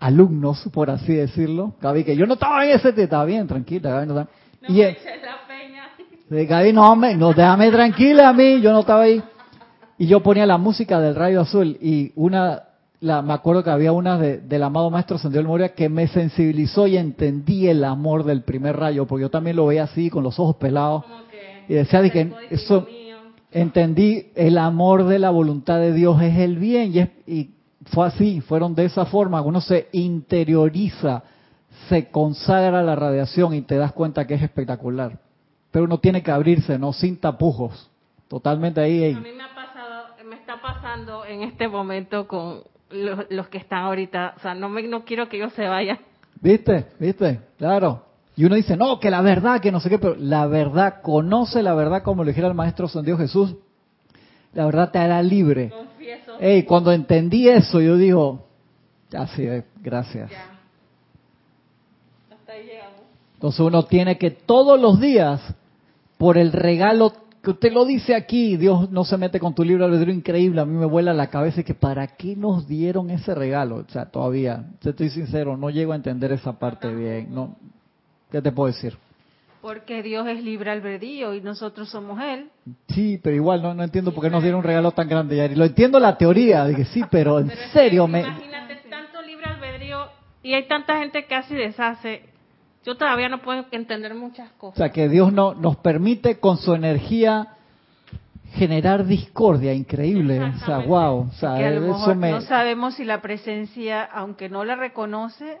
alumnos, 0.00 0.64
por 0.72 0.90
así 0.90 1.12
decirlo. 1.12 1.74
Gaby, 1.80 2.04
que 2.04 2.16
yo 2.16 2.26
no 2.26 2.34
estaba 2.34 2.64
en 2.64 2.72
ese, 2.72 2.88
estaba 2.90 3.24
bien, 3.24 3.46
tranquila. 3.46 3.90
Gaby, 3.90 4.06
no, 4.06 4.26
y, 4.68 4.76
me 4.76 6.44
la 6.44 6.44
Gaby, 6.44 6.72
no, 6.72 6.96
no, 6.96 7.32
déjame 7.32 7.70
tranquila 7.70 8.28
a 8.28 8.32
mí, 8.32 8.60
yo 8.60 8.72
no 8.72 8.80
estaba 8.80 9.02
ahí. 9.02 9.22
Y 9.98 10.06
yo 10.06 10.20
ponía 10.20 10.46
la 10.46 10.56
música 10.56 11.00
del 11.00 11.14
rayo 11.14 11.42
azul 11.42 11.76
y 11.80 12.12
una 12.16 12.62
me 13.02 13.32
acuerdo 13.32 13.64
que 13.64 13.70
había 13.70 13.90
una 13.92 14.16
de, 14.16 14.38
del 14.38 14.62
amado 14.62 14.88
maestro 14.88 15.18
Santiago 15.18 15.48
Moria 15.48 15.74
que 15.74 15.88
me 15.88 16.06
sensibilizó 16.06 16.86
y 16.86 16.96
entendí 16.96 17.66
el 17.66 17.84
amor 17.84 18.22
del 18.22 18.42
primer 18.42 18.76
rayo, 18.76 19.06
porque 19.06 19.22
yo 19.22 19.30
también 19.30 19.56
lo 19.56 19.66
veía 19.66 19.84
así, 19.84 20.08
con 20.08 20.22
los 20.22 20.38
ojos 20.38 20.56
pelados. 20.56 21.04
Y 21.68 21.74
decía, 21.74 22.08
que 22.10 22.32
eso, 22.50 22.86
entendí 23.50 24.30
el 24.36 24.56
amor 24.56 25.04
de 25.04 25.18
la 25.18 25.30
voluntad 25.30 25.78
de 25.78 25.92
Dios 25.92 26.22
es 26.22 26.38
el 26.38 26.58
bien. 26.58 26.92
Y, 27.26 27.32
y 27.32 27.50
fue 27.86 28.06
así, 28.06 28.40
fueron 28.40 28.74
de 28.74 28.84
esa 28.84 29.04
forma. 29.06 29.42
Uno 29.42 29.60
se 29.60 29.88
interioriza, 29.92 31.24
se 31.88 32.08
consagra 32.08 32.82
la 32.82 32.94
radiación 32.94 33.54
y 33.54 33.62
te 33.62 33.76
das 33.76 33.92
cuenta 33.92 34.26
que 34.26 34.34
es 34.34 34.42
espectacular. 34.42 35.18
Pero 35.72 35.86
uno 35.86 35.98
tiene 35.98 36.22
que 36.22 36.30
abrirse, 36.30 36.78
¿no? 36.78 36.92
Sin 36.92 37.16
tapujos. 37.16 37.90
Totalmente 38.28 38.80
ahí. 38.80 39.02
ahí. 39.02 39.14
A 39.14 39.20
mí 39.20 39.30
me 39.36 39.42
ha 39.42 39.54
pasado, 39.54 40.04
me 40.24 40.36
está 40.36 40.60
pasando 40.60 41.24
en 41.24 41.42
este 41.42 41.66
momento 41.66 42.28
con 42.28 42.71
los, 42.92 43.48
que 43.48 43.58
están 43.58 43.84
ahorita. 43.84 44.34
O 44.36 44.40
sea, 44.40 44.54
no, 44.54 44.68
me, 44.68 44.82
no 44.82 45.04
quiero 45.04 45.28
que 45.28 45.36
ellos 45.36 45.52
se 45.54 45.66
vayan. 45.66 45.98
¿Viste? 46.40 46.86
¿Viste? 46.98 47.40
Claro. 47.58 48.04
Y 48.34 48.44
uno 48.44 48.54
dice, 48.54 48.76
no, 48.76 48.98
que 48.98 49.10
la 49.10 49.20
verdad, 49.20 49.60
que 49.60 49.70
no 49.70 49.80
sé 49.80 49.90
qué, 49.90 49.98
pero 49.98 50.16
la 50.16 50.46
verdad, 50.46 51.02
conoce 51.02 51.62
la 51.62 51.74
verdad 51.74 52.02
como 52.02 52.24
lo 52.24 52.28
dijera 52.28 52.48
el 52.48 52.54
Maestro 52.54 52.88
San 52.88 53.04
Dios 53.04 53.18
Jesús, 53.18 53.56
la 54.54 54.64
verdad 54.64 54.90
te 54.90 54.98
hará 54.98 55.22
libre. 55.22 55.70
Confieso. 55.70 56.38
Ey, 56.40 56.62
cuando 56.64 56.92
entendí 56.92 57.48
eso, 57.48 57.80
yo 57.80 57.96
digo, 57.96 58.46
así 59.14 59.44
es, 59.46 59.64
gracias. 59.80 60.30
Ya. 60.30 60.58
Hasta 62.34 62.52
ahí 62.52 62.64
llegamos. 62.64 63.00
Entonces 63.34 63.60
uno 63.60 63.84
tiene 63.84 64.16
que 64.16 64.30
todos 64.30 64.80
los 64.80 64.98
días, 64.98 65.40
por 66.16 66.38
el 66.38 66.52
regalo 66.52 67.12
que 67.42 67.50
usted 67.50 67.72
lo 67.72 67.84
dice 67.84 68.14
aquí, 68.14 68.56
Dios 68.56 68.90
no 68.90 69.04
se 69.04 69.16
mete 69.16 69.40
con 69.40 69.54
tu 69.54 69.64
libro 69.64 69.84
albedrío 69.84 70.14
increíble, 70.14 70.60
a 70.60 70.64
mí 70.64 70.78
me 70.78 70.86
vuela 70.86 71.12
la 71.12 71.28
cabeza 71.28 71.64
que 71.64 71.74
para 71.74 72.06
qué 72.06 72.36
nos 72.36 72.68
dieron 72.68 73.10
ese 73.10 73.34
regalo, 73.34 73.76
o 73.76 73.88
sea, 73.88 74.06
todavía, 74.06 74.64
te 74.80 74.90
estoy 74.90 75.10
sincero, 75.10 75.56
no 75.56 75.68
llego 75.68 75.92
a 75.92 75.96
entender 75.96 76.30
esa 76.30 76.58
parte 76.58 76.94
bien, 76.94 77.34
no, 77.34 77.56
¿qué 78.30 78.40
te 78.40 78.52
puedo 78.52 78.72
decir? 78.72 78.96
Porque 79.60 80.02
Dios 80.02 80.26
es 80.28 80.42
libre 80.42 80.70
albedrío 80.70 81.34
y 81.34 81.40
nosotros 81.40 81.88
somos 81.88 82.20
Él. 82.20 82.48
Sí, 82.88 83.20
pero 83.22 83.36
igual 83.36 83.62
no, 83.62 83.74
no 83.74 83.84
entiendo 83.84 84.12
por 84.12 84.24
qué 84.24 84.30
nos 84.30 84.42
dieron 84.42 84.58
un 84.58 84.64
regalo 84.64 84.90
tan 84.90 85.08
grande, 85.08 85.36
Yari. 85.36 85.54
Lo 85.54 85.64
entiendo 85.64 86.00
la 86.00 86.18
teoría, 86.18 86.64
dije 86.64 86.84
sí, 86.86 87.02
pero 87.08 87.38
en 87.38 87.50
serio 87.72 88.08
me... 88.08 88.22
Imagínate 88.22 88.76
tanto 88.90 89.22
libre 89.22 89.46
albedrío 89.46 90.08
y 90.42 90.54
hay 90.54 90.66
tanta 90.66 90.98
gente 90.98 91.26
que 91.26 91.34
así 91.36 91.54
deshace 91.54 92.31
yo 92.84 92.96
todavía 92.96 93.28
no 93.28 93.42
puedo 93.42 93.64
entender 93.70 94.14
muchas 94.14 94.50
cosas. 94.52 94.76
O 94.76 94.78
sea, 94.78 94.90
que 94.90 95.08
Dios 95.08 95.32
no, 95.32 95.54
nos 95.54 95.76
permite 95.76 96.38
con 96.40 96.56
su 96.56 96.74
energía 96.74 97.56
generar 98.54 99.06
discordia, 99.06 99.72
increíble. 99.72 100.40
O 100.40 100.66
sea, 100.66 100.78
wow. 100.78 101.28
O 101.28 101.32
sea, 101.32 101.70
eso 101.70 102.14
me... 102.14 102.32
no 102.32 102.40
sabemos 102.42 102.94
si 102.94 103.04
la 103.04 103.22
presencia, 103.22 104.04
aunque 104.04 104.48
no 104.48 104.64
la 104.64 104.76
reconoce, 104.76 105.58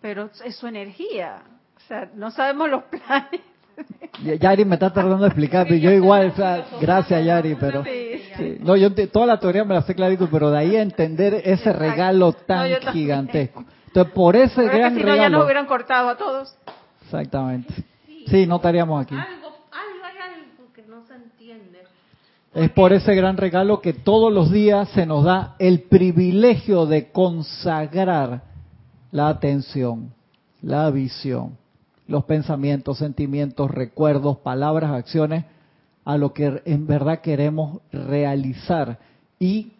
pero 0.00 0.28
es 0.44 0.56
su 0.56 0.66
energía. 0.66 1.42
O 1.76 1.80
sea, 1.88 2.10
no 2.14 2.30
sabemos 2.30 2.68
los 2.68 2.82
planes. 2.90 3.40
Yari 4.22 4.64
me 4.64 4.74
está 4.74 4.92
tardando 4.92 5.24
de 5.24 5.28
explicar, 5.28 5.66
pero 5.66 5.76
yo 5.76 5.90
igual, 5.90 6.28
o 6.28 6.36
sea, 6.36 6.64
gracias 6.80 7.24
Yari, 7.24 7.56
pero 7.56 7.82
no, 8.60 8.76
yo 8.76 8.94
toda 9.08 9.26
la 9.26 9.40
teoría 9.40 9.64
me 9.64 9.74
la 9.74 9.82
sé 9.82 9.96
clarito, 9.96 10.28
pero 10.30 10.52
de 10.52 10.58
ahí 10.58 10.76
a 10.76 10.82
entender 10.82 11.42
ese 11.44 11.72
regalo 11.72 12.32
tan 12.32 12.70
gigantesco. 12.92 13.64
Entonces, 13.94 14.12
por 14.12 14.34
ese 14.34 14.64
gran 14.64 14.92
que 14.92 15.00
si 15.02 15.06
no, 15.06 15.14
ya 15.14 15.28
nos 15.28 15.44
hubieran 15.44 15.66
cortado 15.66 16.08
a 16.08 16.16
todos. 16.16 16.52
Exactamente. 17.04 17.72
Sí, 18.26 18.44
no 18.44 18.56
estaríamos 18.56 19.00
aquí. 19.00 19.14
Algo, 19.14 19.46
algo 19.70 20.04
hay 20.04 20.32
algo 20.34 20.72
que 20.74 20.82
no 20.82 21.06
se 21.06 21.14
entiende. 21.14 21.84
Es 22.52 22.70
por 22.70 22.92
ese 22.92 23.14
gran 23.14 23.36
regalo 23.36 23.80
que 23.80 23.92
todos 23.92 24.32
los 24.32 24.50
días 24.50 24.88
se 24.88 25.06
nos 25.06 25.22
da 25.22 25.54
el 25.60 25.82
privilegio 25.82 26.86
de 26.86 27.12
consagrar 27.12 28.42
la 29.12 29.28
atención, 29.28 30.12
la 30.60 30.90
visión, 30.90 31.56
los 32.08 32.24
pensamientos, 32.24 32.98
sentimientos, 32.98 33.70
recuerdos, 33.70 34.38
palabras, 34.38 34.90
acciones 34.90 35.44
a 36.04 36.16
lo 36.16 36.32
que 36.32 36.62
en 36.64 36.88
verdad 36.88 37.20
queremos 37.20 37.80
realizar 37.92 38.98
y 39.38 39.74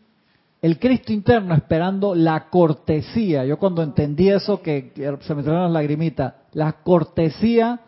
el 0.64 0.78
Cristo 0.78 1.12
interno 1.12 1.54
esperando 1.54 2.14
la 2.14 2.48
cortesía. 2.48 3.44
Yo 3.44 3.58
cuando 3.58 3.82
entendí 3.82 4.30
eso, 4.30 4.62
que 4.62 4.92
se 4.94 5.34
me 5.34 5.42
trajeron 5.42 5.64
las 5.64 5.72
lagrimitas, 5.72 6.32
la 6.54 6.72
cortesía 6.72 7.80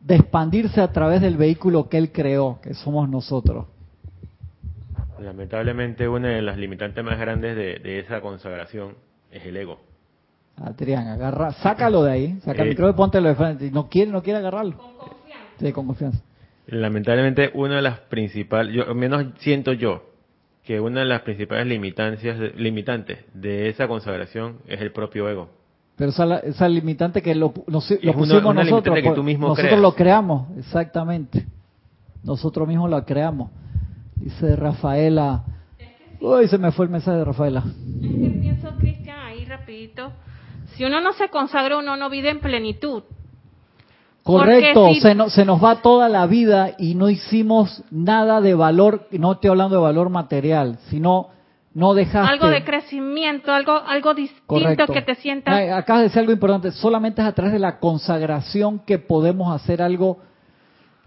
de 0.00 0.16
expandirse 0.16 0.80
a 0.80 0.90
través 0.90 1.20
del 1.20 1.36
vehículo 1.36 1.88
que 1.88 1.98
Él 1.98 2.10
creó, 2.10 2.58
que 2.60 2.74
somos 2.74 3.08
nosotros. 3.08 3.66
Lamentablemente 5.20 6.08
una 6.08 6.30
de 6.30 6.42
las 6.42 6.58
limitantes 6.58 7.04
más 7.04 7.20
grandes 7.20 7.54
de, 7.54 8.00
esa 8.00 8.20
consagración 8.20 8.96
es 9.30 9.46
el 9.46 9.56
ego. 9.56 9.78
Adrián, 10.56 11.06
agarra, 11.06 11.52
sácalo 11.52 12.02
de 12.02 12.10
ahí, 12.10 12.40
saca 12.40 12.62
el 12.62 12.66
eh, 12.66 12.70
micrófono 12.70 12.94
y 12.94 12.96
póntelo 12.96 13.28
de 13.28 13.34
frente. 13.36 13.70
No 13.70 13.88
quiere, 13.88 14.10
no 14.10 14.24
quiere 14.24 14.40
agarrarlo. 14.40 14.76
Con 14.76 14.96
confianza. 14.96 15.56
Sí, 15.60 15.72
con 15.72 15.86
confianza. 15.86 16.20
Lamentablemente 16.66 17.52
una 17.54 17.76
de 17.76 17.82
las 17.82 18.00
principales, 18.00 18.74
yo 18.74 18.92
menos 18.92 19.24
siento 19.38 19.72
yo, 19.72 20.11
que 20.64 20.80
una 20.80 21.00
de 21.00 21.06
las 21.06 21.22
principales 21.22 21.66
limitancias, 21.66 22.38
limitantes 22.56 23.18
de 23.34 23.68
esa 23.68 23.88
consagración 23.88 24.58
es 24.66 24.80
el 24.80 24.92
propio 24.92 25.28
ego. 25.28 25.50
Pero 25.96 26.10
esa, 26.10 26.38
esa 26.38 26.68
limitante 26.68 27.20
que 27.20 27.34
lo, 27.34 27.52
pusimos 27.52 28.54
nosotros, 28.54 28.98
que 29.02 29.10
tú 29.10 29.22
mismo 29.22 29.48
nosotros 29.48 29.80
lo 29.80 29.94
creamos, 29.94 30.56
exactamente. 30.58 31.46
Nosotros 32.22 32.66
mismos 32.66 32.88
la 32.88 33.04
creamos. 33.04 33.50
Dice 34.16 34.54
Rafaela. 34.56 35.44
Uy, 36.20 36.46
se 36.46 36.56
me 36.56 36.70
fue 36.70 36.86
el 36.86 36.92
mensaje 36.92 37.18
de 37.18 37.24
Rafaela. 37.24 37.64
Es 38.00 38.10
que 38.10 38.38
pienso, 38.40 38.70
Cristian, 38.78 39.18
ahí 39.18 39.44
rapidito. 39.44 40.12
Si 40.76 40.84
uno 40.84 41.00
no 41.00 41.12
se 41.12 41.28
consagra, 41.28 41.76
uno 41.76 41.96
no 41.96 42.08
vive 42.08 42.30
en 42.30 42.38
plenitud. 42.38 43.02
Correcto, 44.22 44.88
se, 44.94 45.30
se, 45.30 45.44
nos 45.44 45.62
va 45.62 45.82
toda 45.82 46.08
la 46.08 46.26
vida 46.26 46.74
y 46.78 46.94
no 46.94 47.10
hicimos 47.10 47.82
nada 47.90 48.40
de 48.40 48.54
valor, 48.54 49.08
no 49.10 49.32
estoy 49.32 49.50
hablando 49.50 49.76
de 49.76 49.82
valor 49.82 50.10
material, 50.10 50.78
sino 50.88 51.30
no 51.74 51.94
dejaste... 51.94 52.30
Algo 52.30 52.48
de 52.48 52.62
crecimiento, 52.62 53.52
algo, 53.52 53.72
algo 53.72 54.14
distinto 54.14 54.86
que 54.86 55.02
te 55.02 55.16
sientas... 55.16 55.54
Acabas 55.72 56.02
de 56.02 56.08
decir 56.08 56.20
algo 56.20 56.32
importante, 56.32 56.70
solamente 56.70 57.20
es 57.20 57.26
a 57.26 57.32
través 57.32 57.52
de 57.52 57.58
la 57.58 57.80
consagración 57.80 58.78
que 58.80 58.98
podemos 58.98 59.52
hacer 59.52 59.82
algo 59.82 60.18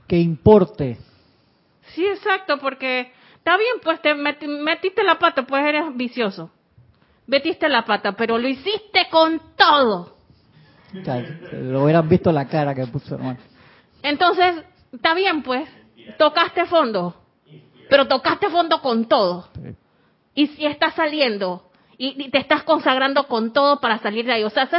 que 0.08 0.18
importe. 0.18 0.98
Sí, 1.94 2.06
exacto, 2.06 2.58
porque 2.60 3.12
está 3.38 3.58
bien, 3.58 3.76
pues 3.82 4.02
te 4.02 4.14
metiste 4.14 5.04
la 5.04 5.20
pata, 5.20 5.44
pues 5.44 5.64
eres 5.66 5.96
vicioso. 5.96 6.52
Metiste 7.28 7.70
la 7.70 7.86
pata, 7.86 8.12
pero 8.12 8.38
lo 8.38 8.48
hiciste 8.48 9.08
con 9.10 9.42
todo 9.56 10.15
lo 11.54 11.84
hubieran 11.84 12.08
visto 12.08 12.32
la 12.32 12.48
cara 12.48 12.74
que 12.74 12.86
puso 12.88 13.16
hermano. 13.16 13.40
Entonces, 14.02 14.64
está 14.94 15.14
bien 15.14 15.44
pues, 15.44 15.68
tocaste 16.18 16.66
fondo, 16.66 17.16
pero 17.90 18.08
tocaste 18.08 18.50
fondo 18.50 18.82
con 18.82 19.06
todo. 19.06 19.50
Y 20.34 20.48
si 20.48 20.66
estás 20.66 20.96
saliendo 20.96 21.70
y, 21.98 22.30
te 22.30 22.38
estás 22.40 22.64
consagrando 22.64 23.28
con 23.28 23.54
todo 23.54 23.80
para 23.80 24.00
salir 24.00 24.26
de 24.26 24.34
ahí. 24.34 24.44
O 24.44 24.50
sea, 24.50 24.70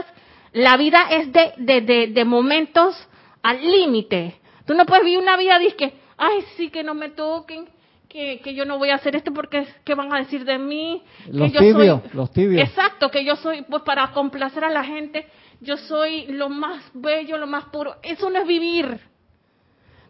la 0.52 0.76
vida 0.76 1.06
es 1.10 1.32
de, 1.32 1.52
de, 1.56 2.06
de, 2.08 2.24
momentos 2.24 2.94
al 3.42 3.60
límite. 3.60 4.36
Tú 4.66 4.74
no 4.74 4.86
puedes 4.86 5.04
vivir 5.04 5.18
una 5.18 5.36
vida 5.36 5.58
que, 5.76 5.94
ay, 6.16 6.44
sí, 6.56 6.70
que 6.70 6.82
no 6.82 6.94
me 6.94 7.10
toquen, 7.10 7.68
que, 8.08 8.40
que, 8.40 8.54
yo 8.54 8.64
no 8.64 8.78
voy 8.78 8.90
a 8.90 8.96
hacer 8.96 9.16
esto 9.16 9.32
porque 9.32 9.66
¿qué 9.84 9.94
van 9.94 10.12
a 10.14 10.18
decir 10.18 10.44
de 10.44 10.58
mí? 10.58 11.02
Los 11.28 11.52
que 11.52 11.54
yo 11.54 11.60
tibios, 11.60 12.14
los 12.14 12.30
tibios. 12.30 12.68
Exacto, 12.68 13.10
que 13.10 13.24
yo 13.24 13.36
soy, 13.36 13.62
pues 13.62 13.82
para 13.82 14.12
complacer 14.12 14.64
a 14.64 14.70
la 14.70 14.84
gente, 14.84 15.26
yo 15.61 15.76
soy 15.76 16.26
lo 16.26 16.48
más 16.48 16.84
bello, 16.94 17.38
lo 17.38 17.46
más 17.46 17.66
puro. 17.66 17.96
Eso 18.02 18.30
no 18.30 18.38
es 18.40 18.46
vivir. 18.46 19.00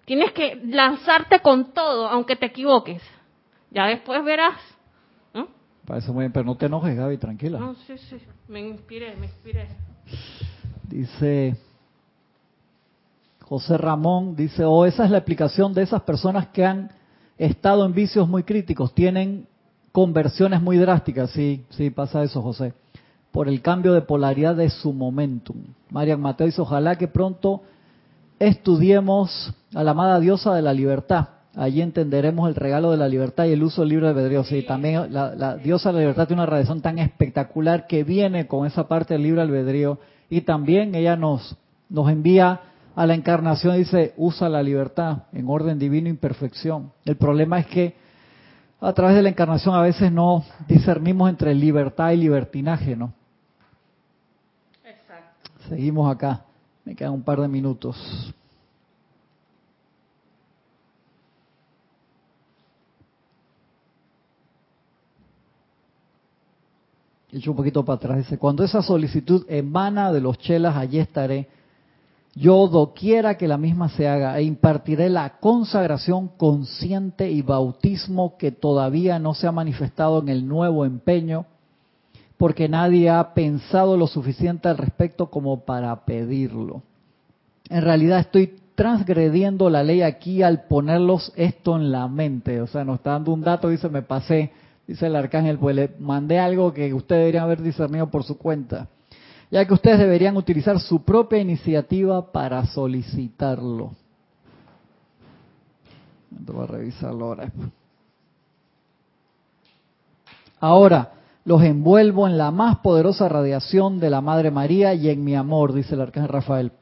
Tienes 0.05 0.33
que 0.33 0.61
lanzarte 0.65 1.41
con 1.41 1.73
todo, 1.73 2.09
aunque 2.09 2.37
te 2.37 2.47
equivoques. 2.47 3.03
Ya 3.71 3.87
después 3.87 4.25
verás. 4.25 4.59
Parece 5.85 6.11
muy 6.11 6.23
bien, 6.23 6.33
pero 6.33 6.45
no 6.45 6.57
te 6.57 6.67
enojes, 6.67 6.97
Gaby, 6.97 7.17
tranquila. 7.17 7.61
No, 7.61 7.75
sí, 7.75 7.97
sí, 7.97 8.19
me 8.49 8.61
inspiré, 8.61 9.15
me 9.17 9.27
inspiré. 9.27 9.69
Dice 10.83 11.57
José 13.43 13.79
Ramón, 13.79 14.35
dice, 14.35 14.65
oh, 14.65 14.85
esa 14.85 15.05
es 15.05 15.11
la 15.13 15.19
explicación 15.19 15.73
de 15.73 15.83
esas 15.83 16.03
personas 16.03 16.49
que 16.49 16.65
han 16.65 16.91
estado 17.39 17.87
en 17.87 17.95
vicios 17.95 18.29
muy 18.29 18.43
críticos, 18.43 18.93
tienen 18.95 19.47
conversiones 19.93 20.61
muy 20.61 20.77
drásticas. 20.77 21.31
Sí, 21.31 21.65
sí, 21.71 21.91
pasa 21.91 22.25
eso, 22.25 22.43
José 22.43 22.75
por 23.37 23.51
el 23.51 23.61
cambio 23.61 23.93
de 23.93 24.01
polaridad 24.01 24.57
de 24.57 24.71
su 24.71 24.95
momentum. 24.95 25.57
Marian 25.91 26.23
Mateo 26.23 26.47
dice, 26.47 26.63
ojalá 26.63 26.97
que 26.97 27.07
pronto 27.07 27.65
estudiemos 28.39 29.53
a 29.75 29.85
la 29.85 29.91
amada 29.91 30.19
diosa 30.21 30.55
de 30.55 30.63
la 30.63 30.73
libertad. 30.73 31.29
Allí 31.55 31.83
entenderemos 31.83 32.49
el 32.49 32.55
regalo 32.55 32.93
de 32.93 32.97
la 32.97 33.09
libertad 33.09 33.45
y 33.45 33.53
el 33.53 33.63
uso 33.63 33.83
del 33.83 33.91
libro 33.91 34.07
de 34.07 34.13
albedrío. 34.13 34.43
Sí, 34.43 34.63
también 34.63 35.13
la, 35.13 35.57
diosa 35.57 35.91
de 35.91 35.97
la 35.97 36.01
libertad 36.01 36.29
tiene 36.29 36.41
una 36.41 36.51
radiación 36.51 36.81
tan 36.81 36.99
espectacular 36.99 37.87
que 37.87 38.05
viene 38.05 38.47
con 38.47 38.67
esa 38.67 38.89
parte 38.89 39.13
del 39.13 39.25
libro 39.25 39.43
albedrío 39.43 39.99
y 40.31 40.41
también 40.41 40.95
ella 40.95 41.15
nos, 41.17 41.59
nos 41.91 42.09
envía 42.09 42.61
a 42.95 43.07
la 43.07 43.13
encarnación 43.13 43.75
y 43.75 43.81
dice, 43.81 44.15
usa 44.17 44.49
la 44.49 44.63
libertad 44.63 45.25
en 45.35 45.47
orden 45.47 45.79
divino 45.79 46.09
y 46.09 46.15
perfección. 46.15 46.91
El 47.05 47.17
problema 47.17 47.59
es 47.59 47.67
que 47.67 47.97
a 48.81 48.95
través 48.95 49.15
de 49.15 49.21
la 49.21 49.29
encarnación 49.29 49.75
a 49.75 49.83
veces 49.83 50.11
no 50.11 50.43
discernimos 50.67 51.29
entre 51.29 51.55
libertad 51.55 52.13
y 52.13 52.17
libertinaje, 52.17 52.97
¿no? 52.97 53.13
Seguimos 55.69 56.11
acá. 56.11 56.45
Me 56.85 56.95
quedan 56.95 57.13
un 57.13 57.23
par 57.23 57.41
de 57.41 57.49
minutos. 57.49 57.97
Echo 67.33 67.51
un 67.51 67.57
poquito 67.57 67.85
para 67.85 67.97
atrás. 67.97 68.19
Dice, 68.19 68.39
cuando 68.39 68.63
esa 68.63 68.83
solicitud 68.83 69.45
emana 69.49 70.13
de 70.13 70.21
los 70.21 70.39
chelas, 70.39 70.77
allí 70.77 70.99
estaré. 70.99 71.49
Yo 72.35 72.69
doquiera 72.69 73.37
que 73.37 73.49
la 73.49 73.57
misma 73.57 73.89
se 73.89 74.07
haga 74.07 74.39
e 74.39 74.43
impartiré 74.43 75.09
la 75.09 75.39
consagración 75.39 76.29
consciente 76.29 77.31
y 77.31 77.43
bautismo 77.43 78.37
que 78.37 78.53
todavía 78.53 79.19
no 79.19 79.35
se 79.35 79.47
ha 79.47 79.53
manifestado 79.53 80.21
en 80.21 80.29
el 80.29 80.47
nuevo 80.47 80.85
empeño 80.85 81.47
porque 82.37 82.69
nadie 82.69 83.09
ha 83.11 83.35
pensado 83.35 83.97
lo 83.97 84.07
suficiente 84.07 84.69
al 84.69 84.79
respecto 84.79 85.31
como 85.31 85.61
para 85.65 86.05
pedirlo. 86.05 86.83
en 87.69 87.83
realidad 87.83 88.21
estoy 88.21 88.59
transgrediendo 88.77 89.71
la 89.71 89.83
ley 89.83 90.03
aquí 90.03 90.43
al 90.43 90.65
ponerlos 90.65 91.33
esto 91.35 91.77
en 91.77 91.91
la 91.91 92.07
mente. 92.07 92.61
O 92.61 92.69
sea, 92.69 92.85
nos 92.85 92.99
está 92.99 93.13
dando 93.13 93.33
un 93.33 93.41
dato, 93.41 93.69
dice, 93.69 93.89
me 93.89 94.03
pasé, 94.03 94.53
dice 94.87 95.07
el 95.07 95.17
arcángel, 95.17 95.59
pues 95.59 95.75
le 95.75 95.91
mandé 95.99 96.39
algo 96.39 96.73
que 96.73 96.93
ustedes 96.95 97.21
deberían 97.23 97.45
haber 97.45 97.63
discernido 97.63 98.09
por 98.09 98.23
su 98.23 98.39
cuenta. 98.39 98.87
Ya 99.51 99.65
que 99.65 99.75
ustedes 99.75 99.99
deberían 99.99 100.37
utilizar 100.37 100.79
su 100.79 101.03
propia 101.03 101.39
iniciativa 101.39 102.31
para 102.31 102.65
solicitarlo. 102.67 103.93
Voy 106.31 106.65
a 106.65 106.67
revisarlo 106.67 107.25
ahora. 107.25 107.53
Ahora, 110.61 111.13
los 111.47 111.63
envuelvo 111.63 112.29
en 112.29 112.37
la 112.37 112.51
más 112.51 112.79
poderosa 112.81 113.31
radiación 113.31 113.99
de 113.99 114.11
la 114.11 114.21
Madre 114.21 114.51
María 114.51 114.93
y 114.93 115.09
en 115.09 115.25
mi 115.25 115.35
amor, 115.35 115.73
dice 115.73 115.95
el 115.95 116.03
arcángel 116.03 116.29
Rafael 116.29 116.73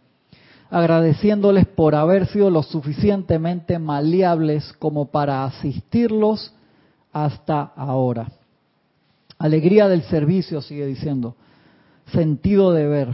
agradeciéndoles 0.74 1.66
por 1.68 1.94
haber 1.94 2.26
sido 2.26 2.50
lo 2.50 2.64
suficientemente 2.64 3.78
maleables 3.78 4.72
como 4.80 5.06
para 5.06 5.44
asistirlos 5.44 6.52
hasta 7.12 7.60
ahora. 7.76 8.32
Alegría 9.38 9.88
del 9.88 10.02
servicio, 10.02 10.60
sigue 10.62 10.84
diciendo. 10.84 11.36
Sentido 12.06 12.72
de 12.72 12.88
ver. 12.88 13.08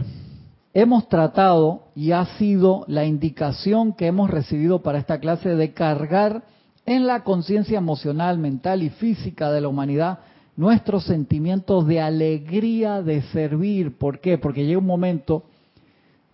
Hemos 0.73 1.07
tratado 1.07 1.83
y 1.93 2.13
ha 2.13 2.25
sido 2.37 2.83
la 2.87 3.05
indicación 3.05 3.93
que 3.93 4.07
hemos 4.07 4.31
recibido 4.31 4.81
para 4.81 4.97
esta 4.97 5.19
clase 5.19 5.49
de 5.49 5.71
cargar 5.73 6.43
en 6.87 7.05
la 7.05 7.23
conciencia 7.23 7.77
emocional, 7.77 8.39
mental 8.39 8.81
y 8.81 8.89
física 8.89 9.51
de 9.51 9.61
la 9.61 9.67
humanidad 9.67 10.19
nuestros 10.61 11.05
sentimientos 11.05 11.87
de 11.87 11.99
alegría 11.99 13.01
de 13.01 13.23
servir. 13.33 13.97
¿Por 13.97 14.19
qué? 14.19 14.37
Porque 14.37 14.63
llega 14.63 14.77
un 14.77 14.85
momento 14.85 15.43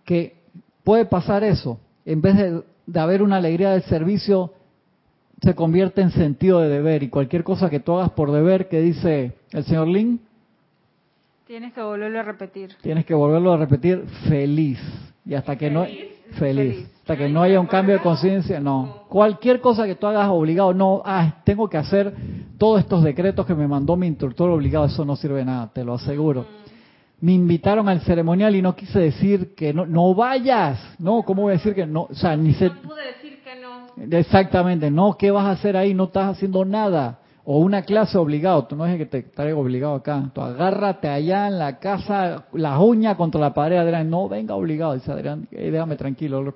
que 0.03 0.35
puede 0.83 1.05
pasar 1.05 1.45
eso. 1.45 1.79
En 2.05 2.21
vez 2.21 2.35
de, 2.35 2.99
haber 2.99 3.23
una 3.23 3.37
alegría 3.37 3.71
del 3.71 3.83
servicio, 3.83 4.51
se 5.41 5.55
convierte 5.55 6.01
en 6.01 6.11
sentido 6.11 6.59
de 6.59 6.67
deber. 6.67 7.03
Y 7.03 7.09
cualquier 7.09 7.45
cosa 7.45 7.69
que 7.69 7.79
tú 7.79 7.93
hagas 7.93 8.11
por 8.11 8.33
deber, 8.33 8.67
que 8.67 8.81
dice 8.81 9.31
el 9.51 9.63
señor 9.63 9.87
Lin, 9.87 10.19
tienes 11.45 11.71
que 11.71 11.81
volverlo 11.81 12.19
a 12.19 12.23
repetir. 12.23 12.75
Tienes 12.81 13.05
que 13.05 13.13
volverlo 13.13 13.53
a 13.53 13.57
repetir 13.57 14.03
feliz. 14.27 14.79
Y 15.25 15.35
hasta 15.35 15.55
que 15.55 15.71
no 15.71 15.85
feliz, 16.33 16.89
hasta 16.99 17.15
que 17.15 17.29
no 17.29 17.41
haya 17.41 17.59
un 17.59 17.67
cambio 17.67 17.95
de 17.95 18.01
conciencia, 18.01 18.59
no. 18.59 19.03
Cualquier 19.09 19.61
cosa 19.61 19.85
que 19.85 19.95
tú 19.95 20.07
hagas 20.07 20.29
obligado, 20.29 20.73
no, 20.73 21.01
ah, 21.05 21.41
tengo 21.43 21.69
que 21.69 21.77
hacer 21.77 22.13
todos 22.57 22.79
estos 22.79 23.03
decretos 23.03 23.45
que 23.45 23.55
me 23.55 23.67
mandó 23.67 23.95
mi 23.95 24.07
instructor 24.07 24.49
obligado, 24.49 24.85
eso 24.85 25.05
no 25.05 25.15
sirve 25.15 25.39
de 25.39 25.45
nada, 25.45 25.69
te 25.73 25.83
lo 25.83 25.93
aseguro 25.93 26.45
me 27.19 27.33
invitaron 27.33 27.89
al 27.89 28.01
ceremonial 28.01 28.55
y 28.55 28.61
no 28.61 28.75
quise 28.75 28.99
decir 28.99 29.55
que 29.55 29.73
no, 29.73 29.85
no 29.85 30.13
vayas. 30.13 30.79
No, 30.99 31.23
¿cómo 31.23 31.43
voy 31.43 31.51
a 31.51 31.57
decir 31.57 31.73
que 31.73 31.85
no? 31.85 32.03
O 32.03 32.15
sea, 32.15 32.35
ni 32.37 32.53
se... 32.53 32.65
No 32.65 32.81
pude 32.81 33.05
decir 33.07 33.39
que 33.43 33.55
no. 33.59 34.17
Exactamente, 34.17 34.91
no, 34.91 35.17
¿qué 35.17 35.31
vas 35.31 35.45
a 35.45 35.51
hacer 35.51 35.75
ahí? 35.75 35.93
No 35.93 36.05
estás 36.05 36.35
haciendo 36.35 36.63
nada. 36.63 37.19
O 37.49 37.59
una 37.59 37.83
clase 37.83 38.17
obligado, 38.17 38.65
tú 38.65 38.75
no 38.75 38.85
es 38.85 38.97
que 38.97 39.05
te 39.05 39.23
traigo 39.23 39.61
obligado 39.61 39.95
acá. 39.95 40.21
Tú 40.33 40.41
agárrate 40.41 41.07
allá 41.07 41.47
en 41.47 41.57
la 41.57 41.79
casa, 41.79 42.43
las 42.51 42.77
uñas 42.77 43.15
contra 43.15 43.39
la 43.39 43.53
pared, 43.53 43.77
Adrián. 43.77 44.09
No, 44.09 44.27
venga 44.27 44.53
obligado, 44.53 44.95
dice 44.95 45.09
Adrián, 45.13 45.47
déjame 45.49 45.95
tranquilo. 45.95 46.53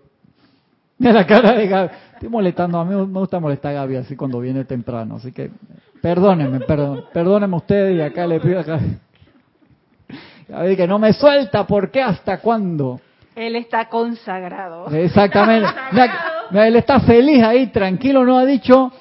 Mira 0.97 1.13
la 1.13 1.25
cara 1.25 1.53
de 1.53 1.67
Gaby. 1.67 1.89
Estoy 2.15 2.27
molestando, 2.27 2.77
a 2.77 2.83
mí 2.83 2.93
me 2.93 3.19
gusta 3.19 3.39
molestar 3.39 3.71
a 3.71 3.75
Gaby 3.75 3.95
así 3.95 4.17
cuando 4.17 4.41
viene 4.41 4.65
temprano. 4.65 5.15
Así 5.15 5.31
que 5.31 5.49
perdónenme, 6.01 6.59
perdón, 6.59 7.05
perdónenme 7.13 7.55
ustedes 7.55 7.97
y 7.97 8.01
acá 8.01 8.27
le 8.27 8.41
pido 8.41 8.59
acá 8.59 8.77
que 10.75 10.87
no 10.87 10.99
me 10.99 11.13
suelta, 11.13 11.65
¿por 11.65 11.89
qué? 11.89 12.01
¿Hasta 12.01 12.39
cuándo? 12.39 12.99
Él 13.35 13.55
está 13.55 13.87
consagrado. 13.87 14.89
Exactamente. 14.93 15.69
él 16.51 16.75
está 16.75 16.99
feliz 16.99 17.41
ahí, 17.43 17.67
tranquilo, 17.67 18.25
no 18.25 18.37
ha 18.37 18.45
dicho, 18.45 18.91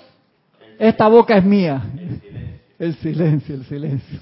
esta 0.81 1.09
boca 1.09 1.37
es 1.37 1.45
mía. 1.45 1.83
El 2.79 2.95
silencio, 2.97 3.55
el 3.55 3.65
silencio. 3.67 4.19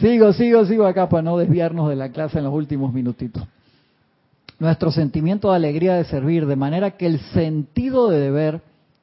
Sigo, 0.00 0.32
sigo, 0.32 0.64
sigo 0.64 0.86
acá 0.86 1.06
para 1.08 1.22
no 1.22 1.36
desviarnos 1.36 1.90
de 1.90 1.96
la 1.96 2.10
clase 2.10 2.38
en 2.38 2.44
los 2.44 2.54
últimos 2.54 2.92
minutitos. 2.92 3.46
Nuestro 4.58 4.90
sentimiento 4.90 5.50
de 5.50 5.56
alegría 5.56 5.96
de 5.96 6.04
servir, 6.04 6.46
de 6.46 6.56
manera 6.56 6.92
que 6.92 7.06
el 7.06 7.20
sentido 7.20 8.08
de 8.08 8.20
deber, 8.20 8.62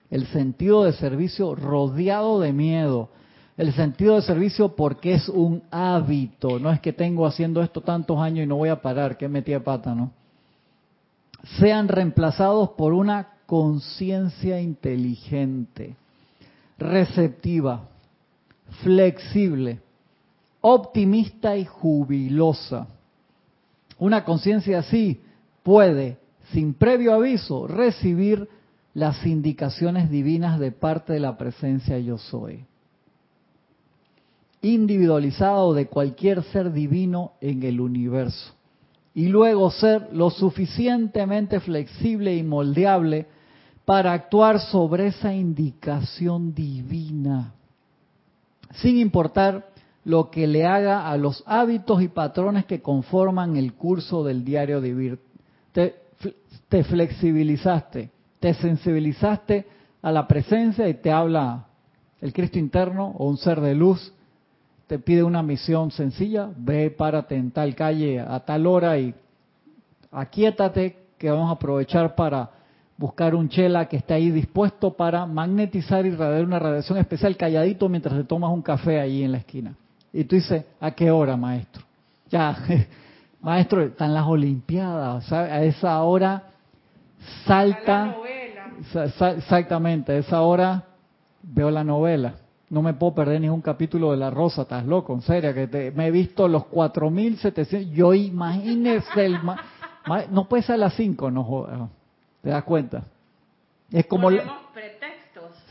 el 0.10 0.26
sentido 0.28 0.84
de 0.84 0.93
servicio 0.93 1.54
rodeado 1.54 2.39
de 2.39 2.52
miedo, 2.52 3.10
el 3.56 3.72
sentido 3.74 4.16
de 4.16 4.24
servicio 4.24 4.76
porque 4.76 5.14
es 5.14 5.30
un 5.30 5.62
hábito, 5.70 6.60
no 6.60 6.72
es 6.72 6.80
que 6.80 6.91
tengo 6.91 7.28
haciendo 7.28 7.62
esto 7.62 7.82
tantos 7.82 8.18
años 8.20 8.46
y 8.46 8.48
no 8.48 8.56
voy 8.56 8.70
a 8.70 8.82
parar, 8.82 9.16
que 9.16 9.30
metí 9.30 9.54
a 9.54 9.64
pata, 9.64 9.93
¿no? 9.93 10.12
Sean 11.60 11.88
reemplazados 11.88 12.70
por 12.72 12.93
una 12.93 13.34
conciencia 13.46 14.60
inteligente, 14.60 15.96
receptiva, 16.78 17.88
flexible, 18.84 19.80
optimista 20.62 21.56
y 21.56 21.66
jubilosa. 21.66 22.88
Una 24.00 24.26
conciencia 24.26 24.80
así 24.80 25.22
puede, 25.64 26.18
sin 26.52 26.74
previo 26.74 27.14
aviso, 27.14 27.68
recibir 27.68 28.50
las 28.93 29.26
indicaciones 29.26 30.10
divinas 30.10 30.60
de 30.60 30.72
parte 30.72 31.14
de 31.14 31.20
la 31.20 31.38
presencia 31.38 32.00
yo 32.00 32.18
soy 32.18 32.66
individualizado 34.74 35.74
de 35.74 35.88
cualquier 35.88 36.43
ser 36.43 36.72
divino 36.72 37.34
en 37.41 37.64
el 37.64 37.80
universo. 37.80 38.54
Y 39.14 39.28
luego 39.28 39.72
ser 39.72 40.10
lo 40.12 40.30
suficientemente 40.30 41.60
flexible 41.60 42.36
y 42.36 42.43
moldeable 42.43 43.28
para 43.86 44.13
actuar 44.13 44.59
sobre 44.59 45.07
esa 45.07 45.33
indicación 45.33 46.53
divina, 46.53 47.53
sin 48.73 48.97
importar 48.97 49.69
lo 50.03 50.29
que 50.29 50.47
le 50.47 50.65
haga 50.65 51.09
a 51.09 51.17
los 51.17 51.43
hábitos 51.45 52.01
y 52.01 52.07
patrones 52.07 52.65
que 52.65 52.81
conforman 52.81 53.55
el 53.57 53.73
curso 53.73 54.23
del 54.23 54.43
diario 54.43 54.81
vivir. 54.81 55.19
Te, 55.71 55.95
te 56.67 56.83
flexibilizaste, 56.83 58.11
te 58.39 58.53
sensibilizaste 58.55 59.65
a 60.01 60.11
la 60.11 60.27
presencia 60.27 60.88
y 60.88 60.95
te 60.95 61.11
habla 61.11 61.65
el 62.21 62.33
Cristo 62.33 62.59
interno 62.59 63.15
o 63.17 63.27
un 63.27 63.38
ser 63.38 63.61
de 63.61 63.75
luz 63.75 64.13
te 64.88 64.99
pide 64.99 65.23
una 65.23 65.41
misión 65.41 65.91
sencilla, 65.91 66.49
ve, 66.55 66.91
párate 66.91 67.36
en 67.36 67.51
tal 67.51 67.75
calle 67.75 68.19
a 68.19 68.39
tal 68.41 68.67
hora 68.67 68.97
y 68.99 69.15
aquíétate 70.11 70.95
que 71.17 71.31
vamos 71.31 71.49
a 71.49 71.53
aprovechar 71.53 72.15
para 72.15 72.51
buscar 72.98 73.36
un 73.36 73.50
chela 73.50 73.88
que 73.88 73.98
esté 73.98 74.14
ahí 74.14 74.32
dispuesto 74.32 74.93
para 74.93 75.26
magnetizar 75.26 76.06
y 76.06 76.12
radiar 76.12 76.46
una 76.46 76.60
radiación 76.60 76.98
especial 76.98 77.36
calladito 77.36 77.89
mientras 77.89 78.16
te 78.16 78.24
tomas 78.24 78.52
un 78.52 78.62
café 78.62 79.00
ahí 79.00 79.24
en 79.24 79.32
la 79.32 79.39
esquina. 79.39 79.76
Y 80.14 80.24
tú 80.24 80.36
dices, 80.36 80.66
¿a 80.80 80.91
qué 80.91 81.12
hora, 81.12 81.36
maestro? 81.36 81.84
Ya, 82.30 82.58
maestro, 83.41 83.82
están 83.82 84.14
las 84.14 84.26
Olimpiadas, 84.26 85.32
a 85.32 85.64
esa 85.64 86.02
hora 86.04 86.43
salta, 87.46 88.16
exactamente, 89.38 90.14
a 90.14 90.18
esa 90.18 90.41
hora 90.41 90.84
veo 91.43 91.70
la 91.70 91.84
novela 91.84 92.36
no 92.70 92.82
me 92.82 92.93
puedo 92.93 93.14
perder 93.14 93.41
ningún 93.41 93.62
capítulo 93.62 94.12
de 94.12 94.18
La 94.18 94.30
Rosa, 94.30 94.64
estás 94.64 94.86
loco, 94.86 95.14
en 95.14 95.22
serio, 95.22 95.54
que 95.54 95.93
me 95.96 96.08
he 96.08 96.12
visto 96.12 96.48
los 96.48 96.66
4700, 96.66 97.91
yo 97.91 98.14
imagínese 98.14 99.26
el... 99.26 99.39
no 100.32 100.50
puede 100.50 100.64
ser 100.64 100.76
a 100.76 100.80
las 100.80 100.93
5, 100.96 101.32
no 101.32 101.89
¿te 102.46 102.52
das 102.52 102.64
cuenta? 102.64 103.02
Es 103.91 104.06
como... 104.06 104.30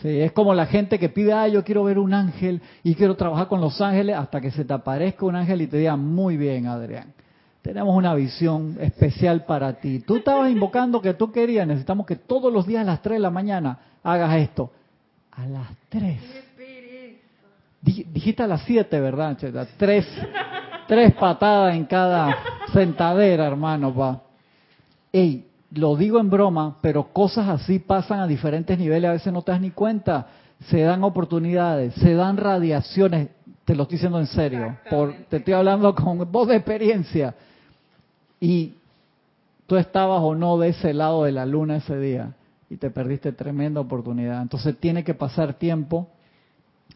Sí, 0.02 0.20
es 0.20 0.32
como 0.32 0.52
la 0.54 0.66
gente 0.66 0.98
que 0.98 1.08
pide, 1.08 1.32
ah, 1.32 1.46
yo 1.46 1.62
quiero 1.62 1.84
ver 1.84 2.00
un 2.00 2.12
ángel 2.12 2.60
y 2.82 2.96
quiero 2.96 3.14
trabajar 3.14 3.46
con 3.46 3.60
los 3.60 3.80
ángeles 3.80 4.16
hasta 4.16 4.40
que 4.40 4.50
se 4.50 4.64
te 4.64 4.72
aparezca 4.74 5.24
un 5.24 5.36
ángel 5.36 5.62
y 5.62 5.68
te 5.68 5.78
diga, 5.78 5.96
muy 5.96 6.36
bien, 6.36 6.66
Adrián, 6.66 7.14
tenemos 7.62 7.96
una 7.96 8.12
visión 8.12 8.76
especial 8.80 9.44
para 9.44 9.74
ti. 9.74 10.00
Tú 10.00 10.16
estabas 10.16 10.50
invocando 10.50 11.00
que 11.00 11.14
tú 11.14 11.30
querías, 11.30 11.64
necesitamos 11.64 12.06
que 12.06 12.16
todos 12.16 12.52
los 12.52 12.66
días 12.66 12.82
a 12.82 12.84
las 12.84 13.02
3 13.02 13.14
de 13.14 13.20
la 13.20 13.30
mañana 13.30 13.78
hagas 14.02 14.36
esto. 14.36 14.72
A 15.30 15.46
las 15.46 15.68
3 15.90 16.20
dijiste 17.80 18.42
a 18.42 18.46
las 18.46 18.62
siete, 18.62 18.98
¿verdad? 18.98 19.36
Tres, 19.76 20.06
tres 20.88 21.14
patadas 21.14 21.74
en 21.76 21.84
cada 21.84 22.34
sentadera, 22.72 23.46
hermano, 23.46 23.94
pa. 23.94 24.22
Ey, 25.12 25.46
lo 25.74 25.96
digo 25.96 26.18
en 26.20 26.30
broma, 26.30 26.76
pero 26.80 27.12
cosas 27.12 27.48
así 27.48 27.78
pasan 27.78 28.20
a 28.20 28.26
diferentes 28.26 28.78
niveles, 28.78 29.08
a 29.08 29.12
veces 29.12 29.32
no 29.32 29.42
te 29.42 29.52
das 29.52 29.60
ni 29.60 29.70
cuenta. 29.70 30.28
Se 30.68 30.80
dan 30.80 31.04
oportunidades, 31.04 31.94
se 31.94 32.14
dan 32.14 32.36
radiaciones, 32.36 33.28
te 33.64 33.74
lo 33.74 33.82
estoy 33.82 33.96
diciendo 33.96 34.18
en 34.18 34.26
serio, 34.26 34.76
por, 34.88 35.12
te 35.28 35.38
estoy 35.38 35.54
hablando 35.54 35.94
con 35.94 36.30
voz 36.30 36.48
de 36.48 36.56
experiencia. 36.56 37.34
Y 38.40 38.74
tú 39.66 39.76
estabas 39.76 40.20
o 40.22 40.34
no 40.34 40.58
de 40.58 40.68
ese 40.68 40.94
lado 40.94 41.24
de 41.24 41.32
la 41.32 41.46
luna 41.46 41.76
ese 41.76 41.98
día 41.98 42.34
y 42.70 42.76
te 42.76 42.90
perdiste 42.90 43.32
tremenda 43.32 43.80
oportunidad. 43.80 44.42
Entonces 44.42 44.76
tiene 44.78 45.04
que 45.04 45.14
pasar 45.14 45.54
tiempo 45.54 46.08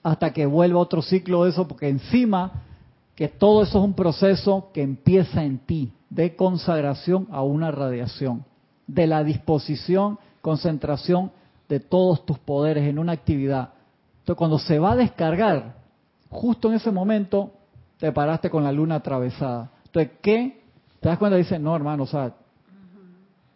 hasta 0.03 0.33
que 0.33 0.47
vuelva 0.47 0.79
otro 0.79 1.03
ciclo 1.03 1.45
de 1.45 1.51
eso, 1.51 1.67
porque 1.67 1.89
encima 1.89 2.63
que 3.15 3.29
todo 3.29 3.63
eso 3.63 3.79
es 3.79 3.85
un 3.85 3.95
proceso 3.95 4.71
que 4.73 4.83
empieza 4.83 5.43
en 5.43 5.59
ti, 5.59 5.93
de 6.09 6.37
consagración 6.37 7.27
a 7.31 7.43
una 7.43 7.71
radiación, 7.71 8.45
de 8.89 9.07
la 9.07 9.23
disposición, 9.23 10.19
concentración 10.41 11.31
de 11.69 11.79
todos 11.79 12.27
tus 12.27 12.39
poderes 12.39 12.89
en 12.89 12.99
una 12.99 13.13
actividad. 13.13 13.75
Entonces, 14.21 14.37
cuando 14.37 14.59
se 14.59 14.79
va 14.81 14.93
a 14.93 14.97
descargar, 14.97 15.77
justo 16.31 16.69
en 16.69 16.75
ese 16.75 16.91
momento, 16.91 17.53
te 17.99 18.11
paraste 18.11 18.51
con 18.51 18.65
la 18.65 18.73
luna 18.73 18.97
atravesada. 18.97 19.71
Entonces, 19.85 20.13
¿qué? 20.21 20.63
¿Te 21.01 21.09
das 21.09 21.19
cuenta? 21.19 21.37
Dice, 21.37 21.59
no, 21.59 21.77
hermano, 21.77 22.05
o 22.05 22.07
sea, 22.07 22.35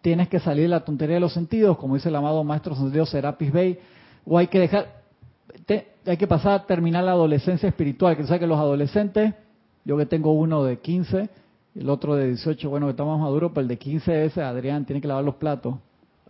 tienes 0.02 0.28
que 0.28 0.38
salir 0.38 0.64
de 0.64 0.68
la 0.68 0.84
tontería 0.84 1.14
de 1.14 1.20
los 1.20 1.32
sentidos, 1.32 1.78
como 1.78 1.94
dice 1.94 2.08
el 2.08 2.16
amado 2.16 2.44
maestro 2.44 2.74
sentido 2.74 3.06
Serapis 3.06 3.52
Bey, 3.52 3.78
o 4.26 4.36
hay 4.38 4.48
que 4.48 4.60
dejar, 4.60 5.02
hay 6.06 6.16
que 6.16 6.26
pasar 6.26 6.52
a 6.52 6.66
terminar 6.66 7.04
la 7.04 7.12
adolescencia 7.12 7.68
espiritual, 7.68 8.16
que 8.16 8.24
sabes 8.24 8.40
que 8.40 8.46
los 8.46 8.58
adolescentes, 8.58 9.34
yo 9.84 9.96
que 9.96 10.06
tengo 10.06 10.32
uno 10.32 10.64
de 10.64 10.78
15, 10.78 11.28
el 11.74 11.88
otro 11.88 12.14
de 12.14 12.28
18, 12.28 12.68
bueno, 12.68 12.86
que 12.86 12.90
está 12.90 13.04
más 13.04 13.18
maduro, 13.18 13.50
pero 13.50 13.62
el 13.62 13.68
de 13.68 13.78
15 13.78 14.26
ese, 14.26 14.42
Adrián, 14.42 14.84
tiene 14.84 15.00
que 15.00 15.08
lavar 15.08 15.24
los 15.24 15.36
platos. 15.36 15.76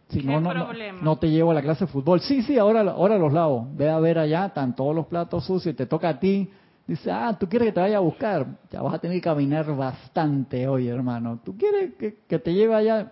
Si 0.08 0.22
no, 0.22 0.40
no, 0.40 0.52
no, 1.00 1.18
te 1.18 1.30
llevo 1.30 1.52
a 1.52 1.54
la 1.54 1.62
clase 1.62 1.86
de 1.86 1.90
fútbol. 1.90 2.20
Sí, 2.20 2.42
sí, 2.42 2.58
ahora, 2.58 2.82
ahora 2.82 3.16
los 3.16 3.32
lavo. 3.32 3.66
Ve 3.74 3.88
a 3.88 3.98
ver 3.98 4.18
allá, 4.18 4.46
están 4.46 4.76
todos 4.76 4.94
los 4.94 5.06
platos 5.06 5.46
sucios, 5.46 5.74
te 5.74 5.86
toca 5.86 6.10
a 6.10 6.20
ti. 6.20 6.50
Dice, 6.86 7.10
ah, 7.10 7.34
tú 7.38 7.48
quieres 7.48 7.68
que 7.68 7.72
te 7.72 7.80
vaya 7.80 7.96
a 7.96 8.00
buscar. 8.00 8.46
Ya 8.70 8.82
vas 8.82 8.94
a 8.94 8.98
tener 8.98 9.16
que 9.16 9.22
caminar 9.22 9.74
bastante 9.74 10.68
hoy, 10.68 10.88
hermano. 10.88 11.40
Tú 11.42 11.56
quieres 11.56 11.94
que, 11.94 12.18
que 12.28 12.38
te 12.38 12.52
lleve 12.52 12.74
allá. 12.74 13.10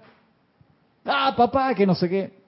Ah, 1.07 1.33
papá, 1.35 1.75
que 1.75 1.87
no 1.87 1.95
sé 1.95 2.09
qué. 2.11 2.41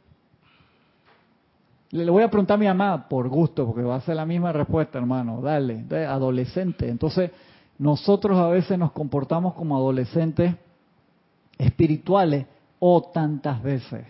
Le, 1.93 2.11
voy 2.11 2.23
a 2.23 2.29
preguntar 2.29 2.55
a 2.55 2.59
mi 2.59 2.67
mamá 2.67 3.09
por 3.09 3.29
gusto, 3.29 3.67
porque 3.67 3.83
va 3.83 3.97
a 3.97 4.01
ser 4.01 4.17
la 4.17 4.27
misma 4.27 4.53
respuesta, 4.53 4.99
hermano. 4.99 5.41
Dale, 5.41 5.87
adolescente. 6.07 6.89
Entonces, 6.89 7.31
nosotros 7.79 8.39
a 8.39 8.49
veces 8.49 8.79
nos 8.79 8.93
comportamos 8.93 9.55
como 9.55 9.77
adolescentes 9.77 10.55
espirituales 11.59 12.47
o 12.79 13.03
tantas 13.03 13.63
veces. 13.63 14.05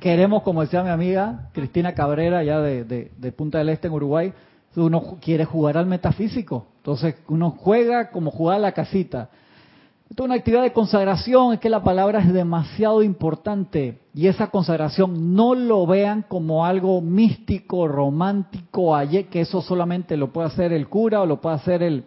queremos, 0.00 0.42
como 0.42 0.60
decía 0.60 0.82
mi 0.82 0.90
amiga 0.90 1.50
Cristina 1.52 1.94
Cabrera, 1.94 2.42
ya 2.42 2.60
de, 2.60 2.84
de, 2.84 3.32
Punta 3.32 3.58
del 3.58 3.70
Este 3.70 3.88
en 3.88 3.94
Uruguay, 3.94 4.32
uno 4.76 5.18
quiere 5.20 5.44
jugar 5.44 5.76
al 5.76 5.86
metafísico. 5.86 6.66
Entonces 6.78 7.16
uno 7.28 7.50
juega 7.50 8.10
como 8.10 8.30
jugar 8.30 8.56
a 8.56 8.60
la 8.60 8.72
casita. 8.72 9.30
Esto 10.08 10.22
es 10.22 10.26
una 10.26 10.36
actividad 10.36 10.62
de 10.62 10.72
consagración, 10.72 11.52
es 11.52 11.60
que 11.60 11.68
la 11.68 11.82
palabra 11.82 12.20
es 12.20 12.32
demasiado 12.32 13.02
importante 13.02 14.00
y 14.14 14.26
esa 14.26 14.46
consagración 14.46 15.34
no 15.34 15.54
lo 15.54 15.86
vean 15.86 16.24
como 16.26 16.64
algo 16.64 17.02
místico, 17.02 17.86
romántico, 17.86 18.96
que 19.30 19.40
eso 19.40 19.60
solamente 19.60 20.16
lo 20.16 20.32
puede 20.32 20.48
hacer 20.48 20.72
el 20.72 20.88
cura 20.88 21.20
o 21.20 21.26
lo 21.26 21.42
puede 21.42 21.56
hacer 21.56 21.82
el, 21.82 22.04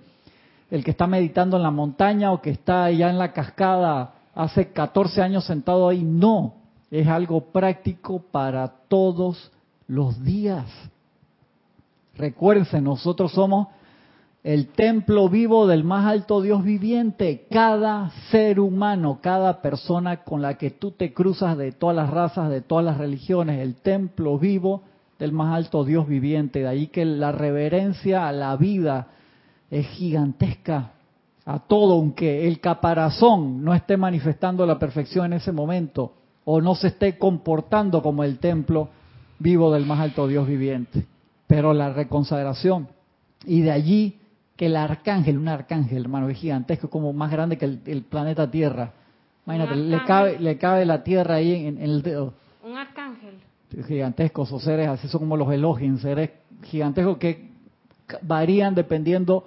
el 0.72 0.86
que 0.86 0.92
está 0.92 1.06
meditando 1.06 1.58
en 1.58 1.64
la 1.64 1.72
montaña 1.72 2.32
o 2.32 2.42
que 2.42 2.50
está 2.50 2.86
allá 2.86 3.10
en 3.10 3.20
la 3.20 3.34
cascada 3.34 4.14
hace 4.34 4.72
14 4.72 5.22
años 5.22 5.46
sentado 5.46 5.90
ahí. 5.90 6.02
No, 6.02 6.56
es 6.90 7.08
algo 7.08 7.52
práctico 7.52 8.24
para 8.32 8.70
todos 8.88 9.52
los 9.88 10.24
días. 10.24 10.66
Recuérdense, 12.16 12.80
nosotros 12.82 13.34
somos 13.34 13.68
el 14.44 14.70
templo 14.70 15.28
vivo 15.28 15.68
del 15.68 15.84
más 15.84 16.06
alto 16.06 16.42
Dios 16.42 16.64
viviente. 16.64 17.48
Cada 17.52 18.10
ser 18.32 18.62
humano, 18.62 19.20
cada 19.22 19.62
persona 19.62 20.24
con 20.24 20.42
la 20.42 20.58
que 20.58 20.72
tú 20.72 20.92
te 20.92 21.14
cruzas 21.14 21.58
de 21.58 21.74
todas 21.74 21.98
las 21.98 22.10
razas, 22.10 22.50
de 22.50 22.62
todas 22.62 22.86
las 22.86 22.98
religiones, 22.98 23.60
el 23.60 23.76
templo 23.76 24.40
vivo 24.40 24.84
del 25.20 25.34
más 25.34 25.54
alto 25.54 25.84
Dios 25.84 26.08
viviente. 26.08 26.60
De 26.60 26.68
ahí 26.70 26.88
que 26.88 27.04
la 27.04 27.34
reverencia 27.34 28.28
a 28.28 28.32
la 28.32 28.56
vida 28.56 29.10
es 29.72 29.88
gigantesca, 29.88 30.92
a 31.46 31.60
todo, 31.60 31.94
aunque 31.96 32.48
el 32.48 32.60
caparazón 32.60 33.64
no 33.64 33.74
esté 33.74 33.98
manifestando 33.98 34.66
la 34.66 34.78
perfección 34.78 35.26
en 35.28 35.34
ese 35.34 35.52
momento 35.52 36.14
o 36.46 36.62
no 36.62 36.76
se 36.76 36.88
esté 36.88 37.18
comportando 37.18 38.04
como 38.04 38.24
el 38.24 38.38
templo 38.40 38.90
vivo 39.40 39.74
del 39.74 39.86
más 39.86 40.00
alto 40.00 40.28
Dios 40.28 40.48
viviente. 40.48 41.06
Pero 41.48 41.74
la 41.74 41.92
reconsagración 41.92 42.90
y 43.46 43.62
de 43.62 43.72
allí 43.72 44.20
que 44.56 44.68
el 44.68 44.76
arcángel, 44.76 45.38
un 45.38 45.48
arcángel, 45.48 46.04
hermano, 46.04 46.30
es 46.30 46.38
gigantesco, 46.38 46.90
como 46.90 47.12
más 47.14 47.32
grande 47.32 47.58
que 47.58 47.66
el, 47.66 48.04
planeta 48.04 48.52
Tierra. 48.52 48.94
Imagínate, 49.46 49.76
le 49.76 50.04
cabe, 50.06 50.40
le 50.40 50.58
cabe 50.58 50.86
la 50.86 51.04
Tierra 51.04 51.36
ahí 51.36 51.66
en, 51.66 51.80
el 51.80 52.04
dedo. 52.04 52.34
Un 52.64 52.78
arcángel. 52.78 53.40
Gigantescos, 53.88 54.50
esos 54.50 54.64
seres 54.64 54.88
así 54.88 55.08
son 55.08 55.22
como 55.22 55.38
los 55.38 55.52
Elohim, 55.52 55.98
seres 55.98 56.30
gigantescos 56.64 57.18
que 57.18 57.51
varían 58.22 58.76
dependiendo 58.76 59.46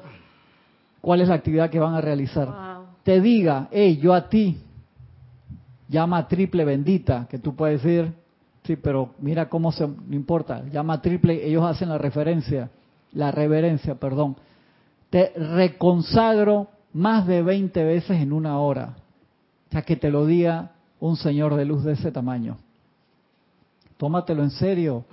cuál 1.00 1.20
es 1.20 1.28
la 1.28 1.34
actividad 1.34 1.70
que 1.70 1.78
van 1.78 1.94
a 1.94 2.00
realizar. 2.00 2.48
Te 3.02 3.20
diga, 3.20 3.68
hey, 3.70 3.98
yo 4.00 4.14
a 4.14 4.28
ti, 4.28 4.58
llama 5.88 6.26
triple 6.26 6.64
bendita, 6.64 7.26
que 7.28 7.38
tú 7.38 7.54
puedes 7.54 7.82
decir, 7.82 8.12
sí, 8.62 8.76
pero 8.76 9.10
mira 9.18 9.48
cómo 9.48 9.72
se, 9.72 9.86
no 9.86 10.14
importa, 10.14 10.64
llama 10.70 11.02
triple, 11.02 11.46
ellos 11.46 11.64
hacen 11.64 11.90
la 11.90 11.98
referencia, 11.98 12.70
la 13.12 13.30
reverencia, 13.30 13.94
perdón 13.94 14.36
te 15.14 15.32
reconsagro 15.36 16.66
más 16.92 17.24
de 17.28 17.40
20 17.40 17.84
veces 17.84 18.20
en 18.20 18.32
una 18.32 18.58
hora. 18.58 18.96
O 19.68 19.70
sea, 19.70 19.82
que 19.82 19.94
te 19.94 20.10
lo 20.10 20.26
diga 20.26 20.72
un 20.98 21.14
señor 21.14 21.54
de 21.54 21.64
luz 21.64 21.84
de 21.84 21.92
ese 21.92 22.10
tamaño. 22.10 22.56
Tómatelo 23.96 24.42
en 24.42 24.50
serio. 24.50 25.04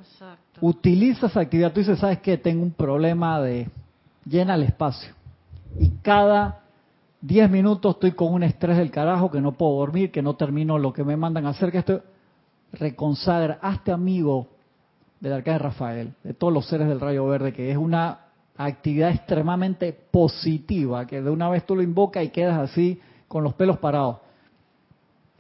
Utiliza 0.60 1.28
esa 1.28 1.42
actividad. 1.42 1.72
Tú 1.72 1.80
dices, 1.80 2.00
¿sabes 2.00 2.20
qué? 2.20 2.38
Tengo 2.38 2.64
un 2.64 2.72
problema 2.72 3.40
de 3.42 3.70
llena 4.26 4.56
el 4.56 4.64
espacio. 4.64 5.14
Y 5.80 5.90
cada 6.02 6.62
10 7.22 7.50
minutos 7.50 7.96
estoy 7.96 8.12
con 8.12 8.34
un 8.34 8.44
estrés 8.44 8.78
del 8.78 8.92
carajo, 8.92 9.30
que 9.32 9.42
no 9.42 9.54
puedo 9.54 9.78
dormir, 9.78 10.12
que 10.12 10.22
no 10.22 10.36
termino 10.36 10.78
lo 10.78 10.92
que 10.92 11.04
me 11.04 11.16
mandan 11.16 11.46
a 11.46 11.50
hacer, 11.50 11.72
que 11.72 11.80
esto 11.80 12.02
reconsagra, 12.74 13.60
hazte 13.62 13.92
amigo 13.92 14.48
del 15.20 15.34
arcángel 15.34 15.62
Rafael, 15.62 16.14
de 16.24 16.34
todos 16.34 16.52
los 16.52 16.68
seres 16.68 16.88
del 16.88 17.00
rayo 17.00 17.26
verde, 17.28 17.54
que 17.54 17.70
es 17.72 17.78
una 17.78 18.20
actividad 18.58 19.12
extremadamente 19.12 19.94
positiva, 19.94 21.06
que 21.06 21.22
de 21.22 21.30
una 21.30 21.50
vez 21.50 21.66
tú 21.66 21.76
lo 21.76 21.84
invocas 21.84 22.24
y 22.24 22.30
quedas 22.30 22.58
así 22.58 23.00
con 23.28 23.44
los 23.44 23.54
pelos 23.54 23.78
parados. 23.78 24.18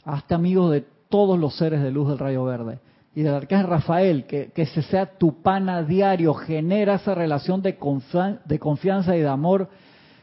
Hazte 0.05 0.33
amigos 0.33 0.71
de 0.71 0.85
todos 1.09 1.37
los 1.37 1.55
seres 1.55 1.81
de 1.81 1.91
luz 1.91 2.09
del 2.09 2.19
rayo 2.19 2.43
verde. 2.43 2.79
Y 3.13 3.23
del 3.23 3.35
arcángel 3.35 3.67
Rafael, 3.67 4.25
que, 4.25 4.51
ese 4.55 4.81
sea 4.83 5.17
tu 5.17 5.41
pana 5.41 5.83
diario, 5.83 6.33
genera 6.33 6.95
esa 6.95 7.13
relación 7.13 7.61
de, 7.61 7.77
de 8.45 8.59
confianza 8.59 9.15
y 9.15 9.19
de 9.19 9.27
amor 9.27 9.69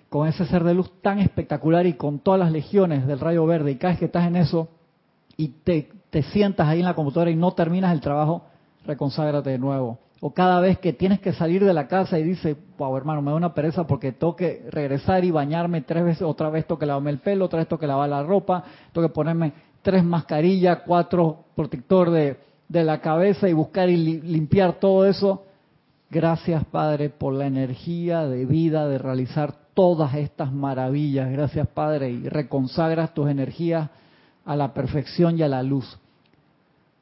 con 0.08 0.26
ese 0.26 0.46
ser 0.46 0.64
de 0.64 0.72
luz 0.72 0.90
tan 1.02 1.18
espectacular 1.18 1.86
y 1.86 1.94
con 1.94 2.18
todas 2.20 2.40
las 2.40 2.50
legiones 2.50 3.06
del 3.06 3.20
rayo 3.20 3.44
verde. 3.44 3.72
Y 3.72 3.76
cada 3.76 3.92
vez 3.92 3.98
que 3.98 4.06
estás 4.06 4.26
en 4.26 4.36
eso 4.36 4.68
y 5.36 5.48
te, 5.48 5.90
te 6.08 6.22
sientas 6.22 6.66
ahí 6.66 6.78
en 6.80 6.86
la 6.86 6.94
computadora 6.94 7.30
y 7.30 7.36
no 7.36 7.52
terminas 7.52 7.92
el 7.92 8.00
trabajo, 8.00 8.44
reconságrate 8.86 9.50
de 9.50 9.58
nuevo 9.58 9.98
o 10.20 10.34
cada 10.34 10.60
vez 10.60 10.78
que 10.78 10.92
tienes 10.92 11.20
que 11.20 11.32
salir 11.32 11.64
de 11.64 11.72
la 11.72 11.86
casa 11.86 12.18
y 12.18 12.24
dices, 12.24 12.56
wow, 12.76 12.96
hermano, 12.96 13.22
me 13.22 13.30
da 13.30 13.36
una 13.36 13.54
pereza 13.54 13.86
porque 13.86 14.12
tengo 14.12 14.34
que 14.34 14.66
regresar 14.70 15.24
y 15.24 15.30
bañarme 15.30 15.82
tres 15.82 16.04
veces, 16.04 16.22
otra 16.22 16.50
vez 16.50 16.66
tengo 16.66 16.78
que 16.78 16.86
lavarme 16.86 17.10
el 17.10 17.18
pelo, 17.18 17.44
otra 17.44 17.60
vez 17.60 17.68
tengo 17.68 17.78
que 17.78 17.86
lavar 17.86 18.08
la 18.08 18.22
ropa, 18.22 18.64
tengo 18.92 19.06
que 19.06 19.14
ponerme 19.14 19.52
tres 19.82 20.02
mascarillas, 20.02 20.80
cuatro 20.84 21.44
protector 21.54 22.10
de, 22.10 22.36
de 22.68 22.84
la 22.84 23.00
cabeza 23.00 23.48
y 23.48 23.52
buscar 23.52 23.88
y 23.88 23.96
limpiar 23.96 24.74
todo 24.74 25.06
eso. 25.06 25.44
Gracias, 26.10 26.64
Padre, 26.64 27.10
por 27.10 27.34
la 27.34 27.46
energía 27.46 28.26
de 28.26 28.46
vida 28.46 28.88
de 28.88 28.98
realizar 28.98 29.54
todas 29.74 30.14
estas 30.14 30.52
maravillas. 30.52 31.30
Gracias, 31.30 31.66
Padre, 31.68 32.10
y 32.10 32.28
reconsagras 32.28 33.14
tus 33.14 33.28
energías 33.28 33.90
a 34.44 34.56
la 34.56 34.72
perfección 34.72 35.38
y 35.38 35.42
a 35.42 35.48
la 35.48 35.62
luz. 35.62 35.98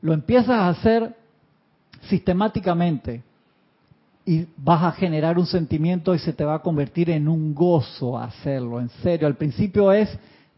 Lo 0.03 0.13
empiezas 0.13 0.51
a 0.51 0.69
hacer 0.69 1.15
sistemáticamente 2.03 3.23
y 4.25 4.47
vas 4.57 4.83
a 4.83 4.93
generar 4.93 5.39
un 5.39 5.47
sentimiento 5.47 6.15
y 6.15 6.19
se 6.19 6.33
te 6.33 6.45
va 6.45 6.57
a 6.57 6.63
convertir 6.63 7.11
en 7.11 7.29
un 7.29 7.55
gozo 7.55 8.19
hacerlo, 8.19 8.81
en 8.81 8.89
serio. 8.89 9.29
Al 9.29 9.37
principio 9.37 9.93
es 9.93 10.09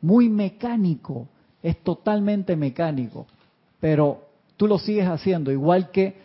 muy 0.01 0.31
mecánico, 0.31 1.29
es 1.63 1.77
totalmente 1.83 2.57
mecánico, 2.57 3.27
pero 3.79 4.28
tú 4.59 4.67
lo 4.67 4.79
sigues 4.79 5.09
haciendo, 5.09 5.51
igual 5.51 5.91
que 5.91 6.17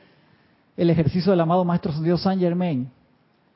el 0.75 0.89
ejercicio 0.89 1.31
del 1.31 1.39
amado 1.39 1.63
Maestro 1.63 1.93
Dios 2.01 2.23
San 2.23 2.39
Germain, 2.39 2.89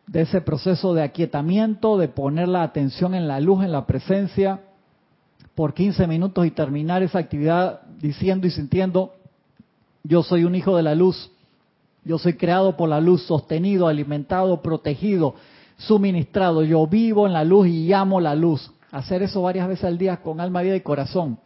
de 0.05 0.21
ese 0.21 0.39
proceso 0.39 0.93
de 0.93 1.01
aquietamiento, 1.01 1.97
de 1.97 2.07
poner 2.07 2.47
la 2.47 2.63
atención 2.63 3.13
en 3.13 3.27
la 3.27 3.41
luz, 3.41 3.65
en 3.65 3.73
la 3.73 3.85
presencia, 3.85 4.61
por 5.55 5.73
15 5.73 6.05
minutos 6.07 6.45
y 6.45 6.51
terminar 6.51 7.01
esa 7.01 7.17
actividad 7.17 7.81
diciendo 7.99 8.45
y 8.45 8.51
sintiendo, 8.51 9.15
yo 10.03 10.21
soy 10.21 10.45
un 10.45 10.53
hijo 10.55 10.77
de 10.77 10.83
la 10.83 10.93
luz, 10.93 11.31
yo 12.05 12.19
soy 12.19 12.33
creado 12.33 12.77
por 12.77 12.87
la 12.87 13.01
luz, 13.01 13.23
sostenido, 13.23 13.87
alimentado, 13.87 14.61
protegido, 14.61 15.33
suministrado. 15.75 16.63
Yo 16.63 16.85
vivo 16.87 17.25
en 17.25 17.33
la 17.33 17.43
luz 17.43 17.67
y 17.67 17.87
llamo 17.87 18.21
la 18.21 18.35
luz. 18.35 18.71
Hacer 18.91 19.23
eso 19.23 19.41
varias 19.41 19.67
veces 19.67 19.83
al 19.83 19.97
día 19.97 20.17
con 20.17 20.39
alma, 20.39 20.61
vida 20.61 20.75
y 20.75 20.81
corazón. 20.81 21.39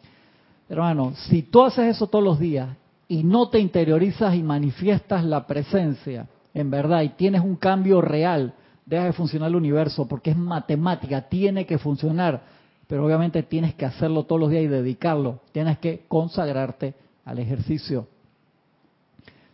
Hermano, 0.70 1.14
si 1.16 1.42
tú 1.42 1.64
haces 1.64 1.96
eso 1.96 2.06
todos 2.06 2.24
los 2.24 2.38
días 2.38 2.68
y 3.12 3.26
no 3.26 3.50
te 3.50 3.60
interiorizas 3.60 4.36
y 4.36 4.42
manifiestas 4.42 5.26
la 5.26 5.46
presencia, 5.46 6.30
en 6.54 6.72
verdad, 6.72 7.02
y 7.02 7.10
tienes 7.10 7.42
un 7.42 7.58
cambio 7.58 8.00
real, 8.00 8.54
deja 8.86 9.04
de 9.04 9.12
funcionar 9.12 9.50
el 9.50 9.58
universo 9.58 10.08
porque 10.08 10.32
es 10.32 10.38
matemática, 10.38 11.28
tiene 11.28 11.66
que 11.66 11.78
funcionar. 11.78 12.42
pero 12.88 13.06
obviamente 13.06 13.44
tienes 13.44 13.76
que 13.76 13.86
hacerlo 13.86 14.24
todos 14.24 14.40
los 14.40 14.50
días 14.50 14.64
y 14.64 14.68
dedicarlo. 14.68 15.40
Tienes 15.52 15.78
que 15.80 16.06
consagrarte 16.08 16.94
al 17.26 17.40
ejercicio. 17.40 18.08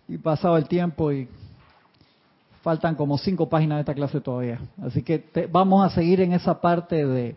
Y 0.07 0.19
pasado 0.19 0.55
el 0.57 0.67
tiempo 0.67 1.11
y 1.11 1.27
faltan 2.61 2.93
como 2.93 3.17
cinco 3.17 3.49
páginas 3.49 3.77
de 3.77 3.81
esta 3.81 3.95
clase 3.95 4.21
todavía. 4.21 4.59
Así 4.83 5.01
que 5.01 5.49
vamos 5.51 5.83
a 5.83 5.89
seguir 5.95 6.21
en 6.21 6.33
esa 6.33 6.61
parte 6.61 7.07
de, 7.07 7.35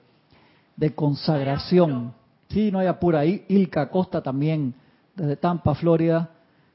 de 0.76 0.94
consagración. 0.94 2.12
Sí, 2.50 2.70
no 2.70 2.78
hay 2.78 2.88
apura. 2.88 3.24
Ilka 3.24 3.88
Costa 3.88 4.22
también, 4.22 4.74
desde 5.14 5.36
Tampa, 5.36 5.74
Florida, 5.74 6.30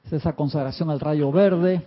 es 0.05 0.13
esa 0.13 0.33
consagración 0.33 0.89
al 0.89 0.99
rayo 0.99 1.31
verde. 1.31 1.85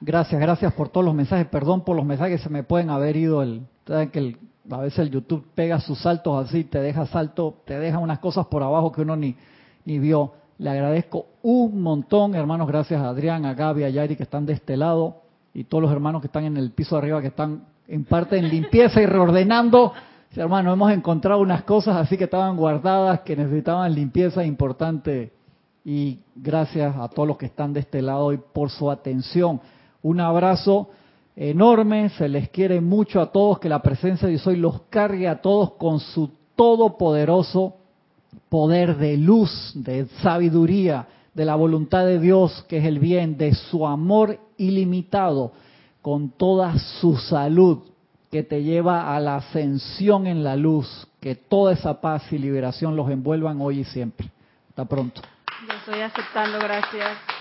Gracias, 0.00 0.40
gracias 0.40 0.72
por 0.72 0.88
todos 0.88 1.04
los 1.04 1.14
mensajes. 1.14 1.46
Perdón 1.46 1.82
por 1.82 1.96
los 1.96 2.04
mensajes, 2.04 2.40
se 2.40 2.48
me 2.48 2.62
pueden 2.62 2.90
haber 2.90 3.16
ido. 3.16 3.42
El, 3.42 3.66
que 3.84 4.36
a 4.70 4.78
veces 4.78 4.98
el 5.00 5.10
YouTube 5.10 5.46
pega 5.54 5.80
sus 5.80 6.00
saltos 6.00 6.46
así, 6.46 6.64
te 6.64 6.80
deja 6.80 7.06
salto, 7.06 7.56
te 7.64 7.78
deja 7.78 7.98
unas 7.98 8.18
cosas 8.18 8.46
por 8.46 8.62
abajo 8.62 8.92
que 8.92 9.02
uno 9.02 9.16
ni, 9.16 9.36
ni 9.84 9.98
vio. 9.98 10.32
Le 10.58 10.70
agradezco 10.70 11.26
un 11.42 11.82
montón, 11.82 12.34
hermanos. 12.34 12.68
Gracias 12.68 13.00
a 13.00 13.08
Adrián, 13.08 13.44
a 13.46 13.54
Gaby, 13.54 13.84
a 13.84 13.90
Yari 13.90 14.16
que 14.16 14.22
están 14.22 14.46
de 14.46 14.52
este 14.54 14.76
lado 14.76 15.22
y 15.52 15.64
todos 15.64 15.82
los 15.82 15.92
hermanos 15.92 16.20
que 16.20 16.26
están 16.26 16.44
en 16.44 16.56
el 16.56 16.70
piso 16.70 16.94
de 16.96 17.02
arriba 17.02 17.20
que 17.20 17.28
están 17.28 17.64
en 17.88 18.04
parte 18.04 18.36
en 18.38 18.48
limpieza 18.48 19.00
y 19.02 19.06
reordenando. 19.06 19.92
Hermano, 20.36 20.72
hemos 20.72 20.92
encontrado 20.92 21.40
unas 21.40 21.64
cosas 21.64 21.96
así 21.96 22.16
que 22.16 22.24
estaban 22.24 22.56
guardadas, 22.56 23.20
que 23.20 23.36
necesitaban 23.36 23.94
limpieza 23.94 24.44
importante. 24.44 25.32
Y 25.84 26.20
gracias 26.36 26.94
a 26.96 27.08
todos 27.08 27.26
los 27.26 27.36
que 27.36 27.46
están 27.46 27.72
de 27.72 27.80
este 27.80 28.02
lado 28.02 28.32
y 28.32 28.38
por 28.38 28.70
su 28.70 28.90
atención. 28.90 29.60
Un 30.02 30.20
abrazo 30.20 30.90
enorme, 31.34 32.10
se 32.10 32.28
les 32.28 32.48
quiere 32.50 32.80
mucho 32.80 33.20
a 33.20 33.32
todos, 33.32 33.58
que 33.58 33.68
la 33.68 33.82
presencia 33.82 34.28
de 34.28 34.40
hoy 34.44 34.56
los 34.56 34.82
cargue 34.82 35.26
a 35.26 35.40
todos 35.40 35.72
con 35.72 35.98
su 35.98 36.30
todopoderoso 36.54 37.76
poder 38.48 38.96
de 38.98 39.16
luz, 39.16 39.72
de 39.74 40.06
sabiduría, 40.22 41.08
de 41.34 41.44
la 41.44 41.56
voluntad 41.56 42.04
de 42.04 42.18
Dios, 42.18 42.64
que 42.68 42.78
es 42.78 42.84
el 42.84 42.98
bien, 42.98 43.36
de 43.38 43.54
su 43.54 43.86
amor 43.86 44.38
ilimitado, 44.58 45.52
con 46.02 46.30
toda 46.30 46.78
su 46.78 47.16
salud, 47.16 47.78
que 48.30 48.42
te 48.42 48.62
lleva 48.62 49.14
a 49.14 49.20
la 49.20 49.36
ascensión 49.36 50.26
en 50.26 50.44
la 50.44 50.56
luz, 50.56 51.08
que 51.20 51.34
toda 51.34 51.72
esa 51.72 52.00
paz 52.00 52.32
y 52.32 52.38
liberación 52.38 52.94
los 52.94 53.10
envuelvan 53.10 53.60
hoy 53.60 53.80
y 53.80 53.84
siempre. 53.84 54.30
Hasta 54.68 54.84
pronto. 54.84 55.20
Yo 55.66 55.74
estoy 55.74 56.00
aceptando, 56.00 56.58
gracias. 56.60 57.39